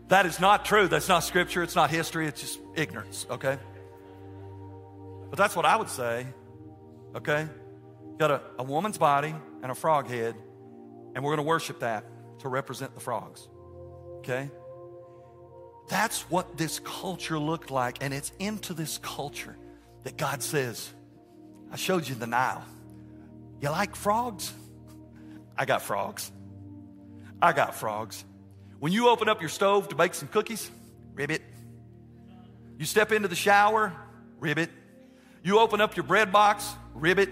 That 0.08 0.26
is 0.26 0.40
not 0.40 0.64
true. 0.64 0.88
That's 0.88 1.08
not 1.08 1.20
scripture. 1.20 1.62
It's 1.62 1.76
not 1.76 1.90
history. 1.90 2.26
It's 2.26 2.40
just 2.40 2.60
ignorance, 2.74 3.26
okay? 3.30 3.58
But 5.30 5.38
that's 5.38 5.56
what 5.56 5.64
I 5.64 5.76
would 5.76 5.88
say, 5.88 6.26
okay? 7.16 7.48
Got 8.18 8.30
a, 8.30 8.42
a 8.58 8.62
woman's 8.62 8.98
body 8.98 9.34
and 9.62 9.72
a 9.72 9.74
frog 9.74 10.08
head, 10.08 10.34
and 11.14 11.24
we're 11.24 11.30
going 11.30 11.38
to 11.38 11.48
worship 11.48 11.80
that 11.80 12.04
to 12.40 12.48
represent 12.48 12.94
the 12.94 13.00
frogs, 13.00 13.48
okay? 14.18 14.50
That's 15.88 16.22
what 16.30 16.56
this 16.56 16.78
culture 16.80 17.38
looked 17.38 17.70
like. 17.70 17.98
And 18.00 18.14
it's 18.14 18.32
into 18.38 18.74
this 18.74 18.98
culture 18.98 19.56
that 20.04 20.16
God 20.16 20.42
says, 20.42 20.90
I 21.70 21.76
showed 21.76 22.08
you 22.08 22.14
the 22.14 22.26
Nile. 22.26 22.64
You 23.60 23.70
like 23.70 23.94
frogs? 23.94 24.52
I 25.56 25.64
got 25.64 25.82
frogs. 25.82 26.30
I 27.40 27.52
got 27.52 27.74
frogs. 27.74 28.24
When 28.78 28.92
you 28.92 29.08
open 29.08 29.28
up 29.28 29.40
your 29.40 29.50
stove 29.50 29.88
to 29.88 29.94
bake 29.94 30.14
some 30.14 30.28
cookies, 30.28 30.70
ribbit. 31.14 31.42
You 32.78 32.84
step 32.84 33.12
into 33.12 33.28
the 33.28 33.36
shower, 33.36 33.92
ribbit. 34.40 34.70
You 35.44 35.58
open 35.58 35.80
up 35.80 35.96
your 35.96 36.04
bread 36.04 36.32
box, 36.32 36.68
ribbit. 36.94 37.28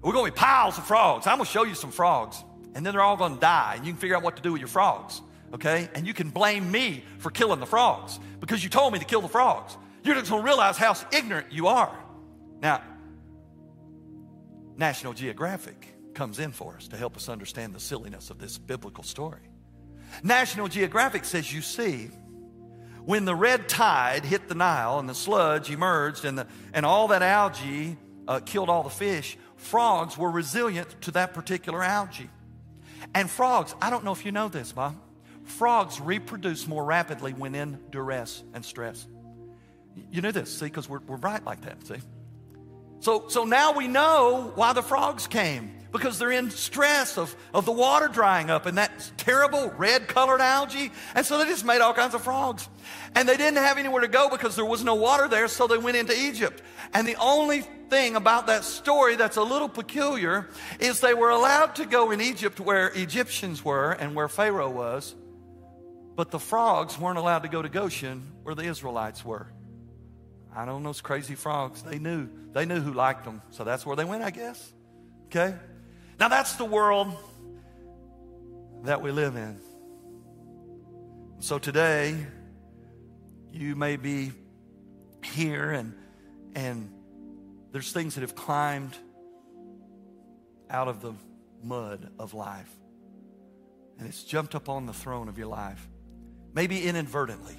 We're 0.00 0.12
going 0.12 0.26
to 0.26 0.32
be 0.32 0.36
piles 0.36 0.78
of 0.78 0.86
frogs. 0.86 1.26
I'm 1.26 1.36
going 1.36 1.46
to 1.46 1.52
show 1.52 1.64
you 1.64 1.74
some 1.74 1.90
frogs. 1.90 2.42
And 2.74 2.84
then 2.84 2.92
they're 2.92 3.02
all 3.02 3.16
going 3.16 3.34
to 3.34 3.40
die, 3.40 3.74
and 3.76 3.86
you 3.86 3.92
can 3.92 4.00
figure 4.00 4.16
out 4.16 4.22
what 4.22 4.36
to 4.36 4.42
do 4.42 4.52
with 4.52 4.60
your 4.60 4.68
frogs 4.68 5.20
okay? 5.56 5.88
And 5.94 6.06
you 6.06 6.14
can 6.14 6.30
blame 6.30 6.70
me 6.70 7.02
for 7.18 7.30
killing 7.30 7.60
the 7.60 7.66
frogs 7.66 8.18
because 8.40 8.62
you 8.62 8.70
told 8.70 8.92
me 8.92 8.98
to 8.98 9.04
kill 9.04 9.20
the 9.20 9.28
frogs. 9.28 9.76
You're 10.04 10.14
just 10.14 10.30
gonna 10.30 10.42
realize 10.42 10.76
how 10.76 10.94
ignorant 11.12 11.50
you 11.50 11.66
are. 11.66 11.96
Now, 12.60 12.82
National 14.76 15.12
Geographic 15.12 15.94
comes 16.14 16.38
in 16.38 16.52
for 16.52 16.76
us 16.76 16.88
to 16.88 16.96
help 16.96 17.16
us 17.16 17.28
understand 17.28 17.74
the 17.74 17.80
silliness 17.80 18.30
of 18.30 18.38
this 18.38 18.58
biblical 18.58 19.02
story. 19.02 19.50
National 20.22 20.68
Geographic 20.68 21.24
says, 21.24 21.52
You 21.52 21.62
see, 21.62 22.10
when 23.04 23.24
the 23.24 23.34
red 23.34 23.68
tide 23.68 24.24
hit 24.24 24.48
the 24.48 24.54
Nile 24.54 24.98
and 24.98 25.08
the 25.08 25.14
sludge 25.14 25.70
emerged 25.70 26.24
and, 26.24 26.38
the, 26.38 26.46
and 26.72 26.86
all 26.86 27.08
that 27.08 27.22
algae 27.22 27.96
uh, 28.28 28.40
killed 28.40 28.68
all 28.68 28.82
the 28.82 28.90
fish, 28.90 29.36
frogs 29.56 30.16
were 30.16 30.30
resilient 30.30 31.00
to 31.02 31.10
that 31.12 31.34
particular 31.34 31.82
algae. 31.82 32.30
And 33.14 33.30
frogs, 33.30 33.74
I 33.80 33.90
don't 33.90 34.04
know 34.04 34.12
if 34.12 34.24
you 34.24 34.32
know 34.32 34.48
this, 34.48 34.74
Mom, 34.74 35.00
Frogs 35.46 36.00
reproduce 36.00 36.66
more 36.66 36.84
rapidly 36.84 37.32
when 37.32 37.54
in 37.54 37.78
duress 37.90 38.42
and 38.52 38.64
stress. 38.64 39.06
You 40.10 40.20
know 40.20 40.32
this, 40.32 40.58
see, 40.58 40.66
because 40.66 40.88
we're, 40.88 41.00
we're 41.00 41.16
bright 41.16 41.44
like 41.44 41.62
that, 41.62 41.86
see? 41.86 41.96
So, 43.00 43.28
so 43.28 43.44
now 43.44 43.72
we 43.72 43.88
know 43.88 44.52
why 44.54 44.72
the 44.72 44.82
frogs 44.82 45.26
came 45.26 45.72
because 45.92 46.18
they're 46.18 46.32
in 46.32 46.50
stress 46.50 47.16
of, 47.16 47.34
of 47.54 47.64
the 47.64 47.72
water 47.72 48.08
drying 48.08 48.50
up 48.50 48.66
and 48.66 48.78
that 48.78 48.90
terrible 49.16 49.72
red 49.78 50.08
colored 50.08 50.40
algae. 50.40 50.90
And 51.14 51.24
so 51.24 51.38
they 51.38 51.44
just 51.44 51.64
made 51.64 51.80
all 51.80 51.94
kinds 51.94 52.14
of 52.14 52.22
frogs. 52.22 52.68
And 53.14 53.28
they 53.28 53.36
didn't 53.36 53.58
have 53.58 53.78
anywhere 53.78 54.02
to 54.02 54.08
go 54.08 54.28
because 54.28 54.56
there 54.56 54.64
was 54.64 54.84
no 54.84 54.94
water 54.94 55.28
there, 55.28 55.48
so 55.48 55.66
they 55.66 55.78
went 55.78 55.96
into 55.96 56.18
Egypt. 56.18 56.62
And 56.92 57.06
the 57.06 57.16
only 57.16 57.60
thing 57.88 58.16
about 58.16 58.48
that 58.48 58.64
story 58.64 59.16
that's 59.16 59.36
a 59.36 59.42
little 59.42 59.68
peculiar 59.68 60.48
is 60.80 61.00
they 61.00 61.14
were 61.14 61.30
allowed 61.30 61.76
to 61.76 61.86
go 61.86 62.10
in 62.10 62.20
Egypt 62.20 62.60
where 62.60 62.88
Egyptians 62.88 63.64
were 63.64 63.92
and 63.92 64.14
where 64.14 64.28
Pharaoh 64.28 64.70
was. 64.70 65.14
But 66.16 66.30
the 66.30 66.38
frogs 66.38 66.98
weren't 66.98 67.18
allowed 67.18 67.40
to 67.40 67.48
go 67.48 67.60
to 67.60 67.68
Goshen 67.68 68.32
where 68.42 68.54
the 68.54 68.64
Israelites 68.64 69.24
were. 69.24 69.46
I 70.54 70.64
don't 70.64 70.82
know 70.82 70.88
those 70.88 71.02
crazy 71.02 71.34
frogs. 71.34 71.82
They 71.82 71.98
knew. 71.98 72.28
They 72.52 72.64
knew 72.64 72.80
who 72.80 72.94
liked 72.94 73.24
them. 73.24 73.42
So 73.50 73.62
that's 73.62 73.84
where 73.84 73.94
they 73.94 74.06
went, 74.06 74.22
I 74.22 74.30
guess. 74.30 74.72
Okay? 75.26 75.54
Now 76.18 76.28
that's 76.28 76.54
the 76.54 76.64
world 76.64 77.14
that 78.84 79.02
we 79.02 79.10
live 79.10 79.36
in. 79.36 79.60
So 81.40 81.58
today, 81.58 82.16
you 83.52 83.76
may 83.76 83.96
be 83.96 84.32
here 85.22 85.70
and 85.70 85.94
and 86.54 86.90
there's 87.72 87.92
things 87.92 88.14
that 88.14 88.22
have 88.22 88.34
climbed 88.34 88.96
out 90.70 90.88
of 90.88 91.02
the 91.02 91.12
mud 91.62 92.10
of 92.18 92.32
life. 92.32 92.70
And 93.98 94.08
it's 94.08 94.24
jumped 94.24 94.54
up 94.54 94.70
on 94.70 94.86
the 94.86 94.94
throne 94.94 95.28
of 95.28 95.36
your 95.36 95.48
life. 95.48 95.86
Maybe 96.56 96.82
inadvertently, 96.82 97.54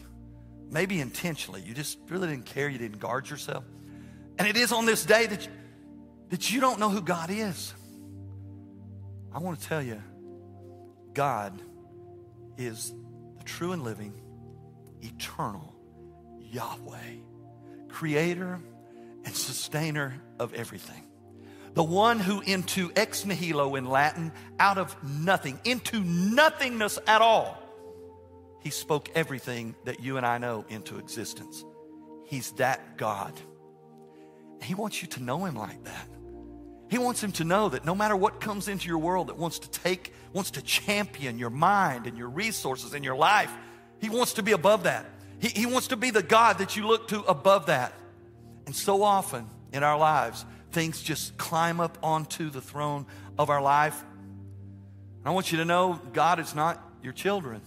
maybe 0.71 0.99
intentionally. 0.99 1.61
You 1.61 1.75
just 1.75 1.99
really 2.09 2.29
didn't 2.29 2.47
care, 2.47 2.67
you 2.67 2.79
didn't 2.79 2.97
guard 2.97 3.29
yourself. 3.29 3.63
And 4.39 4.47
it 4.47 4.57
is 4.57 4.71
on 4.71 4.87
this 4.87 5.05
day 5.05 5.27
that 5.27 5.45
you, 5.45 5.51
that 6.29 6.51
you 6.51 6.59
don't 6.59 6.79
know 6.79 6.89
who 6.89 7.01
God 7.01 7.29
is. 7.29 7.75
I 9.31 9.37
want 9.37 9.59
to 9.59 9.67
tell 9.67 9.83
you, 9.83 10.01
God 11.13 11.61
is 12.57 12.91
the 13.37 13.43
true 13.43 13.71
and 13.71 13.83
living, 13.83 14.13
eternal 15.03 15.75
Yahweh, 16.39 17.17
creator 17.89 18.59
and 19.25 19.35
sustainer 19.35 20.19
of 20.39 20.55
everything. 20.55 21.03
The 21.75 21.83
one 21.83 22.19
who 22.19 22.41
into 22.41 22.91
ex 22.95 23.25
nihilo 23.25 23.75
in 23.75 23.85
Latin, 23.85 24.31
out 24.59 24.79
of 24.79 24.95
nothing, 25.03 25.59
into 25.65 25.99
nothingness 25.99 26.97
at 27.05 27.21
all, 27.21 27.61
he 28.68 28.72
spoke 28.72 29.09
everything 29.15 29.74
that 29.86 30.01
you 30.01 30.18
and 30.18 30.26
I 30.26 30.39
know 30.39 30.65
into 30.68 30.97
existence. 30.99 31.63
He's 32.26 32.51
that 32.53 32.97
God. 32.97 33.32
He 34.61 34.76
wants 34.76 35.01
you 35.01 35.07
to 35.07 35.24
know 35.24 35.45
him 35.45 35.55
like 35.55 35.86
that. 35.86 36.09
He 36.89 36.97
wants 36.97 37.24
him 37.24 37.32
to 37.34 37.45
know 37.45 37.70
that 37.70 37.86
no 37.86 37.95
matter 37.95 38.13
what 38.13 38.41
comes 38.41 38.68
into 38.68 38.89
your 38.89 38.97
world 38.97 39.28
that 39.28 39.38
wants 39.38 39.59
to 39.59 39.70
take, 39.70 40.13
wants 40.34 40.51
to 40.51 40.61
champion 40.61 41.39
your 41.39 41.49
mind 41.49 42.07
and 42.07 42.18
your 42.18 42.28
resources 42.28 42.93
and 42.93 43.05
your 43.05 43.15
life, 43.15 43.49
he 43.99 44.09
wants 44.09 44.34
to 44.34 44.43
be 44.43 44.51
above 44.51 44.84
that. 44.84 45.05
He, 45.39 45.47
he 45.47 45.65
wants 45.65 45.88
to 45.88 45.95
be 45.95 46.09
the 46.09 46.22
God 46.22 46.57
that 46.57 46.76
you 46.76 46.86
look 46.86 47.07
to 47.07 47.22
above 47.22 47.68
that. 47.68 47.93
And 48.65 48.76
so 48.76 49.01
often 49.01 49.49
in 49.72 49.82
our 49.82 49.97
lives, 49.97 50.43
things 50.74 51.01
just 51.01 51.38
climb 51.38 51.80
up 51.80 51.97
onto 52.03 52.49
the 52.49 52.59
throne 52.59 53.05
of 53.38 53.49
our 53.49 53.61
life. 53.61 54.03
I 55.24 55.30
want 55.30 55.53
you 55.53 55.59
to 55.59 55.65
know 55.65 56.01
God 56.11 56.41
is 56.41 56.53
not 56.53 56.84
your 57.01 57.13
children, 57.13 57.61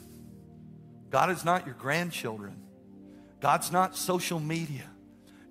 God 1.11 1.31
is 1.31 1.45
not 1.45 1.67
your 1.67 1.75
grandchildren, 1.75 2.57
God's 3.41 3.71
not 3.73 3.97
social 3.97 4.41
media. 4.41 4.85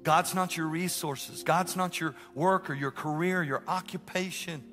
God's 0.04 0.34
not 0.34 0.56
your 0.56 0.68
resources. 0.68 1.44
God's 1.44 1.76
not 1.76 2.00
your 2.00 2.16
work 2.34 2.70
or 2.70 2.74
your 2.74 2.92
career, 2.92 3.44
your 3.44 3.62
occupation. 3.68 4.64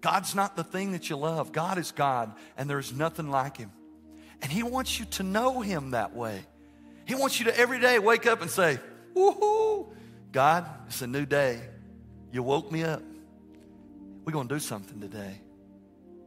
God's 0.00 0.34
not 0.34 0.56
the 0.56 0.64
thing 0.64 0.92
that 0.92 1.08
you 1.08 1.16
love. 1.16 1.52
God 1.52 1.78
is 1.78 1.90
God, 1.90 2.32
and 2.56 2.68
there's 2.68 2.92
nothing 2.92 3.30
like 3.30 3.56
Him. 3.56 3.72
And 4.42 4.52
He 4.52 4.62
wants 4.62 4.98
you 4.98 5.06
to 5.06 5.22
know 5.22 5.62
Him 5.62 5.92
that 5.92 6.14
way. 6.14 6.44
He 7.06 7.14
wants 7.14 7.38
you 7.38 7.46
to 7.46 7.58
every 7.58 7.80
day 7.80 7.98
wake 7.98 8.26
up 8.26 8.42
and 8.42 8.50
say, 8.50 8.78
Woohoo, 9.14 9.88
God, 10.32 10.66
it's 10.86 11.00
a 11.00 11.06
new 11.06 11.24
day. 11.24 11.60
You 12.32 12.42
woke 12.42 12.70
me 12.70 12.82
up. 12.82 13.02
We're 14.24 14.32
going 14.32 14.48
to 14.48 14.54
do 14.54 14.60
something 14.60 15.00
today. 15.00 15.40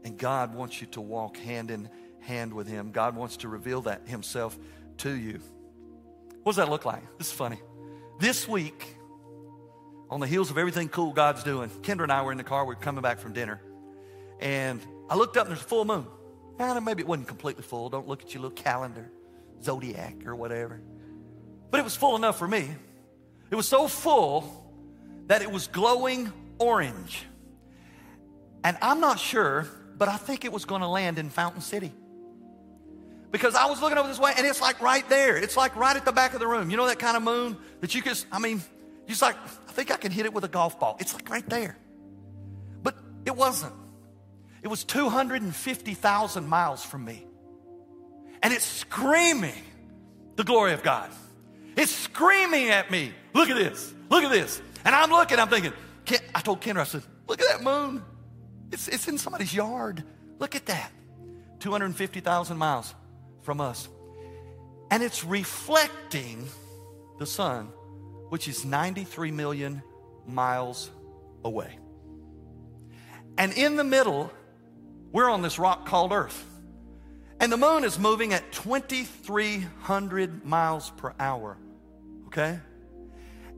And 0.04 0.18
God 0.18 0.56
wants 0.56 0.82
you 0.82 0.88
to 0.88 1.02
walk 1.02 1.38
hand 1.38 1.70
in 1.70 1.84
hand 1.86 1.94
with 2.54 2.68
Him. 2.68 2.92
God 2.92 3.16
wants 3.16 3.38
to 3.38 3.48
reveal 3.48 3.82
that 3.84 4.08
Himself 4.08 4.58
to 4.98 5.10
you. 5.10 5.40
What 6.44 6.54
does 6.54 6.58
that 6.58 6.70
look 6.70 6.86
like? 6.86 7.04
This 7.18 7.28
is 7.28 7.34
funny. 7.34 7.60
This 8.20 8.48
week, 8.48 8.96
on 10.10 10.20
the 10.20 10.28
heels 10.28 10.50
of 10.50 10.58
everything 10.58 10.90
cool 10.90 11.14
God's 11.14 11.44
doing, 11.44 11.70
Kendra 11.70 12.04
and 12.04 12.12
I 12.12 12.22
were 12.22 12.32
in 12.32 12.38
the 12.38 12.44
car. 12.44 12.66
We 12.66 12.74
are 12.74 12.78
coming 12.78 13.02
back 13.02 13.20
from 13.20 13.34
dinner. 13.34 13.62
And 14.40 14.82
I 15.10 15.16
looked 15.16 15.38
up 15.38 15.48
and 15.48 15.56
there's 15.56 15.66
a 15.66 15.68
full 15.68 15.86
moon. 15.86 16.06
And 16.60 16.84
maybe 16.86 17.02
it 17.02 17.08
wasn't 17.08 17.28
completely 17.28 17.64
full. 17.64 17.90
Don't 17.90 18.08
look 18.08 18.24
at 18.24 18.34
your 18.34 18.42
little 18.42 18.56
calendar 18.56 19.12
zodiac 19.64 20.26
or 20.26 20.36
whatever. 20.36 20.82
But 21.70 21.80
it 21.80 21.84
was 21.84 21.96
full 21.96 22.16
enough 22.16 22.38
for 22.38 22.48
me. 22.48 22.70
It 23.52 23.56
was 23.56 23.68
so 23.68 23.88
full 23.88 24.74
that 25.28 25.42
it 25.42 25.52
was 25.52 25.68
glowing 25.68 26.32
orange. 26.60 27.26
And 28.64 28.78
I'm 28.82 29.00
not 29.00 29.20
sure, 29.20 29.68
but 29.98 30.08
I 30.08 30.18
think 30.18 30.46
it 30.46 30.52
was 30.52 30.66
going 30.66 30.82
to 30.82 30.88
land 30.88 31.20
in 31.20 31.30
Fountain 31.30 31.62
City. 31.62 31.94
Because 33.32 33.56
I 33.56 33.66
was 33.66 33.82
looking 33.82 33.98
over 33.98 34.08
this 34.08 34.20
way 34.20 34.34
and 34.38 34.46
it's 34.46 34.62
like 34.62 34.82
right 34.82 35.08
there. 35.10 35.38
It's 35.38 35.58
like 35.58 35.76
right 35.76 35.96
at 35.96 36.06
the 36.06 36.12
back 36.12 36.34
of 36.34 36.40
the 36.40 36.48
room. 36.48 36.70
You 36.70 36.78
know 36.78 36.88
that 36.88 37.00
kind 37.00 37.18
of 37.18 37.24
moon 37.24 37.58
that 37.82 37.94
you 37.94 38.02
just, 38.02 38.26
I 38.32 38.40
mean, 38.40 38.62
just 39.08 39.22
like, 39.22 39.36
I 39.36 39.72
think 39.72 39.92
I 39.92 39.98
can 39.98 40.12
hit 40.12 40.26
it 40.26 40.34
with 40.34 40.44
a 40.44 40.48
golf 40.48 40.80
ball. 40.80 40.98
It's 41.00 41.14
like 41.14 41.30
right 41.30 41.48
there. 41.50 41.78
But 42.84 42.96
it 43.26 43.36
wasn't. 43.36 43.74
It 44.64 44.70
was 44.70 44.84
250,000 44.84 46.48
miles 46.48 46.84
from 46.84 47.06
me 47.06 47.28
and 48.42 48.54
it's 48.54 48.66
screaming 48.66 49.64
the 50.36 50.44
glory 50.44 50.74
of 50.74 50.84
God. 50.84 51.10
It's 51.76 51.94
screaming 51.94 52.70
at 52.70 52.90
me. 52.90 53.14
Look 53.34 53.50
at 53.50 53.58
this. 53.58 53.94
Look 54.10 54.24
at 54.24 54.32
this. 54.32 54.62
And 54.86 54.96
I'm 54.96 55.12
looking, 55.12 55.40
I'm 55.40 55.50
thinking, 55.50 55.74
I 56.34 56.42
told 56.42 56.62
Kendra, 56.62 56.80
I 56.80 56.84
said, 56.86 57.04
look 57.28 57.42
at 57.42 57.48
that 57.50 57.64
moon. 57.64 58.04
It's, 58.72 58.88
it's 58.88 59.08
in 59.08 59.18
somebody's 59.18 59.54
yard. 59.54 60.04
Look 60.40 60.56
at 60.56 60.66
that. 60.68 60.92
250,000 61.60 62.58
miles 62.58 62.94
from 63.48 63.62
us. 63.62 63.88
And 64.92 65.02
it's 65.02 65.24
reflecting 65.24 66.50
the 67.18 67.26
sun, 67.26 67.68
which 68.28 68.50
is 68.50 68.66
93 68.66 69.32
million 69.32 69.82
miles 70.28 70.92
away. 71.46 71.80
And 73.38 73.54
in 73.54 73.78
the 73.78 73.86
middle, 73.86 74.34
we're 75.14 75.30
on 75.30 75.44
this 75.44 75.58
rock 75.58 75.86
called 75.86 76.12
Earth. 76.12 76.46
And 77.40 77.50
the 77.50 77.56
moon 77.56 77.86
is 77.86 77.98
moving 77.98 78.34
at 78.34 78.52
2,300 78.52 80.44
miles 80.44 80.90
per 80.98 81.14
hour. 81.18 81.58
Okay? 82.26 82.60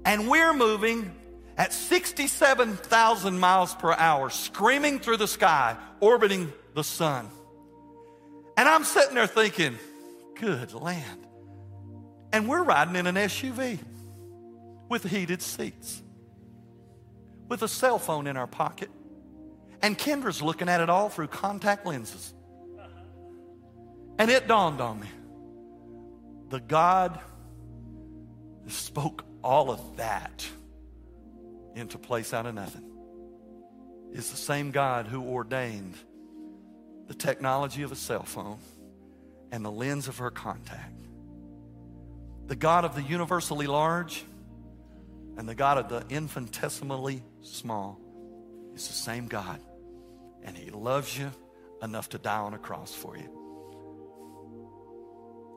And 0.05 0.29
we're 0.29 0.53
moving 0.53 1.11
at 1.57 1.73
67,000 1.73 3.39
miles 3.39 3.73
per 3.73 3.93
hour, 3.93 4.29
screaming 4.29 4.99
through 4.99 5.17
the 5.17 5.27
sky, 5.27 5.75
orbiting 5.99 6.53
the 6.75 6.83
sun. 6.83 7.27
And 8.59 8.67
I'm 8.67 8.83
sitting 8.83 9.15
there 9.15 9.25
thinking, 9.25 9.79
good 10.37 10.73
land. 10.73 11.25
And 12.33 12.45
we're 12.45 12.61
riding 12.61 12.97
in 12.97 13.07
an 13.07 13.15
SUV 13.15 13.79
with 14.89 15.05
heated 15.05 15.41
seats, 15.41 16.03
with 17.47 17.61
a 17.61 17.69
cell 17.69 17.99
phone 17.99 18.27
in 18.27 18.35
our 18.35 18.47
pocket. 18.47 18.89
And 19.81 19.97
Kendra's 19.97 20.41
looking 20.41 20.67
at 20.67 20.81
it 20.81 20.89
all 20.89 21.07
through 21.07 21.27
contact 21.27 21.85
lenses. 21.85 22.33
And 24.17 24.29
it 24.29 24.45
dawned 24.45 24.81
on 24.81 24.99
me 24.99 25.07
the 26.49 26.59
God 26.59 27.17
that 28.65 28.73
spoke 28.73 29.23
all 29.41 29.71
of 29.71 29.95
that 29.95 30.45
into 31.75 31.97
place 31.97 32.33
out 32.33 32.45
of 32.45 32.55
nothing 32.55 32.91
is 34.11 34.29
the 34.31 34.35
same 34.35 34.71
God 34.71 35.07
who 35.07 35.23
ordained 35.23 35.95
the 37.09 37.15
technology 37.15 37.81
of 37.81 37.91
a 37.91 37.95
cell 37.95 38.23
phone 38.23 38.59
and 39.51 39.65
the 39.65 39.71
lens 39.71 40.07
of 40.07 40.19
her 40.19 40.29
contact. 40.29 40.93
The 42.45 42.55
God 42.55 42.85
of 42.85 42.93
the 42.95 43.01
universally 43.01 43.65
large 43.65 44.23
and 45.35 45.49
the 45.49 45.55
God 45.55 45.79
of 45.79 45.89
the 45.89 46.05
infinitesimally 46.13 47.23
small 47.41 47.99
is 48.75 48.87
the 48.87 48.93
same 48.93 49.27
God. 49.27 49.59
And 50.43 50.55
He 50.55 50.69
loves 50.69 51.17
you 51.17 51.31
enough 51.81 52.09
to 52.09 52.19
die 52.19 52.37
on 52.37 52.53
a 52.53 52.59
cross 52.59 52.93
for 52.93 53.17
you. 53.17 53.29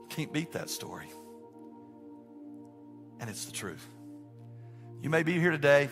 Can't 0.08 0.32
beat 0.32 0.52
that 0.52 0.70
story. 0.70 1.08
And 3.20 3.28
it's 3.28 3.44
the 3.44 3.52
truth. 3.52 3.86
You 5.02 5.10
may 5.10 5.22
be 5.22 5.38
here 5.38 5.50
today 5.50 5.90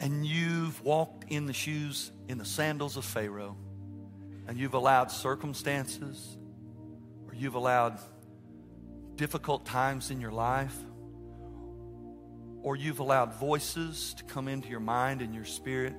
and 0.00 0.24
you've 0.24 0.82
walked 0.82 1.30
in 1.30 1.46
the 1.46 1.52
shoes, 1.52 2.12
in 2.28 2.38
the 2.38 2.44
sandals 2.44 2.96
of 2.96 3.04
Pharaoh, 3.04 3.56
and 4.46 4.58
you've 4.58 4.74
allowed 4.74 5.10
circumstances 5.10 6.36
or 7.26 7.34
you've 7.34 7.54
allowed 7.54 7.98
difficult 9.16 9.66
times 9.66 10.10
in 10.10 10.20
your 10.20 10.30
life, 10.30 10.74
or 12.62 12.76
you've 12.76 13.00
allowed 13.00 13.34
voices 13.34 14.14
to 14.14 14.24
come 14.24 14.48
into 14.48 14.68
your 14.68 14.80
mind 14.80 15.22
and 15.22 15.34
your 15.34 15.44
spirit, 15.44 15.94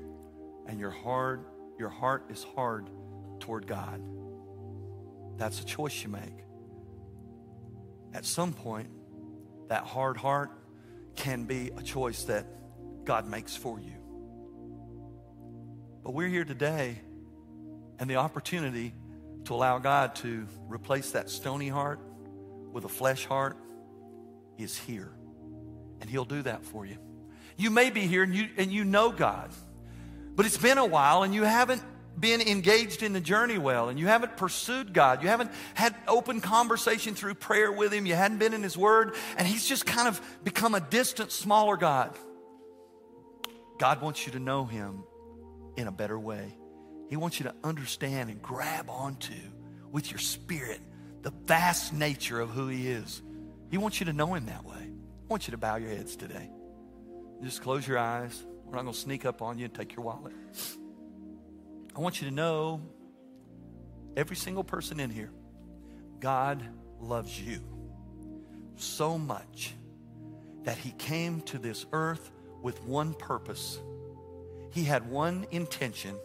and 0.68 0.80
your 0.80 0.92
heart, 0.92 1.46
your 1.78 1.90
heart 1.90 2.26
is 2.30 2.44
hard 2.56 2.90
toward 3.40 3.68
God. 3.68 4.02
That's 5.38 5.62
a 5.62 5.66
choice 5.66 6.02
you 6.04 6.10
make. 6.10 6.44
At 8.14 8.26
some 8.26 8.54
point, 8.54 8.90
that 9.68 9.84
hard 9.84 10.18
heart 10.18 10.52
can 11.16 11.44
be 11.44 11.72
a 11.78 11.82
choice 11.82 12.24
that 12.24 12.46
God 13.10 13.28
makes 13.28 13.56
for 13.56 13.80
you. 13.80 13.96
But 16.04 16.12
we're 16.12 16.28
here 16.28 16.46
today, 16.46 17.00
and 17.98 18.08
the 18.08 18.18
opportunity 18.18 18.94
to 19.46 19.56
allow 19.56 19.80
God 19.80 20.14
to 20.18 20.46
replace 20.68 21.14
that 21.14 21.28
stony 21.28 21.70
heart 21.70 22.00
with 22.72 22.86
a 22.86 22.88
flesh 22.88 23.26
heart 23.26 23.58
is 24.60 24.78
here. 24.78 25.12
And 26.02 26.08
He'll 26.08 26.24
do 26.24 26.44
that 26.44 26.64
for 26.64 26.86
you. 26.86 26.98
You 27.58 27.72
may 27.72 27.90
be 27.90 28.02
here 28.02 28.22
and 28.22 28.36
you, 28.36 28.48
and 28.58 28.72
you 28.72 28.84
know 28.84 29.10
God, 29.12 29.50
but 30.36 30.46
it's 30.46 30.60
been 30.60 30.78
a 30.78 30.86
while 30.86 31.24
and 31.24 31.34
you 31.34 31.42
haven't 31.42 31.82
been 32.20 32.42
engaged 32.42 33.02
in 33.02 33.14
the 33.14 33.22
journey 33.22 33.58
well 33.58 33.90
and 33.90 34.00
you 34.00 34.06
haven't 34.06 34.38
pursued 34.38 34.94
God. 34.94 35.24
You 35.24 35.30
haven't 35.30 35.50
had 35.74 35.96
open 36.08 36.42
conversation 36.42 37.16
through 37.16 37.34
prayer 37.34 37.72
with 37.72 37.92
Him. 37.92 38.06
You 38.06 38.14
hadn't 38.14 38.38
been 38.38 38.54
in 38.54 38.62
His 38.62 38.78
Word, 38.78 39.16
and 39.36 39.48
He's 39.48 39.68
just 39.68 39.88
kind 39.88 40.08
of 40.08 40.22
become 40.44 40.76
a 40.76 40.80
distant, 40.80 41.32
smaller 41.32 41.76
God. 41.76 42.16
God 43.80 44.02
wants 44.02 44.26
you 44.26 44.34
to 44.34 44.40
know 44.40 44.66
Him 44.66 45.04
in 45.78 45.88
a 45.88 45.92
better 45.92 46.20
way. 46.20 46.56
He 47.10 47.16
wants 47.16 47.40
you 47.40 47.46
to 47.46 47.56
understand 47.64 48.30
and 48.30 48.40
grab 48.42 48.90
onto 48.90 49.34
with 49.92 50.12
your 50.12 50.20
spirit 50.20 50.82
the 51.24 51.32
vast 51.46 51.94
nature 51.94 52.40
of 52.40 52.50
who 52.50 52.68
He 52.68 52.90
is. 52.90 53.24
He 53.72 53.78
wants 53.78 54.00
you 54.00 54.06
to 54.08 54.14
know 54.14 54.36
Him 54.36 54.46
that 54.46 54.66
way. 54.66 54.76
I 54.76 55.28
want 55.28 55.48
you 55.48 55.52
to 55.52 55.58
bow 55.58 55.78
your 55.78 55.90
heads 55.90 56.16
today. 56.16 56.50
Just 57.42 57.62
close 57.62 57.88
your 57.88 57.98
eyes. 57.98 58.46
We're 58.66 58.76
not 58.76 58.84
going 58.84 58.94
to 58.94 59.00
sneak 59.00 59.26
up 59.26 59.42
on 59.42 59.58
you 59.58 59.66
and 59.66 59.74
take 59.74 59.96
your 59.96 60.04
wallet. 60.06 60.34
I 61.96 62.00
want 62.02 62.22
you 62.22 62.28
to 62.30 62.34
know, 62.34 62.82
every 64.18 64.36
single 64.36 64.64
person 64.64 65.00
in 65.00 65.10
here, 65.10 65.32
God 66.20 66.62
loves 67.00 67.40
you 67.40 67.62
so 68.76 69.18
much 69.18 69.74
that 70.64 70.78
He 70.78 70.92
came 70.92 71.42
to 71.44 71.58
this 71.58 71.86
earth 71.94 72.30
with 72.62 72.84
one 72.84 73.14
purpose. 73.14 73.80
He 74.72 74.84
had 74.84 75.10
one 75.10 75.46
intention, 75.52 76.16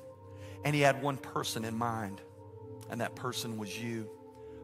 and 0.65 0.75
He 0.75 0.81
had 0.81 1.03
one 1.03 1.17
person 1.17 1.65
in 1.65 1.77
mind, 1.77 2.21
and 2.91 3.01
that 3.01 3.15
person 3.15 3.59
was 3.59 3.79
you. 3.79 4.09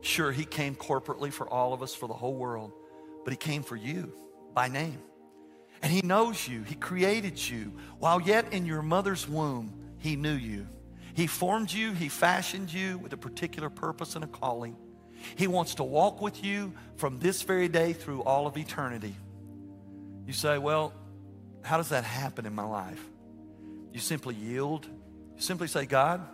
Sure, 0.00 0.32
He 0.32 0.44
came 0.44 0.74
corporately 0.74 1.32
for 1.32 1.48
all 1.48 1.72
of 1.72 1.82
us, 1.82 1.94
for 1.94 2.06
the 2.06 2.14
whole 2.14 2.34
world, 2.34 2.72
but 3.24 3.32
He 3.32 3.36
came 3.36 3.62
for 3.62 3.76
you 3.76 4.12
by 4.54 4.68
name. 4.68 4.98
And 5.82 5.92
He 5.92 6.02
knows 6.02 6.46
you. 6.46 6.62
He 6.62 6.74
created 6.74 7.38
you. 7.48 7.72
While 7.98 8.20
yet 8.20 8.52
in 8.52 8.66
your 8.66 8.82
mother's 8.82 9.28
womb, 9.28 9.72
He 9.98 10.16
knew 10.16 10.34
you. 10.34 10.66
He 11.14 11.26
formed 11.26 11.72
you, 11.72 11.92
He 11.92 12.08
fashioned 12.08 12.72
you 12.72 12.98
with 12.98 13.12
a 13.12 13.16
particular 13.16 13.70
purpose 13.70 14.14
and 14.14 14.24
a 14.24 14.28
calling. 14.28 14.76
He 15.36 15.46
wants 15.46 15.74
to 15.76 15.84
walk 15.84 16.20
with 16.20 16.42
you 16.42 16.72
from 16.96 17.18
this 17.18 17.42
very 17.42 17.68
day 17.68 17.92
through 17.92 18.22
all 18.22 18.46
of 18.46 18.56
eternity. 18.56 19.14
You 20.26 20.32
say, 20.32 20.58
Well, 20.58 20.92
how 21.62 21.76
does 21.76 21.90
that 21.90 22.04
happen 22.04 22.46
in 22.46 22.54
my 22.54 22.64
life? 22.64 23.02
You 23.92 24.00
simply 24.00 24.34
yield. 24.34 24.86
You 25.36 25.42
simply 25.42 25.68
say, 25.68 25.86
God, 25.86 26.26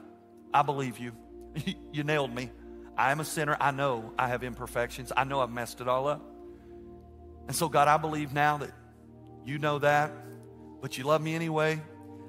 I 0.53 0.63
believe 0.63 0.99
you. 0.99 1.13
you 1.93 2.05
nailed 2.05 2.35
me. 2.35 2.51
I 2.97 3.13
am 3.13 3.21
a 3.21 3.25
sinner. 3.25 3.57
I 3.61 3.71
know 3.71 4.13
I 4.19 4.29
have 4.29 4.43
imperfections. 4.43 5.13
I 5.17 5.25
know 5.25 5.41
I've 5.41 5.51
messed 5.51 5.81
it 5.81 5.89
all 5.89 6.09
up. 6.09 6.23
And 7.47 7.55
so, 7.55 7.69
God, 7.69 7.89
I 7.89 7.97
believe 7.97 8.33
now 8.33 8.59
that 8.59 8.71
you 9.45 9.59
know 9.59 9.79
that, 9.79 10.11
but 10.81 10.99
you 10.99 11.05
love 11.05 11.23
me 11.23 11.35
anyway. 11.35 11.81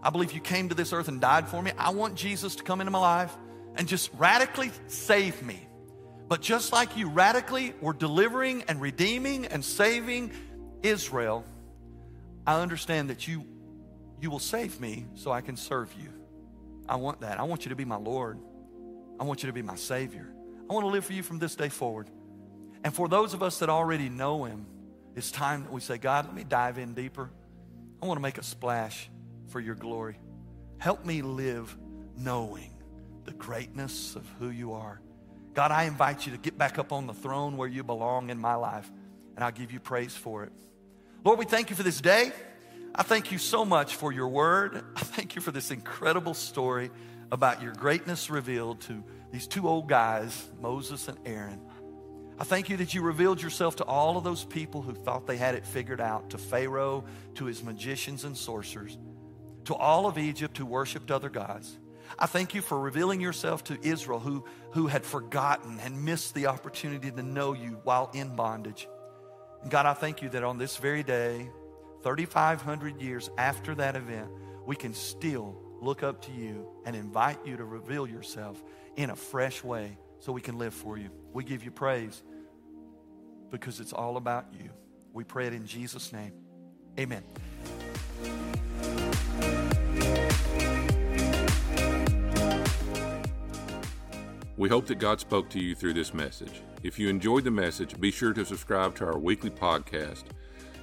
I 0.04 0.10
believe 0.10 0.32
you 0.32 0.42
came 0.42 0.70
to 0.70 0.76
this 0.76 0.94
earth 0.94 1.08
and 1.08 1.20
died 1.20 1.48
for 1.48 1.62
me. 1.62 1.72
I 1.78 1.90
want 1.90 2.16
Jesus 2.16 2.56
to 2.58 2.64
come 2.64 2.82
into 2.82 2.92
my 2.92 3.00
life 3.00 3.36
and 3.76 3.88
just 3.88 4.12
radically 4.18 4.72
save 4.88 5.42
me. 5.42 5.60
But 6.28 6.42
just 6.42 6.74
like 6.74 6.98
you 6.98 7.10
radically 7.10 7.74
were 7.82 7.94
delivering 7.94 8.64
and 8.68 8.82
redeeming 8.82 9.46
and 9.46 9.64
saving 9.64 10.32
Israel, 10.84 11.46
I 12.48 12.60
understand 12.62 13.12
that 13.12 13.28
you 13.28 13.46
you 14.20 14.32
will 14.32 14.40
save 14.40 14.80
me 14.82 15.06
so 15.14 15.32
I 15.32 15.42
can 15.42 15.56
serve 15.56 15.94
you. 15.94 16.10
I 16.90 16.96
want 16.96 17.22
that. 17.22 17.40
I 17.40 17.44
want 17.44 17.66
you 17.66 17.70
to 17.70 17.76
be 17.76 17.86
my 17.86 17.98
Lord. 17.98 18.40
I 19.20 19.26
want 19.26 19.44
you 19.44 19.48
to 19.48 19.54
be 19.54 19.62
my 19.62 19.76
Savior. 19.76 20.28
I 20.70 20.74
want 20.74 20.86
to 20.86 20.90
live 20.90 21.06
for 21.06 21.14
you 21.14 21.22
from 21.22 21.38
this 21.38 21.56
day 21.56 21.70
forward. 21.70 22.10
And 22.84 22.94
for 22.94 23.08
those 23.08 23.34
of 23.34 23.44
us 23.44 23.60
that 23.60 23.70
already 23.70 24.10
know 24.10 24.46
Him, 24.46 24.66
it's 25.16 25.30
time 25.30 25.64
that 25.64 25.72
we 25.72 25.82
say, 25.82 25.98
God, 25.98 26.26
let 26.26 26.34
me 26.34 26.44
dive 26.44 26.78
in 26.78 26.94
deeper. 26.94 27.30
I 28.02 28.06
want 28.06 28.18
to 28.18 28.22
make 28.22 28.38
a 28.38 28.44
splash 28.44 29.10
for 29.48 29.60
your 29.60 29.76
glory. 29.76 30.18
Help 30.80 31.06
me 31.06 31.22
live 31.22 31.76
knowing 32.16 32.72
the 33.26 33.34
greatness 33.34 34.16
of 34.16 34.26
who 34.40 34.50
you 34.50 34.74
are. 34.74 35.02
God, 35.54 35.72
I 35.72 35.84
invite 35.84 36.26
you 36.26 36.32
to 36.32 36.38
get 36.38 36.58
back 36.58 36.78
up 36.80 36.92
on 36.92 37.08
the 37.08 37.14
throne 37.14 37.58
where 37.58 37.68
you 37.68 37.84
belong 37.84 38.30
in 38.30 38.38
my 38.38 38.56
life, 38.56 38.90
and 39.36 39.44
I'll 39.44 39.52
give 39.52 39.72
you 39.72 39.80
praise 39.80 40.16
for 40.16 40.44
it. 40.44 40.52
Lord, 41.24 41.40
we 41.40 41.46
thank 41.46 41.70
you 41.70 41.76
for 41.76 41.84
this 41.84 42.00
day. 42.00 42.32
I 42.96 43.04
thank 43.04 43.32
you 43.32 43.38
so 43.38 43.66
much 43.66 43.96
for 43.96 44.12
your 44.12 44.28
word. 44.28 44.84
I 44.96 45.02
thank 45.02 45.36
you 45.36 45.42
for 45.42 45.52
this 45.52 45.72
incredible 45.72 46.34
story 46.34 46.90
about 47.32 47.62
your 47.62 47.74
greatness 47.74 48.30
revealed 48.30 48.82
to 48.82 49.04
these 49.32 49.48
two 49.48 49.68
old 49.68 49.90
guys, 49.90 50.48
Moses 50.62 51.08
and 51.08 51.18
Aaron. 51.26 51.60
I 52.40 52.44
thank 52.44 52.70
you 52.70 52.78
that 52.78 52.94
you 52.94 53.02
revealed 53.02 53.42
yourself 53.42 53.78
to 53.78 53.84
all 53.84 54.18
of 54.18 54.24
those 54.24 54.46
people 54.46 54.82
who 54.82 54.94
thought 54.94 55.26
they 55.26 55.38
had 55.38 55.56
it 55.56 55.66
figured 55.66 56.00
out, 56.00 56.30
to 56.30 56.38
Pharaoh, 56.38 57.04
to 57.36 57.46
his 57.46 57.64
magicians 57.64 58.24
and 58.24 58.38
sorcerers, 58.38 58.98
to 59.66 59.76
all 59.76 60.06
of 60.06 60.18
Egypt 60.18 60.58
who 60.58 60.66
worshiped 60.66 61.12
other 61.12 61.30
gods. 61.30 61.78
I 62.18 62.26
thank 62.28 62.54
you 62.54 62.62
for 62.62 62.80
revealing 62.80 63.20
yourself 63.20 63.64
to 63.66 63.78
Israel 63.82 64.20
who, 64.20 64.46
who 64.72 64.88
had 64.88 65.04
forgotten 65.04 65.80
and 65.80 66.06
missed 66.06 66.36
the 66.36 66.48
opportunity 66.48 67.12
to 67.12 67.24
know 67.24 67.54
you 67.54 67.80
while 67.84 68.12
in 68.14 68.36
bondage. 68.36 68.88
And 69.68 69.72
God, 69.74 69.86
I 69.86 69.94
thank 69.96 70.22
you 70.22 70.30
that 70.30 70.46
on 70.46 70.58
this 70.58 70.78
very 70.78 71.04
day, 71.04 71.50
3,500 72.02 73.02
years 73.02 73.30
after 73.38 73.76
that 73.76 73.98
event, 73.98 74.30
we 74.66 74.78
can 74.78 74.94
still 74.94 75.58
look 75.82 76.04
up 76.04 76.22
to 76.28 76.32
you 76.32 76.66
and 76.86 76.96
invite 76.96 77.46
you 77.46 77.58
to 77.58 77.66
reveal 77.66 78.08
yourself 78.08 78.64
in 78.96 79.10
a 79.10 79.16
fresh 79.18 79.66
way 79.66 79.98
so 80.22 80.32
we 80.32 80.40
can 80.40 80.58
live 80.58 80.74
for 80.74 80.98
you. 80.98 81.10
We 81.34 81.44
give 81.44 81.66
you 81.66 81.72
praise 81.72 82.24
because 83.52 83.82
it's 83.82 83.92
all 83.92 84.16
about 84.16 84.46
you. 84.58 84.70
We 85.12 85.26
pray 85.26 85.48
it 85.48 85.54
in 85.54 85.66
Jesus' 85.66 86.14
name. 86.14 86.32
Amen. 86.98 87.24
We 94.58 94.70
hope 94.70 94.88
that 94.88 94.96
God 94.96 95.20
spoke 95.20 95.50
to 95.52 95.60
you 95.60 95.76
through 95.76 95.94
this 95.94 96.16
message. 96.16 96.62
If 96.82 96.98
you 96.98 97.10
enjoyed 97.10 97.44
the 97.44 97.52
message, 97.52 98.00
be 98.00 98.10
sure 98.10 98.34
to 98.34 98.44
subscribe 98.44 98.96
to 98.96 99.06
our 99.06 99.18
weekly 99.18 99.52
podcast 99.52 100.24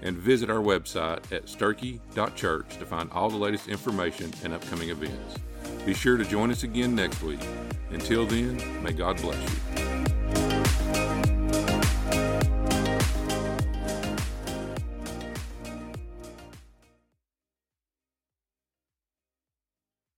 and 0.03 0.17
visit 0.17 0.49
our 0.49 0.63
website 0.63 1.33
at 1.33 1.47
sturkey.church 1.47 2.79
to 2.79 2.87
find 2.87 3.11
all 3.11 3.29
the 3.29 3.37
latest 3.37 3.69
information 3.69 4.33
and 4.45 4.53
upcoming 4.53 4.91
events. 4.91 5.39
Be 5.85 5.95
sure 5.95 6.17
to 6.17 6.25
join 6.25 6.51
us 6.51 6.63
again 6.63 6.95
next 6.95 7.23
week. 7.23 7.41
Until 7.91 8.27
then, 8.27 8.83
may 8.83 8.93
God 8.93 9.21
bless 9.21 9.43
you. 9.43 9.84